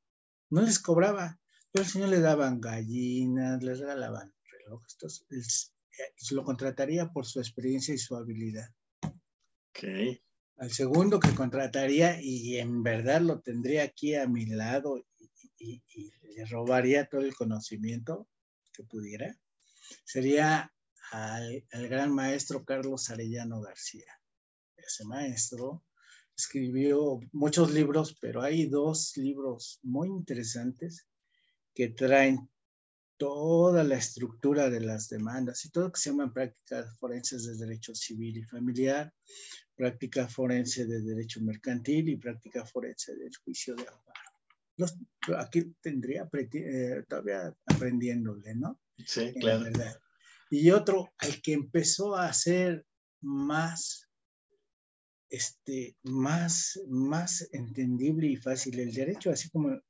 No 0.50 0.62
les 0.62 0.78
cobraba, 0.78 1.40
pero 1.70 1.84
al 1.84 1.90
señor 1.90 2.08
le 2.08 2.20
daban 2.20 2.60
gallinas, 2.60 3.62
les 3.62 3.78
regalaban 3.78 4.34
relojes. 4.44 4.94
Entonces, 4.94 5.74
eh, 5.98 6.34
lo 6.34 6.44
contrataría 6.44 7.08
por 7.08 7.26
su 7.26 7.38
experiencia 7.40 7.94
y 7.94 7.98
su 7.98 8.16
habilidad. 8.16 8.70
Okay. 9.70 10.22
Al 10.56 10.70
segundo 10.70 11.20
que 11.20 11.34
contrataría, 11.34 12.20
y 12.20 12.56
en 12.56 12.82
verdad 12.82 13.20
lo 13.20 13.40
tendría 13.40 13.82
aquí 13.82 14.14
a 14.14 14.26
mi 14.26 14.46
lado 14.46 15.04
y, 15.58 15.82
le 16.34 16.44
robaría 16.44 17.08
todo 17.08 17.22
el 17.22 17.34
conocimiento 17.34 18.28
que 18.72 18.82
pudiera, 18.82 19.38
sería 20.04 20.70
al 21.12 21.88
gran 21.88 22.14
maestro 22.14 22.64
Carlos 22.64 23.08
Arellano 23.08 23.62
García 23.62 24.20
ese 24.86 25.04
maestro, 25.04 25.84
escribió 26.36 27.20
muchos 27.32 27.72
libros, 27.72 28.16
pero 28.20 28.42
hay 28.42 28.66
dos 28.66 29.16
libros 29.16 29.80
muy 29.82 30.08
interesantes 30.08 31.06
que 31.74 31.88
traen 31.88 32.48
toda 33.16 33.82
la 33.82 33.96
estructura 33.96 34.68
de 34.68 34.80
las 34.80 35.08
demandas 35.08 35.64
y 35.64 35.70
todo 35.70 35.84
lo 35.84 35.92
que 35.92 36.00
se 36.00 36.10
llaman 36.10 36.32
prácticas 36.32 36.98
forenses 36.98 37.46
de 37.46 37.56
derecho 37.56 37.94
civil 37.94 38.36
y 38.36 38.44
familiar, 38.44 39.12
práctica 39.74 40.28
forense 40.28 40.86
de 40.86 41.00
derecho 41.00 41.40
mercantil 41.40 42.08
y 42.08 42.16
práctica 42.16 42.66
forense 42.66 43.16
del 43.16 43.34
juicio 43.42 43.74
de 43.74 43.86
amparo. 43.88 45.38
aquí 45.38 45.74
tendría 45.80 46.28
eh, 46.32 47.04
todavía 47.08 47.54
aprendiéndole, 47.66 48.54
¿no? 48.54 48.80
Sí, 49.06 49.32
claro. 49.40 49.64
Y 50.50 50.70
otro, 50.70 51.12
al 51.18 51.40
que 51.42 51.54
empezó 51.54 52.14
a 52.14 52.28
hacer 52.28 52.86
más 53.20 54.05
este, 55.30 55.96
más, 56.02 56.80
más 56.88 57.48
entendible 57.52 58.28
y 58.28 58.36
fácil 58.36 58.78
el 58.78 58.92
derecho, 58.92 59.30
así 59.30 59.50
como, 59.50 59.80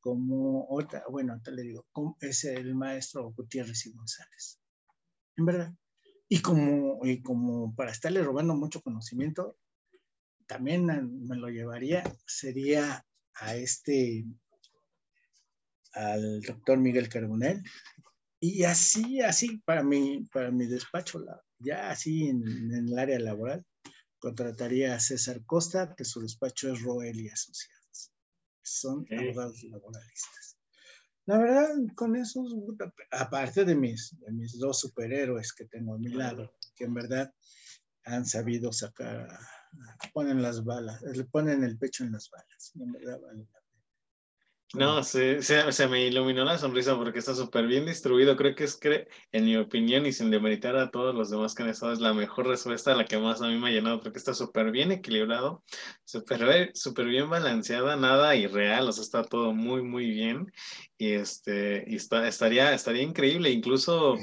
como 0.00 0.66
otra, 0.68 1.04
bueno, 1.10 1.40
te 1.42 1.52
le 1.52 1.62
digo, 1.62 1.86
es 2.20 2.44
el 2.44 2.74
maestro 2.74 3.32
Gutiérrez 3.32 3.86
y 3.86 3.92
González. 3.92 4.60
En 5.36 5.44
verdad. 5.44 5.74
Y 6.28 6.40
como, 6.40 7.00
y 7.04 7.22
como 7.22 7.74
para 7.74 7.90
estarle 7.90 8.22
robando 8.22 8.54
mucho 8.54 8.82
conocimiento, 8.82 9.56
también 10.46 10.86
me 10.86 11.36
lo 11.36 11.48
llevaría, 11.48 12.02
sería 12.26 13.04
a 13.34 13.56
este, 13.56 14.24
al 15.92 16.40
doctor 16.42 16.78
Miguel 16.78 17.08
Carbonell, 17.08 17.62
y 18.40 18.64
así, 18.64 19.20
así, 19.20 19.58
para 19.64 19.82
mi, 19.82 20.24
para 20.32 20.50
mi 20.50 20.66
despacho, 20.66 21.24
ya 21.58 21.90
así 21.90 22.28
en, 22.28 22.46
en 22.46 22.88
el 22.88 22.98
área 22.98 23.18
laboral, 23.18 23.64
contrataría 24.18 24.94
a 24.94 25.00
César 25.00 25.44
Costa, 25.44 25.94
que 25.96 26.04
su 26.04 26.20
despacho 26.20 26.72
es 26.72 26.82
Roel 26.82 27.20
y 27.20 27.28
Asociados. 27.28 28.12
Son 28.62 29.06
abogados 29.10 29.62
laboralistas. 29.64 30.58
La 31.26 31.38
verdad, 31.38 31.68
con 31.94 32.16
esos, 32.16 32.54
aparte 33.10 33.64
de 33.64 33.74
mis, 33.74 34.18
de 34.20 34.32
mis 34.32 34.58
dos 34.58 34.80
superhéroes 34.80 35.52
que 35.52 35.66
tengo 35.66 35.94
a 35.94 35.98
mi 35.98 36.08
lado, 36.08 36.54
que 36.74 36.84
en 36.84 36.94
verdad 36.94 37.34
han 38.04 38.24
sabido 38.24 38.72
sacar, 38.72 39.28
ponen 40.14 40.40
las 40.40 40.64
balas, 40.64 41.02
le 41.02 41.24
ponen 41.24 41.64
el 41.64 41.78
pecho 41.78 42.04
en 42.04 42.12
las 42.12 42.30
balas, 42.30 42.72
y 42.74 42.82
en 42.82 42.92
verdad 42.92 43.20
vale 43.20 43.46
la 43.52 43.57
no, 44.74 45.02
se, 45.02 45.40
se, 45.42 45.88
me 45.88 46.06
iluminó 46.06 46.44
la 46.44 46.58
sonrisa 46.58 46.94
porque 46.94 47.20
está 47.20 47.34
súper 47.34 47.66
bien 47.66 47.86
distribuido. 47.86 48.36
Creo 48.36 48.54
que 48.54 48.64
es, 48.64 48.78
en 49.32 49.44
mi 49.46 49.56
opinión, 49.56 50.04
y 50.04 50.12
sin 50.12 50.30
demeritar 50.30 50.76
a 50.76 50.90
todos 50.90 51.14
los 51.14 51.30
demás 51.30 51.54
que 51.54 51.62
han 51.62 51.70
estado, 51.70 51.94
es 51.94 52.00
la 52.00 52.12
mejor 52.12 52.46
respuesta, 52.46 52.94
la 52.94 53.06
que 53.06 53.16
más 53.16 53.40
a 53.40 53.48
mí 53.48 53.56
me 53.56 53.68
ha 53.68 53.72
llenado, 53.72 54.00
porque 54.00 54.18
está 54.18 54.34
súper 54.34 54.70
bien 54.70 54.92
equilibrado, 54.92 55.64
súper 56.04 56.72
super 56.74 57.06
bien 57.06 57.30
balanceada, 57.30 57.96
nada 57.96 58.36
irreal, 58.36 58.88
o 58.88 58.92
sea, 58.92 59.04
está 59.04 59.24
todo 59.24 59.54
muy, 59.54 59.82
muy 59.82 60.10
bien. 60.10 60.52
Y, 60.98 61.12
este, 61.12 61.84
y 61.86 61.96
está, 61.96 62.28
estaría, 62.28 62.74
estaría 62.74 63.02
increíble. 63.02 63.50
Incluso, 63.50 64.18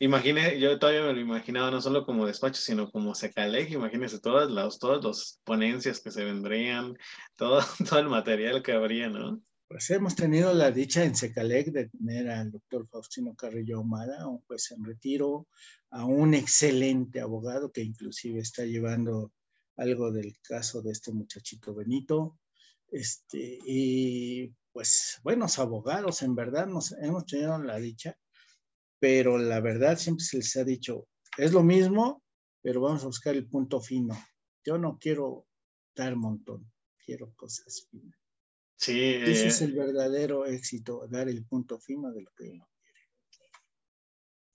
imagine, 0.00 0.58
yo 0.58 0.76
todavía 0.78 1.02
me 1.02 1.12
lo 1.12 1.20
imaginaba 1.20 1.70
no 1.70 1.80
solo 1.80 2.04
como 2.04 2.26
despacho, 2.26 2.60
sino 2.60 2.90
como 2.90 3.14
Secaleg. 3.14 3.70
Imagínense 3.72 4.18
todas 4.20 4.50
las, 4.50 4.80
todas 4.80 5.04
las 5.04 5.40
ponencias 5.44 6.00
que 6.00 6.10
se 6.10 6.24
vendrían, 6.24 6.98
todo, 7.36 7.60
todo 7.88 8.00
el 8.00 8.08
material 8.08 8.60
que 8.60 8.72
habría, 8.72 9.08
¿no? 9.08 9.40
Pues 9.74 9.90
hemos 9.90 10.14
tenido 10.14 10.54
la 10.54 10.70
dicha 10.70 11.02
en 11.02 11.16
Secalec 11.16 11.72
de 11.72 11.88
tener 11.88 12.30
al 12.30 12.52
doctor 12.52 12.86
Faustino 12.86 13.34
Carrillo 13.34 13.78
Ahumada, 13.78 14.24
un 14.28 14.38
juez 14.42 14.70
en 14.70 14.84
retiro, 14.84 15.48
a 15.90 16.04
un 16.04 16.32
excelente 16.32 17.20
abogado 17.20 17.72
que 17.72 17.82
inclusive 17.82 18.38
está 18.38 18.64
llevando 18.64 19.32
algo 19.76 20.12
del 20.12 20.38
caso 20.42 20.80
de 20.80 20.92
este 20.92 21.10
muchachito 21.10 21.74
Benito. 21.74 22.38
Este, 22.86 23.58
y 23.66 24.54
pues 24.70 25.18
buenos 25.24 25.58
abogados, 25.58 26.22
en 26.22 26.36
verdad, 26.36 26.68
nos 26.68 26.92
hemos 26.92 27.26
tenido 27.26 27.58
la 27.58 27.80
dicha, 27.80 28.16
pero 29.00 29.38
la 29.38 29.58
verdad 29.58 29.98
siempre 29.98 30.24
se 30.24 30.36
les 30.36 30.54
ha 30.54 30.62
dicho, 30.62 31.08
es 31.36 31.52
lo 31.52 31.64
mismo, 31.64 32.22
pero 32.62 32.80
vamos 32.80 33.02
a 33.02 33.06
buscar 33.06 33.34
el 33.34 33.48
punto 33.48 33.80
fino. 33.80 34.16
Yo 34.64 34.78
no 34.78 35.00
quiero 35.00 35.48
dar 35.96 36.14
montón, 36.14 36.72
quiero 37.04 37.32
cosas 37.34 37.88
finas. 37.90 38.23
Sí, 38.76 39.14
Ese 39.14 39.46
es 39.48 39.60
eh, 39.60 39.64
el 39.66 39.72
verdadero 39.74 40.46
éxito, 40.46 41.06
dar 41.08 41.28
el 41.28 41.44
punto 41.44 41.78
fino 41.78 42.12
de 42.12 42.22
lo 42.22 42.30
que 42.36 42.50
uno 42.50 42.68
quiere. 43.30 43.52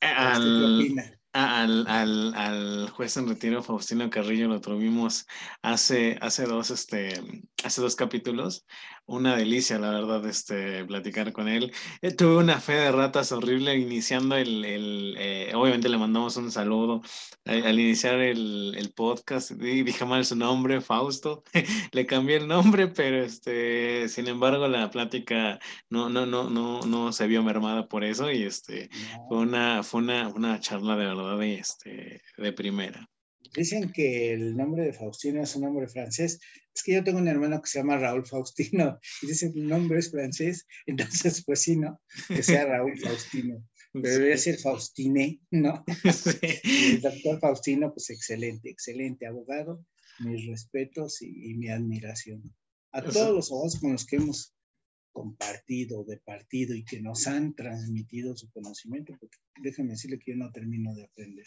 Al, 0.01 1.15
al, 1.33 1.87
al, 1.87 2.33
al, 2.35 2.89
juez 2.89 3.17
en 3.17 3.27
retiro 3.27 3.61
Faustino 3.61 4.09
Carrillo 4.09 4.47
lo 4.47 4.61
tuvimos 4.61 5.27
hace, 5.61 6.17
hace, 6.21 6.45
dos, 6.45 6.71
este, 6.71 7.21
hace 7.63 7.81
dos 7.81 7.95
capítulos. 7.95 8.65
Una 9.05 9.35
delicia, 9.35 9.79
la 9.79 9.91
verdad, 9.91 10.25
este, 10.27 10.85
platicar 10.85 11.33
con 11.33 11.47
él. 11.47 11.71
Eh, 12.01 12.11
tuve 12.11 12.37
una 12.37 12.59
fe 12.59 12.73
de 12.73 12.91
ratas 12.91 13.31
horrible 13.31 13.75
iniciando 13.77 14.35
el, 14.35 14.65
el 14.65 15.15
eh, 15.17 15.51
obviamente 15.55 15.89
le 15.89 15.97
mandamos 15.97 16.37
un 16.37 16.51
saludo 16.51 17.01
al 17.45 17.79
iniciar 17.79 18.19
el, 18.19 18.75
el 18.77 18.91
podcast. 18.93 19.51
Dije 19.51 20.05
mal 20.05 20.25
su 20.25 20.35
nombre, 20.35 20.81
Fausto. 20.81 21.43
le 21.91 22.05
cambié 22.05 22.37
el 22.37 22.47
nombre, 22.47 22.87
pero 22.87 23.23
este, 23.23 24.07
sin 24.09 24.27
embargo 24.27 24.67
la 24.67 24.89
plática 24.89 25.59
no, 25.89 26.09
no, 26.09 26.25
no, 26.25 26.49
no, 26.49 26.81
no 26.81 27.11
se 27.11 27.27
vio 27.27 27.43
mermada 27.43 27.87
por 27.87 28.03
eso 28.03 28.31
y 28.31 28.43
este, 28.43 28.89
fue, 29.27 29.39
una, 29.39 29.83
fue 29.83 30.01
una, 30.01 30.27
una 30.29 30.59
charla 30.59 30.95
de 30.95 31.05
verdad 31.05 31.37
de, 31.37 31.55
este, 31.55 32.21
de 32.37 32.53
primera. 32.53 33.09
Dicen 33.55 33.91
que 33.91 34.33
el 34.33 34.55
nombre 34.55 34.83
de 34.83 34.93
Faustino 34.93 35.41
es 35.41 35.55
un 35.55 35.63
nombre 35.63 35.87
francés. 35.87 36.39
Es 36.73 36.83
que 36.83 36.93
yo 36.93 37.03
tengo 37.03 37.17
un 37.17 37.27
hermano 37.27 37.61
que 37.61 37.69
se 37.69 37.79
llama 37.79 37.97
Raúl 37.97 38.25
Faustino 38.25 38.99
y 39.21 39.27
dicen 39.27 39.53
que 39.53 39.59
el 39.59 39.67
nombre 39.67 39.99
es 39.99 40.11
francés, 40.11 40.67
entonces 40.85 41.43
pues 41.45 41.61
sí, 41.61 41.75
¿no? 41.75 41.99
Que 42.27 42.43
sea 42.43 42.65
Raúl 42.65 42.97
Faustino. 42.99 43.65
Pero 43.91 44.07
debería 44.07 44.37
ser 44.37 44.59
Faustine, 44.59 45.41
¿no? 45.51 45.83
Sí. 46.13 46.37
el 46.91 47.01
doctor 47.01 47.39
Faustino, 47.39 47.91
pues 47.91 48.09
excelente, 48.11 48.69
excelente 48.69 49.25
abogado. 49.25 49.83
Mis 50.19 50.45
respetos 50.47 51.21
y, 51.21 51.55
mi 51.55 51.69
admiración. 51.69 52.53
A 52.91 53.01
todos 53.01 53.33
los 53.33 53.51
abogados 53.51 53.79
con 53.79 53.93
los 53.93 54.05
que 54.05 54.17
hemos 54.17 54.53
compartido, 55.11 56.03
de 56.03 56.17
partido 56.17 56.75
y 56.75 56.83
que 56.83 57.01
nos 57.01 57.25
han 57.25 57.55
transmitido 57.55 58.35
su 58.35 58.49
conocimiento, 58.51 59.15
porque 59.19 59.37
déjenme 59.61 59.91
decirle 59.91 60.19
que 60.19 60.31
yo 60.31 60.37
no 60.37 60.51
termino 60.51 60.93
de 60.93 61.05
aprender 61.05 61.45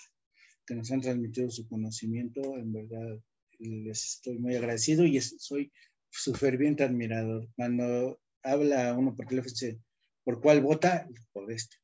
que 0.67 0.75
nos 0.75 0.91
han 0.91 1.01
transmitido 1.01 1.51
su 1.51 1.67
conocimiento. 1.69 2.57
En 2.57 2.73
verdad, 2.73 3.19
les 3.59 4.15
estoy 4.15 4.39
muy 4.39 4.57
agradecido 4.57 5.05
y 5.05 5.21
soy 5.21 5.73
su 6.11 6.35
ferviente 6.35 6.85
admirador. 6.85 7.49
Cuando 7.57 8.21
habla 8.43 8.95
uno 8.95 9.15
por 9.15 9.27
teléfono, 9.27 9.51
dice, 9.53 9.81
¿por 10.25 10.41
cuál 10.41 10.61
vota? 10.61 11.09
Por 11.33 11.51
este. 11.51 11.77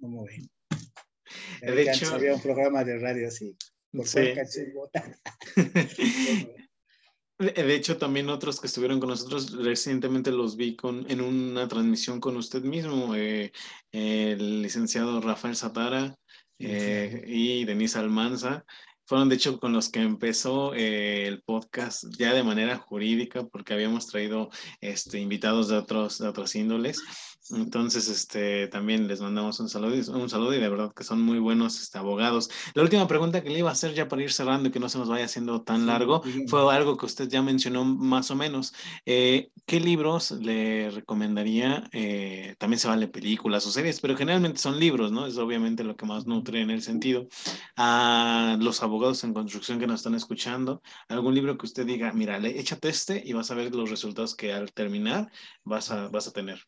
¿Cómo 0.00 0.24
ven? 0.24 0.48
De 1.60 1.82
hecho, 1.82 2.14
había 2.14 2.34
un 2.34 2.42
programa 2.42 2.84
de 2.84 2.98
radio 2.98 3.28
así. 3.28 3.56
¿Por 3.90 4.10
cuál 4.10 4.72
vota? 4.74 5.20
De 7.38 7.72
hecho, 7.72 7.98
también 7.98 8.30
otros 8.30 8.60
que 8.60 8.66
estuvieron 8.66 8.98
con 8.98 9.10
nosotros 9.10 9.52
recientemente 9.52 10.32
los 10.32 10.56
vi 10.56 10.74
con, 10.74 11.08
en 11.08 11.20
una 11.20 11.68
transmisión 11.68 12.18
con 12.18 12.36
usted 12.36 12.62
mismo, 12.62 13.14
eh, 13.14 13.52
el 13.92 14.62
licenciado 14.62 15.20
Rafael 15.20 15.54
Satara, 15.54 16.18
eh, 16.58 17.24
y 17.26 17.64
Denise 17.64 17.98
Almanza. 17.98 18.64
Fueron 19.04 19.30
de 19.30 19.36
hecho 19.36 19.58
con 19.58 19.72
los 19.72 19.88
que 19.88 20.00
empezó 20.00 20.74
eh, 20.74 21.26
el 21.26 21.42
podcast 21.42 22.04
ya 22.18 22.34
de 22.34 22.42
manera 22.42 22.76
jurídica 22.76 23.46
porque 23.46 23.72
habíamos 23.72 24.06
traído 24.06 24.50
este, 24.82 25.18
invitados 25.18 25.68
de, 25.68 25.76
otros, 25.76 26.18
de 26.18 26.28
otras 26.28 26.54
índoles. 26.54 27.02
Entonces, 27.50 28.08
este, 28.08 28.68
también 28.68 29.08
les 29.08 29.20
mandamos 29.20 29.60
un 29.60 29.68
saludo, 29.68 29.94
un 30.18 30.28
saludo 30.28 30.54
y 30.54 30.60
de 30.60 30.68
verdad 30.68 30.92
que 30.94 31.04
son 31.04 31.20
muy 31.22 31.38
buenos 31.38 31.80
este, 31.80 31.98
abogados. 31.98 32.50
La 32.74 32.82
última 32.82 33.06
pregunta 33.06 33.42
que 33.42 33.50
le 33.50 33.58
iba 33.58 33.70
a 33.70 33.72
hacer 33.72 33.94
ya 33.94 34.08
para 34.08 34.22
ir 34.22 34.32
cerrando 34.32 34.68
y 34.68 34.72
que 34.72 34.80
no 34.80 34.88
se 34.88 34.98
nos 34.98 35.08
vaya 35.08 35.24
haciendo 35.24 35.62
tan 35.62 35.86
largo 35.86 36.22
fue 36.46 36.74
algo 36.74 36.96
que 36.96 37.06
usted 37.06 37.28
ya 37.28 37.42
mencionó 37.42 37.84
más 37.84 38.30
o 38.30 38.36
menos. 38.36 38.74
Eh, 39.06 39.50
¿Qué 39.66 39.80
libros 39.80 40.30
le 40.32 40.90
recomendaría? 40.90 41.88
Eh, 41.92 42.54
también 42.58 42.80
se 42.80 42.88
vale 42.88 43.08
películas 43.08 43.66
o 43.66 43.70
series, 43.70 44.00
pero 44.00 44.16
generalmente 44.16 44.58
son 44.58 44.78
libros, 44.78 45.12
¿no? 45.12 45.26
Es 45.26 45.36
obviamente 45.38 45.84
lo 45.84 45.96
que 45.96 46.06
más 46.06 46.26
nutre 46.26 46.60
en 46.60 46.70
el 46.70 46.82
sentido. 46.82 47.28
A 47.76 48.56
los 48.60 48.82
abogados 48.82 49.24
en 49.24 49.34
construcción 49.34 49.78
que 49.78 49.86
nos 49.86 50.00
están 50.00 50.14
escuchando, 50.14 50.82
algún 51.08 51.34
libro 51.34 51.56
que 51.58 51.66
usted 51.66 51.86
diga, 51.86 52.12
mira, 52.12 52.38
le, 52.38 52.58
échate 52.58 52.88
este 52.88 53.22
y 53.24 53.32
vas 53.32 53.50
a 53.50 53.54
ver 53.54 53.74
los 53.74 53.90
resultados 53.90 54.34
que 54.34 54.52
al 54.52 54.72
terminar 54.72 55.30
vas 55.64 55.90
a, 55.90 56.08
vas 56.08 56.28
a 56.28 56.32
tener. 56.32 56.66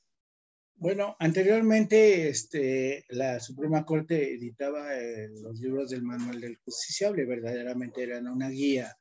Bueno, 0.80 1.14
anteriormente 1.18 2.30
este, 2.30 3.04
la 3.10 3.38
Suprema 3.38 3.84
Corte 3.84 4.32
editaba 4.32 4.96
eh, 4.96 5.28
los 5.42 5.60
libros 5.60 5.90
del 5.90 6.02
Manual 6.02 6.40
del 6.40 6.56
Justiciable, 6.56 7.26
verdaderamente 7.26 8.02
eran 8.02 8.26
una 8.26 8.48
guía 8.48 8.96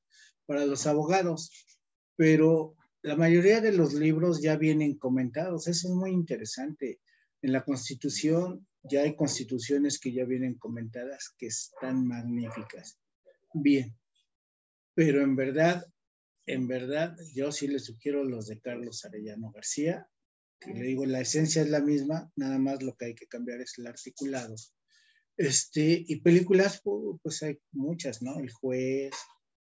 para 0.45 0.65
los 0.65 0.85
abogados, 0.87 1.49
pero 2.17 2.75
la 3.01 3.15
mayoría 3.15 3.61
de 3.61 3.71
los 3.71 3.93
libros 3.93 4.41
ya 4.41 4.57
vienen 4.57 4.97
comentados, 4.97 5.69
eso 5.69 5.87
es 5.87 5.93
muy 5.93 6.11
interesante. 6.11 6.99
En 7.41 7.53
la 7.53 7.63
Constitución 7.63 8.67
ya 8.83 9.03
hay 9.03 9.15
constituciones 9.15 10.01
que 10.01 10.11
ya 10.11 10.25
vienen 10.25 10.55
comentadas 10.55 11.33
que 11.37 11.47
están 11.47 12.05
magníficas. 12.05 12.99
Bien, 13.53 13.97
pero 14.95 15.21
en 15.21 15.37
verdad, 15.37 15.85
en 16.45 16.67
verdad, 16.67 17.15
yo 17.33 17.53
sí 17.53 17.69
les 17.69 17.85
sugiero 17.85 18.25
los 18.25 18.47
de 18.47 18.59
Carlos 18.59 19.05
Arellano 19.05 19.53
García, 19.53 20.09
que 20.59 20.73
le 20.73 20.83
digo, 20.83 21.05
la 21.05 21.21
esencia 21.21 21.61
es 21.61 21.69
la 21.69 21.81
misma, 21.81 22.31
nada 22.35 22.57
más 22.59 22.83
lo 22.83 22.95
que 22.95 23.05
hay 23.05 23.15
que 23.15 23.27
cambiar 23.27 23.61
es 23.61 23.77
el 23.77 23.87
articulado. 23.87 24.55
Este, 25.37 26.03
y 26.05 26.17
películas, 26.17 26.81
pues 26.83 27.43
hay 27.43 27.59
muchas, 27.71 28.21
¿no? 28.21 28.39
El 28.39 28.51
juez, 28.51 29.13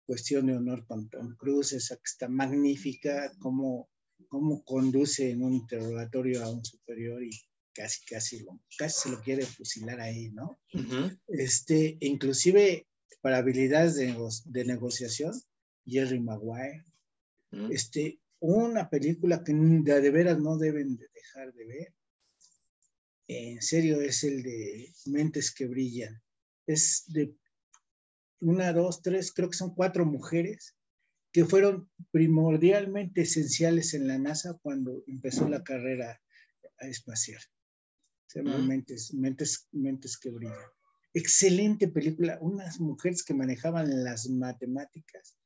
Cuestión 0.09 0.47
de 0.47 0.57
Honor 0.57 0.87
con 0.87 1.09
Tom 1.11 1.37
Cruise, 1.37 1.75
esa 1.75 1.95
que 1.97 2.03
está 2.07 2.29
magnífica, 2.29 3.31
cómo, 3.39 3.91
cómo 4.29 4.65
conduce 4.65 5.31
en 5.31 5.43
un 5.43 5.53
interrogatorio 5.53 6.43
a 6.43 6.51
un 6.51 6.65
superior 6.65 7.23
y 7.23 7.31
casi, 7.75 8.05
casi, 8.07 8.41
lo, 8.41 8.59
casi 8.77 9.03
se 9.03 9.11
lo 9.11 9.21
quiere 9.21 9.45
fusilar 9.45 10.01
ahí, 10.01 10.31
¿no? 10.31 10.59
este, 11.29 11.99
inclusive 12.01 12.89
para 13.21 13.39
habilidades 13.39 13.97
de, 13.97 14.17
de 14.47 14.65
negociación, 14.65 15.33
Jerry 15.85 16.21
Maguire. 16.21 16.85
este, 17.71 18.19
una 18.41 18.89
película 18.89 19.43
que 19.43 19.53
de 19.53 20.11
veras 20.11 20.39
no 20.39 20.57
deben 20.57 20.97
de 20.97 21.09
dejar 21.15 21.53
de 21.53 21.65
ver. 21.67 21.95
En 23.27 23.61
serio, 23.61 24.01
es 24.01 24.25
el 24.25 24.43
de 24.43 24.93
Mentes 25.07 25.53
que 25.53 25.67
Brillan. 25.67 26.23
Es 26.67 27.05
de 27.09 27.35
una, 28.41 28.73
dos, 28.73 29.03
tres, 29.03 29.33
creo 29.33 29.51
que 29.51 29.57
son 29.57 29.75
cuatro 29.75 30.07
mujeres 30.07 30.77
que 31.33 31.45
fueron 31.45 31.91
primordialmente 32.11 33.23
esenciales 33.23 33.93
en 33.95 34.07
la 34.09 34.19
NASA 34.19 34.59
cuando 34.63 35.03
empezó 35.07 35.49
la 35.49 35.63
carrera 35.63 36.21
espacial. 36.79 37.43
Se 38.29 38.43
llama 38.43 38.59
Mentes, 38.59 39.13
Mentes, 39.13 39.69
Mentes 39.73 40.17
que 40.17 40.31
Brillan. 40.31 40.57
Excelente 41.13 41.89
película, 41.89 42.39
unas 42.41 42.79
mujeres 42.81 43.25
que 43.25 43.35
manejaban 43.35 44.05
las 44.05 44.29
matemáticas 44.29 45.37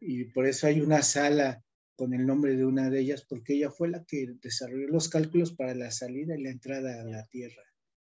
y 0.00 0.24
por 0.24 0.46
eso 0.46 0.66
hay 0.66 0.80
una 0.80 1.02
sala 1.02 1.64
con 1.96 2.14
el 2.14 2.26
nombre 2.26 2.56
de 2.56 2.64
una 2.64 2.90
de 2.90 3.00
ellas, 3.00 3.24
porque 3.28 3.54
ella 3.54 3.70
fue 3.70 3.88
la 3.88 4.04
que 4.04 4.34
desarrolló 4.42 4.88
los 4.88 5.08
cálculos 5.08 5.52
para 5.52 5.74
la 5.74 5.90
salida 5.90 6.36
y 6.36 6.42
la 6.42 6.50
entrada 6.50 7.00
a 7.00 7.04
la 7.04 7.26
Tierra. 7.26 7.62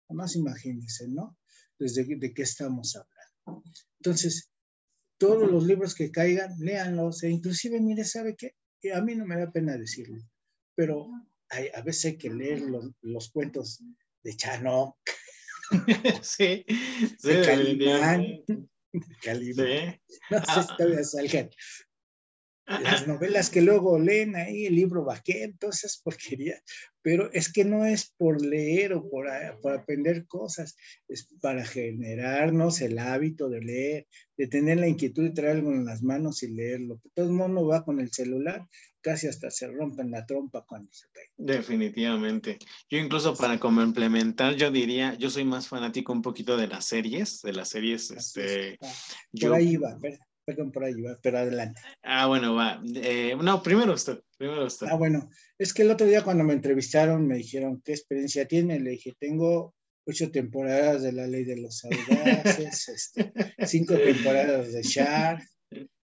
Además, 0.10 0.36
imagínense, 0.36 1.08
¿no? 1.08 1.38
Desde 1.78 2.04
de 2.04 2.34
qué 2.34 2.42
estamos 2.42 2.96
hablando. 2.96 3.64
Entonces, 4.00 4.52
todos 5.18 5.50
los 5.50 5.66
libros 5.66 5.96
que 5.96 6.12
caigan, 6.12 6.52
léanlos, 6.60 7.24
e 7.24 7.30
inclusive, 7.30 7.80
mire, 7.80 8.04
¿sabe 8.04 8.36
qué? 8.36 8.56
A 8.94 9.02
mí 9.02 9.16
no 9.16 9.26
me 9.26 9.38
da 9.38 9.52
pena 9.52 9.78
decirlo, 9.78 10.22
pero 10.76 11.08
hay, 11.50 11.70
a 11.74 11.82
veces 11.82 12.06
hay 12.06 12.18
que 12.18 12.30
leer 12.30 12.62
los, 12.62 12.92
los 13.02 13.32
cuentos 13.32 13.82
de 14.24 14.36
Chano. 14.36 14.98
Sí, 16.22 16.64
sí, 17.18 17.28
de 17.28 17.42
Calimán. 17.42 18.22
De 18.46 19.16
Calimán. 19.24 20.00
No 20.30 20.38
sé 20.46 20.62
si 20.62 20.78
todavía 20.78 21.04
salgan 21.04 21.50
las 22.66 23.08
novelas 23.08 23.50
que 23.50 23.62
luego 23.62 24.00
leen 24.00 24.36
ahí, 24.36 24.66
el 24.66 24.76
libro 24.76 25.04
vaquero, 25.04 25.54
todas 25.60 25.84
esas 25.84 26.02
porquerías, 26.02 26.64
pero 27.02 27.32
es 27.32 27.54
que 27.54 27.64
no 27.64 27.86
es 27.86 28.14
por 28.18 28.44
leer 28.44 28.94
o 28.94 29.08
por, 29.08 29.30
ah, 29.30 29.58
por, 29.62 29.74
aprender 29.74 30.26
cosas, 30.26 30.76
es 31.08 31.28
para 31.42 31.64
generarnos 31.64 32.82
el 32.82 32.98
hábito 32.98 33.50
de 33.50 33.62
leer, 33.62 34.08
de 34.38 34.48
tener 34.48 34.80
la 34.80 34.88
inquietud 34.88 35.24
de 35.24 35.30
traer 35.30 35.58
algo 35.58 35.72
en 35.72 35.86
las 35.86 36.02
manos 36.02 36.42
y 36.42 36.48
leerlo. 36.48 37.00
Todo 37.14 37.28
el 37.28 37.34
mundo 37.34 37.68
va 37.68 37.86
con 37.86 38.00
el 38.00 38.12
celular, 38.12 38.68
casi 39.02 39.28
hasta 39.28 39.52
se 39.52 39.68
rompen 39.68 40.10
la 40.10 40.26
trompa 40.26 40.66
cuando 40.68 40.92
se 40.92 41.06
cae. 41.12 41.30
Definitivamente. 41.38 42.58
Yo 42.90 42.98
incluso 42.98 43.36
para 43.36 43.60
complementar, 43.60 44.56
yo 44.56 44.72
diría, 44.72 45.14
yo 45.16 45.30
soy 45.30 45.46
más 45.46 45.68
fanático 45.68 46.12
un 46.12 46.24
poquito 46.24 46.58
de 46.58 46.68
las 46.68 46.86
series, 46.86 47.42
de 47.44 47.54
las 47.54 47.70
series, 47.70 48.10
este... 48.10 48.80
Ah, 48.82 48.92
yo, 49.32 49.54
ahí 49.54 49.78
va, 49.78 49.96
¿verdad? 50.00 50.26
Perdón 50.46 50.72
por 50.72 50.84
ahí, 50.84 50.94
pero 51.24 51.40
adelante. 51.40 51.82
Ah, 52.04 52.28
bueno, 52.28 52.54
va. 52.54 52.80
Eh, 52.96 53.36
no, 53.42 53.64
primero 53.64 53.94
usted, 53.94 54.20
primero 54.38 54.66
usted. 54.66 54.86
Ah, 54.88 54.96
bueno, 54.96 55.28
es 55.58 55.74
que 55.74 55.82
el 55.82 55.90
otro 55.90 56.06
día 56.06 56.24
cuando 56.24 56.44
me 56.44 56.54
entrevistaron 56.54 57.26
me 57.26 57.38
dijeron, 57.38 57.82
¿qué 57.84 57.94
experiencia 57.94 58.48
tiene? 58.48 58.80
Le 58.80 58.92
dije, 58.92 59.16
tengo 59.20 59.74
ocho 60.06 60.30
temporadas 60.30 61.02
de 61.02 61.14
La 61.14 61.26
Ley 61.26 61.46
de 61.46 61.58
los 61.58 61.84
Audaces, 61.84 62.90
este, 62.90 63.34
cinco 63.66 63.96
temporadas 63.96 64.72
de 64.72 64.84
Shark, 64.84 65.44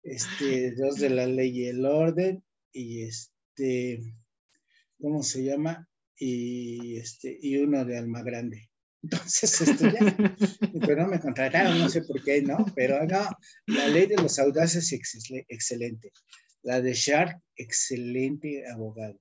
este, 0.05 0.73
dos 0.77 0.97
de 0.97 1.11
La 1.11 1.27
Ley 1.27 1.51
y 1.51 1.67
el 1.67 1.85
Orden, 1.85 2.45
y 2.73 3.03
este, 3.03 4.01
¿cómo 5.01 5.25
se 5.25 5.43
llama? 5.43 5.89
Y, 6.17 6.97
este, 6.97 7.37
y 7.41 7.57
uno 7.57 7.85
de 7.85 7.99
Alma 7.99 8.23
Grande. 8.23 8.68
Entonces, 9.03 9.61
este, 9.61 9.93
pero 10.81 11.03
no 11.03 11.09
me 11.09 11.21
contrataron, 11.21 11.79
no 11.79 11.89
sé 11.89 12.03
por 12.03 12.23
qué, 12.23 12.43
¿no? 12.43 12.67
Pero 12.75 13.05
no, 13.07 13.29
la 13.67 13.89
ley 13.89 14.07
de 14.07 14.17
los 14.17 14.39
audaces 14.39 14.93
es 14.93 15.45
excelente. 15.49 16.13
La 16.63 16.81
de 16.81 16.93
Shark, 16.93 17.41
excelente 17.57 18.65
abogado. 18.69 19.21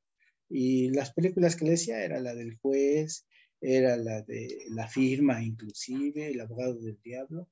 Y 0.49 0.89
las 0.89 1.13
películas 1.13 1.55
que 1.55 1.65
le 1.65 1.71
decía 1.71 2.03
era 2.03 2.19
la 2.19 2.34
del 2.34 2.57
juez, 2.57 3.25
era 3.61 3.97
la 3.97 4.21
de 4.21 4.65
la 4.69 4.88
firma, 4.88 5.43
inclusive, 5.43 6.28
el 6.28 6.41
abogado 6.41 6.75
del 6.75 6.99
diablo. 7.03 7.49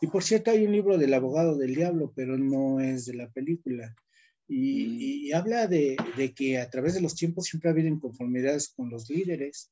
Y 0.00 0.06
por 0.06 0.22
cierto, 0.22 0.50
hay 0.50 0.64
un 0.64 0.72
libro 0.72 0.96
del 0.96 1.14
abogado 1.14 1.56
del 1.56 1.74
diablo, 1.74 2.12
pero 2.14 2.38
no 2.38 2.80
es 2.80 3.06
de 3.06 3.14
la 3.14 3.30
película. 3.30 3.94
Y, 4.48 5.30
mm. 5.32 5.36
habla 5.36 5.66
de, 5.66 5.96
de, 6.16 6.32
que 6.32 6.58
a 6.58 6.70
través 6.70 6.94
de 6.94 7.00
los 7.00 7.14
tiempos 7.14 7.46
siempre 7.46 7.68
ha 7.68 7.72
habido 7.72 7.88
inconformidades 7.88 8.68
con 8.68 8.90
los 8.90 9.10
líderes. 9.10 9.70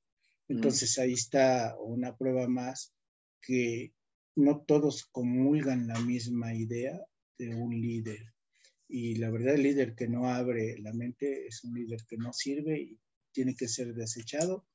Entonces 0.49 0.99
ahí 0.99 1.13
está 1.13 1.77
una 1.81 2.17
prueba 2.17 2.47
más 2.49 2.93
que 3.41 3.93
no 4.37 4.63
todos 4.63 5.05
comulgan 5.07 5.87
la 5.87 5.99
misma 6.01 6.55
idea 6.55 7.01
de 7.39 7.55
un 7.55 7.81
líder. 7.81 8.35
Y 8.89 9.17
la 9.17 9.31
verdad, 9.31 9.55
el 9.55 9.63
líder 9.63 9.95
que 9.95 10.09
no 10.09 10.29
abre 10.29 10.79
la 10.79 10.93
mente 10.93 11.47
es 11.47 11.65
un 11.65 11.75
líder 11.75 12.05
que 12.09 12.17
no 12.17 12.33
sirve 12.33 12.81
y 12.81 13.01
tiene 13.33 13.55
que 13.55 13.69
ser 13.69 13.95
desechado 13.95 14.67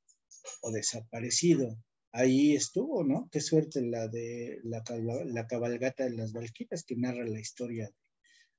o 0.62 0.72
desaparecido. 0.72 1.78
Ahí 2.12 2.56
estuvo, 2.56 3.04
¿no? 3.04 3.30
Qué 3.32 3.40
suerte 3.40 3.82
la 3.82 4.08
de 4.08 4.60
la, 4.64 4.84
la 5.26 5.48
cabalgata 5.48 6.06
de 6.06 6.16
las 6.16 6.34
Valquirias 6.34 6.84
que 6.84 6.96
narra 6.96 7.26
la 7.26 7.40
historia 7.40 7.92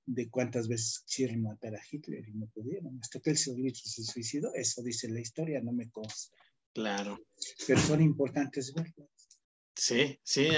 de 0.07 0.29
cuántas 0.31 0.69
veces 0.69 1.03
quisieron 1.07 1.43
matar 1.43 1.75
a 1.75 1.83
Hitler 1.91 2.29
y 2.29 2.35
no 2.35 2.47
pudieron. 2.49 2.99
Hasta 3.01 3.21
que 3.21 3.31
él 3.31 3.39
se 3.39 3.53
suicidó, 4.05 4.55
eso 4.55 4.83
dice 4.83 5.09
la 5.09 5.21
historia, 5.21 5.61
no 5.61 5.73
me 5.73 5.91
consta. 5.91 6.37
Claro. 6.73 7.18
Pero 7.66 7.81
son 7.81 8.01
importantes 8.01 8.73
verlas. 8.75 9.11
Sí, 9.81 10.21
sí, 10.23 10.49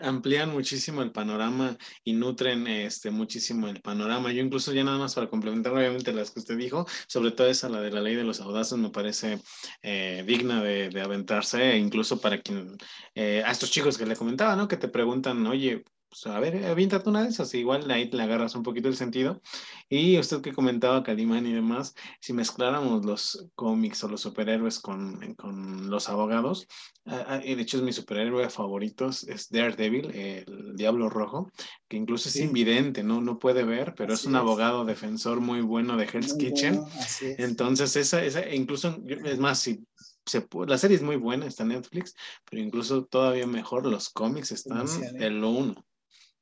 amplían 0.00 0.50
muchísimo 0.50 1.02
el 1.02 1.12
panorama 1.12 1.76
y 2.02 2.14
nutren 2.14 2.66
este, 2.66 3.10
muchísimo 3.10 3.68
el 3.68 3.82
panorama. 3.82 4.32
Yo 4.32 4.42
incluso 4.42 4.72
ya 4.72 4.82
nada 4.82 4.96
más 4.96 5.14
para 5.14 5.28
complementar 5.28 5.74
obviamente 5.74 6.14
las 6.14 6.30
que 6.30 6.40
usted 6.40 6.56
dijo, 6.56 6.86
sobre 7.06 7.32
todo 7.32 7.46
esa, 7.48 7.68
la 7.68 7.82
de 7.82 7.90
la 7.90 8.00
ley 8.00 8.14
de 8.14 8.24
los 8.24 8.40
audaces, 8.40 8.78
me 8.78 8.88
parece 8.88 9.38
eh, 9.82 10.24
digna 10.26 10.62
de, 10.62 10.98
aventarse, 11.02 11.72
e 11.72 11.76
incluso 11.76 12.22
para 12.22 12.40
quien, 12.40 12.74
eh, 13.14 13.42
a 13.44 13.50
estos 13.50 13.70
chicos 13.70 13.98
que 13.98 14.06
le 14.06 14.16
comentaba, 14.16 14.56
¿no? 14.56 14.66
Que 14.66 14.78
te 14.78 14.88
preguntan, 14.88 15.46
oye, 15.46 15.84
pues 16.22 16.32
a 16.32 16.38
ver, 16.38 16.64
aviéntate 16.66 17.08
una 17.08 17.22
de 17.22 17.30
esas, 17.30 17.52
igual 17.54 17.90
ahí 17.90 18.08
le 18.08 18.22
agarras 18.22 18.54
un 18.54 18.62
poquito 18.62 18.88
el 18.88 18.96
sentido. 18.96 19.42
Y 19.88 20.16
usted 20.16 20.40
que 20.42 20.52
comentaba, 20.52 21.02
Calimán 21.02 21.44
y 21.46 21.52
demás, 21.52 21.94
si 22.20 22.32
mezcláramos 22.32 23.04
los 23.04 23.48
cómics 23.56 24.04
o 24.04 24.08
los 24.08 24.20
superhéroes 24.20 24.78
con, 24.78 25.34
con 25.34 25.90
los 25.90 26.08
abogados, 26.08 26.68
ah, 27.06 27.24
ah, 27.28 27.38
de 27.38 27.60
hecho 27.60 27.78
es 27.78 27.82
mi 27.82 27.92
superhéroe 27.92 28.48
favorito, 28.48 29.08
es 29.08 29.48
Daredevil, 29.50 30.12
el 30.14 30.76
Diablo 30.76 31.10
Rojo, 31.10 31.50
que 31.88 31.96
incluso 31.96 32.28
es 32.28 32.34
sí. 32.34 32.42
invidente, 32.42 33.02
¿no? 33.02 33.20
no 33.20 33.40
puede 33.40 33.64
ver, 33.64 33.94
pero 33.96 34.14
es 34.14 34.24
un 34.24 34.36
abogado 34.36 34.84
defensor 34.84 35.40
muy 35.40 35.62
bueno 35.62 35.96
de 35.96 36.04
Hell's 36.04 36.34
muy 36.34 36.44
Kitchen. 36.44 36.76
Bueno, 36.76 36.90
Entonces, 37.38 37.96
esa, 37.96 38.24
esa, 38.24 38.40
e 38.40 38.54
incluso, 38.54 39.02
es 39.04 39.38
más, 39.40 39.58
si 39.58 39.84
se, 40.26 40.46
la 40.66 40.78
serie 40.78 40.96
es 40.96 41.02
muy 41.02 41.16
buena, 41.16 41.46
está 41.46 41.64
en 41.64 41.70
Netflix, 41.70 42.14
pero 42.48 42.62
incluso 42.62 43.04
todavía 43.04 43.48
mejor 43.48 43.84
los 43.86 44.10
cómics 44.10 44.52
están 44.52 44.86
del 45.18 45.42
1. 45.42 45.74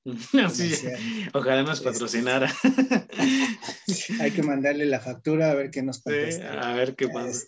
Ojalá 1.35 1.63
nos 1.63 1.81
patrocinara. 1.81 2.53
Hay 4.21 4.31
que 4.33 4.43
mandarle 4.43 4.87
la 4.87 5.01
factura 5.01 5.51
a 5.51 5.55
ver 5.55 5.71
qué 5.71 5.83
nos 5.83 6.03
contesta. 6.03 6.71
A 6.71 6.75
ver 6.75 6.97
qué 6.97 7.07
ah, 7.07 7.13
pasa. 7.13 7.47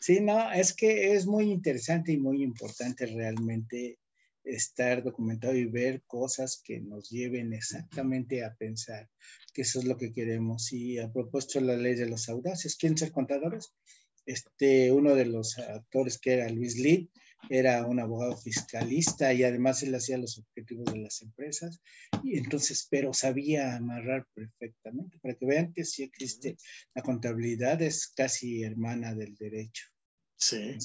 Sí, 0.00 0.20
no, 0.20 0.52
es 0.52 0.72
que 0.72 1.14
es 1.14 1.26
muy 1.26 1.50
interesante 1.50 2.12
y 2.12 2.18
muy 2.18 2.42
importante 2.42 3.06
realmente 3.06 3.98
estar 4.44 5.02
documentado 5.02 5.54
y 5.56 5.64
ver 5.64 6.02
cosas 6.06 6.60
que 6.62 6.80
nos 6.80 7.08
lleven 7.08 7.52
exactamente 7.54 8.44
a 8.44 8.54
pensar 8.54 9.08
que 9.52 9.62
eso 9.62 9.78
es 9.78 9.86
lo 9.86 9.96
que 9.96 10.12
queremos. 10.12 10.72
Y 10.72 10.98
a 10.98 11.10
propósito 11.12 11.60
la 11.60 11.76
ley 11.76 11.94
de 11.94 12.08
los 12.08 12.28
audaces, 12.28 12.76
¿quieren 12.76 12.98
ser 12.98 13.10
contadores? 13.10 13.72
Este, 14.26 14.92
uno 14.92 15.14
de 15.14 15.26
los 15.26 15.58
actores 15.58 16.18
que 16.18 16.34
era 16.34 16.48
Luis 16.50 16.76
Lee, 16.76 17.10
era 17.48 17.86
un 17.86 18.00
abogado 18.00 18.36
fiscalista 18.36 19.32
y 19.32 19.44
además 19.44 19.82
él 19.82 19.94
hacía 19.94 20.18
los 20.18 20.38
objetivos 20.38 20.92
de 20.92 21.00
las 21.00 21.22
empresas 21.22 21.80
y 22.22 22.38
entonces, 22.38 22.86
pero 22.90 23.12
sabía 23.12 23.76
amarrar 23.76 24.26
perfectamente 24.34 25.18
para 25.20 25.34
que 25.34 25.46
vean 25.46 25.72
que 25.72 25.84
sí 25.84 26.02
existe, 26.02 26.56
la 26.94 27.02
contabilidad 27.02 27.80
es 27.82 28.08
casi 28.08 28.62
hermana 28.62 29.14
del 29.14 29.34
derecho. 29.36 29.86
Sí. 30.36 30.76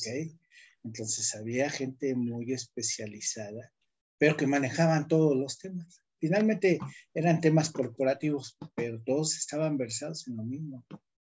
Entonces 0.83 1.35
había 1.35 1.69
gente 1.69 2.15
muy 2.15 2.53
especializada, 2.53 3.73
pero 4.17 4.37
que 4.37 4.47
manejaban 4.47 5.07
todos 5.07 5.35
los 5.35 5.59
temas. 5.59 6.01
Finalmente 6.19 6.79
eran 7.13 7.41
temas 7.41 7.69
corporativos, 7.69 8.57
pero 8.75 9.01
todos 9.01 9.37
estaban 9.37 9.77
versados 9.77 10.27
en 10.27 10.37
lo 10.37 10.43
mismo. 10.43 10.85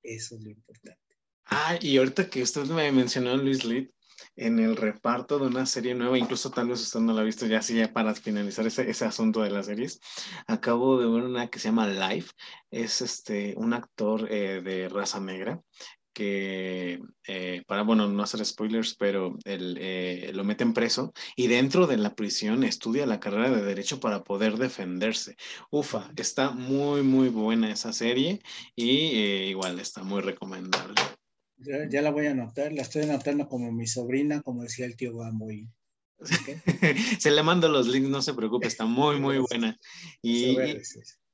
Eso 0.03 0.37
es 0.37 0.43
lo 0.43 0.51
importante. 0.51 1.01
Ah, 1.47 1.79
y 1.81 1.97
ahorita 1.97 2.29
que 2.29 2.43
usted 2.43 2.64
me 2.64 2.91
mencionó 2.91 3.37
Luis 3.37 3.64
Litt, 3.64 3.91
en 4.37 4.59
el 4.59 4.77
reparto 4.77 5.39
de 5.39 5.47
una 5.47 5.66
serie 5.66 5.95
nueva, 5.95 6.18
incluso 6.18 6.51
tal 6.51 6.68
vez 6.68 6.81
usted 6.81 7.01
no 7.01 7.12
la 7.12 7.23
ha 7.23 7.25
visto 7.25 7.47
ya 7.47 7.59
así 7.59 7.75
ya 7.75 7.93
para 7.93 8.14
finalizar 8.14 8.66
ese, 8.66 8.89
ese 8.91 9.05
asunto 9.05 9.43
de 9.43 9.51
las 9.51 9.66
series, 9.66 10.01
acabo 10.47 10.99
de 11.01 11.07
ver 11.07 11.23
una 11.25 11.49
que 11.49 11.59
se 11.59 11.68
llama 11.68 11.89
Life, 11.89 12.33
es 12.70 13.01
este, 13.01 13.55
un 13.57 13.73
actor 13.75 14.29
eh, 14.31 14.61
de 14.62 14.89
raza 14.89 15.20
negra 15.20 15.61
que, 16.12 17.01
eh, 17.27 17.62
para, 17.66 17.83
bueno, 17.83 18.09
no 18.09 18.23
hacer 18.23 18.45
spoilers, 18.45 18.95
pero 18.97 19.39
él, 19.45 19.79
eh, 19.81 20.31
lo 20.35 20.45
meten 20.45 20.75
preso 20.75 21.12
y 21.37 21.47
dentro 21.47 21.87
de 21.87 21.97
la 21.97 22.14
prisión 22.14 22.64
estudia 22.64 23.07
la 23.07 23.20
carrera 23.20 23.51
de 23.51 23.62
derecho 23.62 24.01
para 24.01 24.23
poder 24.23 24.59
defenderse. 24.59 25.37
Ufa, 25.70 26.11
está 26.16 26.51
muy, 26.51 27.03
muy 27.03 27.29
buena 27.29 27.70
esa 27.73 27.93
serie 27.93 28.41
y 28.77 28.85
igual 29.49 29.81
está 29.81 30.03
muy 30.03 30.20
recomendable. 30.20 31.01
Ya, 31.91 32.03
la 32.03 32.11
voy 32.11 32.27
a 32.27 32.33
anotar, 32.33 32.73
la 32.73 32.83
estoy 32.83 33.03
anotando 33.03 33.49
como 33.49 33.71
mi 33.73 33.87
sobrina, 33.87 34.43
como 34.43 34.63
decía 34.63 34.87
el 34.87 34.97
tío 34.97 35.17
Gamboy. 35.17 35.69
se 37.19 37.31
le 37.31 37.43
mando 37.43 37.69
los 37.69 37.89
links, 37.89 38.09
no 38.09 38.23
se 38.23 38.35
preocupe, 38.35 38.69
está 38.69 38.85
muy, 38.85 39.19
muy 39.19 39.39
buena. 39.39 39.79
Y, 40.23 40.57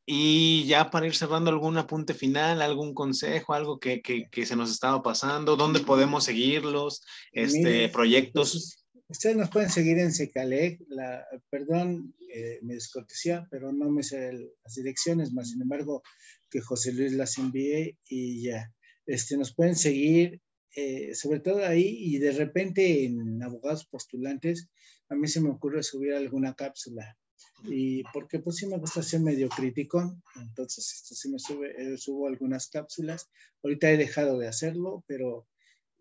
y 0.06 0.66
ya 0.66 0.90
para 0.90 1.06
ir 1.06 1.14
cerrando, 1.14 1.50
algún 1.50 1.76
apunte 1.76 2.14
final, 2.14 2.62
algún 2.62 2.94
consejo, 2.94 3.54
algo 3.54 3.78
que, 3.78 4.00
que, 4.00 4.46
se 4.46 4.56
nos 4.56 4.70
estaba 4.70 5.02
pasando, 5.02 5.56
dónde 5.56 5.80
podemos 5.80 6.24
seguirlos, 6.24 7.04
este, 7.32 7.88
proyectos. 7.90 8.52
Pues, 8.52 8.86
ustedes 9.08 9.36
nos 9.36 9.50
pueden 9.50 9.70
seguir 9.70 9.98
en 9.98 10.12
Secalec, 10.12 10.80
la, 10.88 11.24
perdón, 11.50 12.14
eh, 12.32 12.58
me 12.62 12.74
descortesía, 12.74 13.46
pero 13.50 13.72
no 13.72 13.90
me 13.90 14.02
sé 14.02 14.32
las 14.32 14.74
direcciones, 14.74 15.32
más 15.32 15.50
sin 15.50 15.62
embargo, 15.62 16.02
que 16.50 16.60
José 16.60 16.92
Luis 16.92 17.12
las 17.12 17.36
envíe 17.38 17.96
y 18.08 18.42
ya. 18.42 18.72
Este, 19.08 19.38
nos 19.38 19.54
pueden 19.54 19.74
seguir, 19.74 20.42
eh, 20.76 21.14
sobre 21.14 21.40
todo 21.40 21.64
ahí, 21.64 21.96
y 21.98 22.18
de 22.18 22.32
repente 22.32 23.04
en 23.06 23.42
abogados 23.42 23.86
postulantes, 23.86 24.68
a 25.08 25.14
mí 25.14 25.26
se 25.26 25.40
me 25.40 25.48
ocurre 25.48 25.82
subir 25.82 26.12
alguna 26.12 26.54
cápsula. 26.54 27.16
Y 27.64 28.02
porque 28.12 28.38
pues 28.38 28.56
sí 28.56 28.66
me 28.66 28.76
gusta 28.76 29.02
ser 29.02 29.20
medio 29.20 29.48
crítico, 29.48 30.20
entonces 30.36 30.92
esto 30.92 31.14
sí 31.14 31.30
me 31.30 31.38
sube, 31.38 31.74
eh, 31.76 31.96
subo 31.96 32.26
algunas 32.26 32.68
cápsulas. 32.68 33.30
Ahorita 33.62 33.90
he 33.90 33.96
dejado 33.96 34.38
de 34.38 34.46
hacerlo, 34.46 35.04
pero 35.06 35.48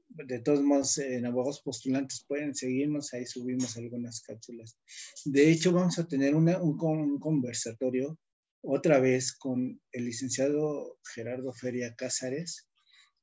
de 0.10 0.40
todos 0.40 0.62
modos 0.62 0.98
en 0.98 1.26
abogados 1.26 1.62
postulantes 1.62 2.26
pueden 2.28 2.56
seguirnos, 2.56 3.14
ahí 3.14 3.26
subimos 3.26 3.78
algunas 3.78 4.22
cápsulas. 4.22 4.78
De 5.24 5.50
hecho, 5.50 5.72
vamos 5.72 5.98
a 5.98 6.08
tener 6.08 6.36
un, 6.36 6.50
un, 6.50 7.20
conversatorio 7.20 8.20
otra 8.62 9.00
vez 9.00 9.34
con 9.34 9.80
el 9.94 10.06
licenciado 10.06 10.98
Gerardo 11.14 11.54
Feria 11.54 11.96
Cázares, 11.96 12.67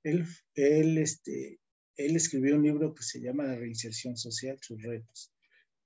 él, 0.04 0.26
él, 0.54 0.98
este, 0.98 1.60
él 1.96 2.16
escribió 2.16 2.54
un 2.54 2.62
libro 2.62 2.94
que 2.94 3.02
se 3.02 3.20
llama 3.20 3.44
La 3.44 3.56
reinserción 3.56 4.16
social, 4.16 4.58
sus 4.60 4.80
retos. 4.82 5.32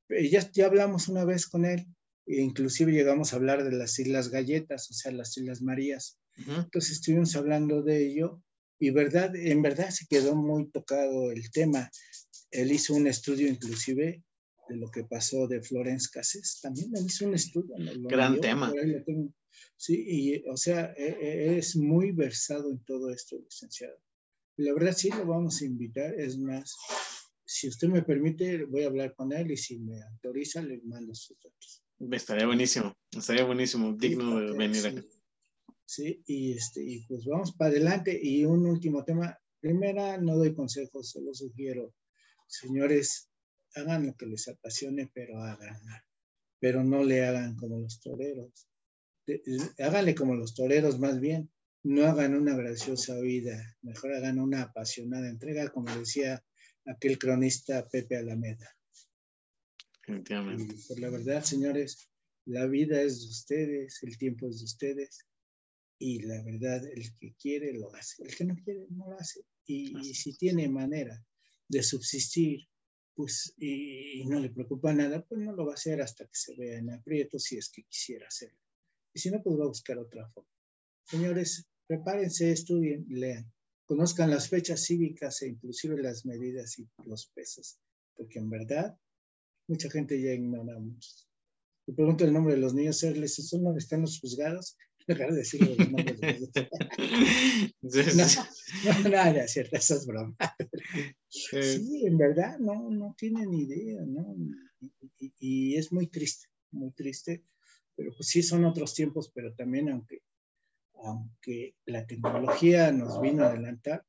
Ya, 0.09 0.51
ya 0.53 0.66
hablamos 0.66 1.09
una 1.09 1.25
vez 1.25 1.47
con 1.47 1.64
él, 1.64 1.87
e 2.27 2.41
inclusive 2.41 2.93
llegamos 2.93 3.33
a 3.33 3.37
hablar 3.37 3.64
de 3.64 3.73
las 3.73 3.99
Islas 3.99 4.29
Galletas, 4.29 4.91
o 4.91 4.95
sea, 4.95 5.12
las 5.12 5.37
Islas 5.37 5.62
Marías. 5.62 6.19
Entonces 6.37 6.93
estuvimos 6.93 7.35
hablando 7.35 7.83
de 7.83 8.07
ello 8.07 8.43
y 8.79 8.91
verdad, 8.91 9.35
en 9.35 9.61
verdad 9.61 9.91
se 9.91 10.07
quedó 10.07 10.37
muy 10.37 10.71
tocado 10.71 11.33
el 11.33 11.51
tema. 11.51 11.91
Él 12.51 12.71
hizo 12.71 12.95
un 12.95 13.07
estudio 13.07 13.49
inclusive 13.49 14.23
de 14.69 14.77
lo 14.77 14.91
que 14.91 15.05
pasó 15.05 15.49
de 15.49 15.62
Florence 15.62 16.09
Cassés. 16.12 16.61
También 16.62 16.93
él 16.95 17.07
hizo 17.07 17.27
un 17.27 17.35
estudio. 17.35 17.75
Gran 18.09 18.41
tema. 18.41 18.73
Sí, 19.77 20.05
y 20.07 20.49
o 20.49 20.57
sea, 20.57 20.93
e, 20.97 21.16
e, 21.21 21.59
es 21.59 21.77
muy 21.77 22.12
versado 22.12 22.71
en 22.71 22.79
todo 22.85 23.11
esto, 23.11 23.39
licenciado. 23.39 23.97
La 24.59 24.75
verdad 24.75 24.93
sí 24.93 25.09
lo 25.11 25.25
vamos 25.25 25.63
a 25.63 25.67
invitar, 25.67 26.19
es 26.19 26.37
más, 26.37 26.77
si 27.45 27.69
usted 27.69 27.89
me 27.89 28.03
permite, 28.03 28.65
voy 28.65 28.83
a 28.83 28.89
hablar 28.89 29.15
con 29.15 29.33
él 29.33 29.53
y 29.53 29.57
si 29.57 29.79
me 29.79 30.03
autoriza, 30.03 30.61
le 30.63 30.81
mando 30.83 31.15
sus 31.15 31.39
datos. 31.39 31.85
Estaría 32.11 32.45
buenísimo, 32.45 32.93
estaría 33.17 33.45
buenísimo, 33.45 33.93
digno 33.93 34.41
de 34.41 34.57
venir 34.57 34.83
sí, 34.83 35.09
Sí, 35.87 36.23
y, 36.27 36.53
este, 36.55 36.83
y 36.83 37.05
pues 37.07 37.25
vamos 37.25 37.53
para 37.53 37.71
adelante. 37.71 38.19
Y 38.21 38.45
un 38.45 38.67
último 38.67 39.05
tema. 39.05 39.39
Primera, 39.61 40.19
no 40.19 40.37
doy 40.37 40.55
consejos, 40.55 41.11
solo 41.11 41.35
sugiero, 41.35 41.93
señores, 42.47 43.29
hagan 43.75 44.07
lo 44.07 44.15
que 44.15 44.27
les 44.27 44.47
apasione, 44.47 45.11
pero 45.13 45.39
hagan. 45.39 45.81
Pero 46.61 46.85
no 46.85 47.03
le 47.03 47.25
hagan 47.25 47.57
como 47.57 47.81
los 47.81 48.01
toreros. 48.01 48.69
Háganle 49.79 50.15
como 50.15 50.35
los 50.35 50.55
toreros 50.55 50.99
más 50.99 51.19
bien 51.21 51.51
no 51.85 52.07
hagan 52.07 52.35
una 52.35 52.57
graciosa 52.57 53.18
vida, 53.20 53.76
mejor 53.83 54.14
hagan 54.14 54.39
una 54.39 54.62
apasionada 54.62 55.29
entrega, 55.29 55.70
como 55.70 55.95
decía 55.95 56.45
aquel 56.87 57.18
cronista 57.18 57.89
Pepe 57.89 58.16
Alameda. 58.16 58.74
Definitivamente. 60.01 60.74
por 60.89 60.99
la 61.01 61.11
verdad, 61.11 61.45
señores, 61.45 62.11
la 62.47 62.66
vida 62.66 63.03
es 63.03 63.20
de 63.20 63.29
ustedes, 63.29 64.03
el 64.03 64.16
tiempo 64.16 64.49
es 64.49 64.59
de 64.59 64.64
ustedes, 64.64 65.26
y 65.99 66.20
la 66.22 66.43
verdad, 66.43 66.83
el 66.87 67.16
que 67.18 67.35
quiere 67.35 67.72
lo 67.72 67.95
hace, 67.95 68.22
el 68.22 68.35
que 68.35 68.45
no 68.45 68.57
quiere 68.57 68.87
no 68.91 69.11
lo 69.11 69.18
hace. 69.18 69.45
Y, 69.66 69.99
y 69.99 70.14
si 70.14 70.37
tiene 70.37 70.68
manera 70.68 71.22
de 71.68 71.83
subsistir 71.83 72.68
pues, 73.18 73.53
y, 73.57 74.24
no 74.26 74.39
le 74.39 74.49
preocupa 74.49 74.95
nada, 74.95 75.26
pues 75.26 75.41
no 75.41 75.53
lo 75.53 75.66
va 75.66 75.72
a 75.72 75.74
hacer 75.74 76.01
hasta 76.01 76.24
que 76.24 76.35
se 76.35 76.55
vea 76.55 76.79
en 76.79 76.91
aprieto 76.91 77.37
si 77.41 77.59
es 77.59 77.68
que 77.68 77.83
quisiera 77.83 78.29
hacerlo. 78.29 78.61
Y 79.12 79.18
si 79.18 79.29
no, 79.29 79.43
pues 79.43 79.59
va 79.59 79.64
a 79.64 79.68
buscar 79.74 79.99
otra 79.99 80.31
forma. 80.31 80.49
Señores, 81.09 81.67
prepárense, 81.87 82.53
estudien, 82.53 83.07
lean, 83.09 83.51
conozcan 83.87 84.29
las 84.29 84.51
fechas 84.51 84.85
cívicas 84.85 85.41
e 85.41 85.49
inclusive 85.49 86.03
las 86.03 86.27
medidas 86.27 86.79
y 86.79 86.87
los 87.07 87.31
pesos, 87.35 87.79
porque 88.15 88.39
en 88.39 88.51
verdad 88.51 88.95
mucha 89.69 89.89
gente 89.91 90.21
ya 90.21 90.33
ignora 90.33 90.79
muchos. 90.79 91.27
Le 91.87 91.95
pregunto 91.95 92.27
el 92.27 92.35
nombre 92.35 92.55
de 92.55 92.61
los 92.61 92.75
niños, 92.75 93.03
¿les 93.03 93.35
son 93.37 93.65
donde 93.65 93.79
están 93.79 94.03
los 94.03 94.21
juzgados? 94.21 94.77
Dejar 95.09 95.31
de 95.31 95.39
decirlo 95.39 95.75
los 95.75 95.91
nombres 95.91 96.21
no, 97.81 99.09
no, 99.09 99.09
no, 99.09 99.41
es 99.41 99.53
cierto, 99.53 99.77
eso 99.77 99.95
es 99.95 100.07
broma. 100.07 100.37
Sí, 101.31 102.03
en 102.05 102.19
verdad, 102.19 102.59
no, 102.59 102.91
no 102.91 103.15
tienen 103.17 103.55
idea, 103.55 104.03
¿no? 104.07 104.37
Y, 105.19 105.33
y, 105.39 105.77
es 105.77 105.91
muy 105.91 106.09
triste, 106.09 106.49
muy 106.73 106.91
triste, 106.91 107.43
pero 107.97 108.13
pues 108.15 108.29
sí 108.29 108.43
son 108.43 108.67
otros 108.67 108.93
tiempos, 108.93 109.33
pero 109.35 109.55
también 109.55 109.89
aunque, 109.89 110.21
aunque 111.05 111.74
la 111.86 112.07
tecnología 112.07 112.92
nos 112.92 113.20
vino 113.20 113.44
a 113.44 113.49
adelantar, 113.49 114.05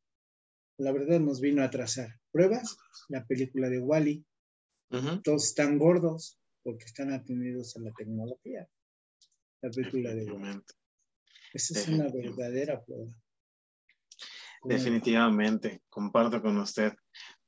la 0.78 0.92
verdad 0.92 1.20
nos 1.20 1.42
vino 1.42 1.62
a 1.62 1.66
atrasar. 1.66 2.20
¿Pruebas? 2.32 2.78
La 3.10 3.26
película 3.26 3.70
de 3.70 3.80
Wally. 3.80 4.26
-E. 4.92 5.22
Todos 5.24 5.46
están 5.46 5.78
gordos 5.78 6.40
porque 6.64 6.86
están 6.86 7.12
atendidos 7.12 7.76
a 7.76 7.82
la 7.82 7.92
tecnología. 7.92 8.68
La 9.62 9.70
película 9.70 10.14
de 10.14 10.32
Wally. 10.32 10.62
Esa 11.54 11.80
es 11.80 11.88
una 11.88 12.08
verdadera 12.10 12.84
prueba. 12.84 13.12
Definitivamente, 14.64 15.82
comparto 15.90 16.42
con 16.42 16.58
usted. 16.58 16.94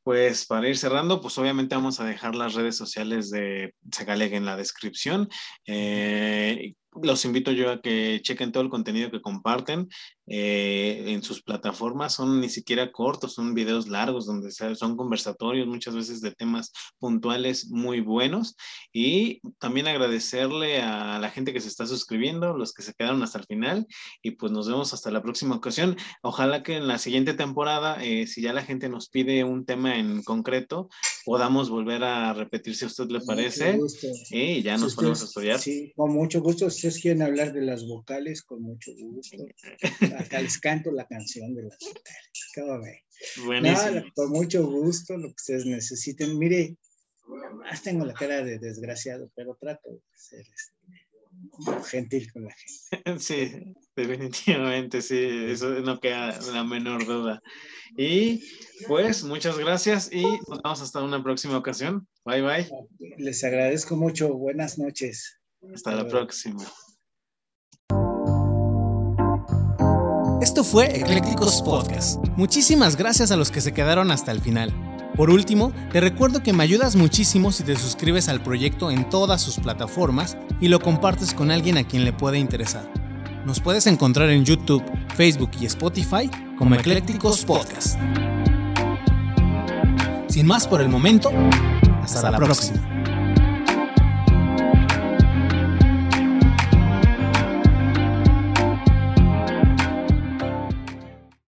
Pues 0.03 0.47
para 0.47 0.67
ir 0.67 0.77
cerrando, 0.77 1.21
pues 1.21 1.37
obviamente 1.37 1.75
vamos 1.75 1.99
a 1.99 2.05
dejar 2.05 2.33
las 2.33 2.55
redes 2.55 2.75
sociales 2.75 3.29
de 3.29 3.75
Segaleg 3.91 4.33
en 4.33 4.45
la 4.45 4.57
descripción. 4.57 5.29
Eh, 5.67 6.73
los 7.01 7.25
invito 7.25 7.51
yo 7.51 7.71
a 7.71 7.81
que 7.81 8.19
chequen 8.21 8.51
todo 8.51 8.63
el 8.63 8.69
contenido 8.69 9.11
que 9.11 9.21
comparten 9.21 9.87
eh, 10.33 11.03
en 11.07 11.23
sus 11.23 11.43
plataformas. 11.43 12.13
Son 12.13 12.39
ni 12.39 12.47
siquiera 12.47 12.93
cortos, 12.93 13.33
son 13.33 13.53
videos 13.53 13.89
largos 13.89 14.25
donde 14.25 14.49
son 14.51 14.95
conversatorios 14.95 15.67
muchas 15.67 15.93
veces 15.93 16.21
de 16.21 16.31
temas 16.31 16.71
puntuales 16.99 17.69
muy 17.69 17.99
buenos. 17.99 18.55
Y 18.93 19.41
también 19.59 19.87
agradecerle 19.87 20.81
a 20.81 21.19
la 21.19 21.29
gente 21.31 21.51
que 21.51 21.59
se 21.59 21.67
está 21.67 21.85
suscribiendo, 21.85 22.55
los 22.55 22.73
que 22.73 22.81
se 22.81 22.93
quedaron 22.93 23.21
hasta 23.23 23.39
el 23.39 23.45
final. 23.45 23.87
Y 24.21 24.31
pues 24.31 24.53
nos 24.53 24.69
vemos 24.69 24.93
hasta 24.93 25.11
la 25.11 25.21
próxima 25.21 25.57
ocasión. 25.57 25.97
Ojalá 26.21 26.63
que 26.63 26.77
en 26.77 26.87
la 26.87 26.97
siguiente 26.97 27.33
temporada, 27.33 28.01
eh, 28.01 28.25
si 28.25 28.41
ya 28.41 28.53
la 28.53 28.63
gente 28.63 28.87
nos 28.87 29.09
pide 29.09 29.43
un 29.43 29.65
tema 29.65 29.97
en 29.97 30.23
concreto, 30.23 30.87
podamos 31.25 31.69
volver 31.69 32.05
a 32.05 32.33
repetir 32.33 32.77
si 32.77 32.85
a 32.85 32.87
usted 32.87 33.09
le 33.09 33.19
parece. 33.19 33.77
Y 34.29 34.61
ya 34.61 34.77
nos 34.77 34.95
ponemos 34.95 35.23
a 35.23 35.25
estudiar. 35.25 35.59
Sí, 35.59 35.91
con 35.97 36.13
mucho 36.13 36.39
gusto 36.39 36.67
ustedes 36.67 37.01
quieren 37.01 37.21
hablar 37.21 37.51
de 37.51 37.63
las 37.63 37.85
vocales, 37.85 38.43
con 38.43 38.61
mucho 38.61 38.91
gusto. 38.95 39.43
Acá 40.21 40.41
les 40.41 40.59
canto 40.59 40.91
la 40.91 41.07
canción 41.07 41.53
de 41.55 41.63
las 41.63 41.77
vocales. 41.79 42.51
¿Cómo 42.55 42.81
ve? 42.81 43.03
con 44.15 44.29
mucho 44.29 44.65
gusto, 44.65 45.17
lo 45.17 45.27
que 45.29 45.35
ustedes 45.37 45.65
necesiten. 45.65 46.37
Mire, 46.37 46.75
más 47.53 47.83
tengo 47.83 48.05
la 48.05 48.13
cara 48.13 48.43
de 48.43 48.59
desgraciado, 48.59 49.31
pero 49.35 49.57
trato 49.59 49.89
de 49.89 50.01
ser 50.15 50.41
este, 50.41 51.89
gentil 51.89 52.31
con 52.31 52.45
la 52.45 52.53
gente. 52.53 52.71
Sí, 53.19 53.73
definitivamente, 53.95 55.01
sí, 55.01 55.19
eso 55.47 55.69
no 55.81 55.99
queda 55.99 56.39
la 56.53 56.63
menor 56.63 57.05
duda. 57.05 57.41
Y 57.97 58.43
pues 58.87 59.23
muchas 59.23 59.57
gracias 59.57 60.09
y 60.11 60.23
nos 60.23 60.61
vemos 60.61 60.81
hasta 60.81 61.01
una 61.03 61.23
próxima 61.23 61.57
ocasión. 61.57 62.07
Bye 62.25 62.41
bye. 62.41 62.69
Les 63.17 63.43
agradezco 63.43 63.95
mucho. 63.95 64.33
Buenas 64.33 64.77
noches. 64.77 65.39
Hasta 65.73 65.95
la 65.95 66.07
próxima. 66.07 66.63
Fue 70.63 70.95
Eclécticos 70.95 71.61
Podcast. 71.63 72.23
Muchísimas 72.35 72.95
gracias 72.95 73.31
a 73.31 73.35
los 73.35 73.49
que 73.49 73.61
se 73.61 73.73
quedaron 73.73 74.11
hasta 74.11 74.31
el 74.31 74.41
final. 74.41 74.71
Por 75.15 75.31
último, 75.31 75.73
te 75.91 75.99
recuerdo 75.99 76.43
que 76.43 76.53
me 76.53 76.63
ayudas 76.63 76.95
muchísimo 76.95 77.51
si 77.51 77.63
te 77.63 77.75
suscribes 77.75 78.29
al 78.29 78.43
proyecto 78.43 78.91
en 78.91 79.09
todas 79.09 79.41
sus 79.41 79.57
plataformas 79.57 80.37
y 80.59 80.67
lo 80.67 80.79
compartes 80.79 81.33
con 81.33 81.49
alguien 81.49 81.77
a 81.77 81.83
quien 81.83 82.05
le 82.05 82.13
pueda 82.13 82.37
interesar. 82.37 82.83
Nos 83.43 83.59
puedes 83.59 83.87
encontrar 83.87 84.29
en 84.29 84.45
YouTube, 84.45 84.83
Facebook 85.15 85.51
y 85.59 85.65
Spotify 85.65 86.29
como 86.57 86.75
Eclécticos 86.75 87.43
Podcast. 87.43 87.97
Sin 90.27 90.45
más 90.45 90.67
por 90.67 90.81
el 90.81 90.89
momento, 90.89 91.31
hasta, 92.03 92.29
la, 92.29 92.37
próxima. 92.37 92.90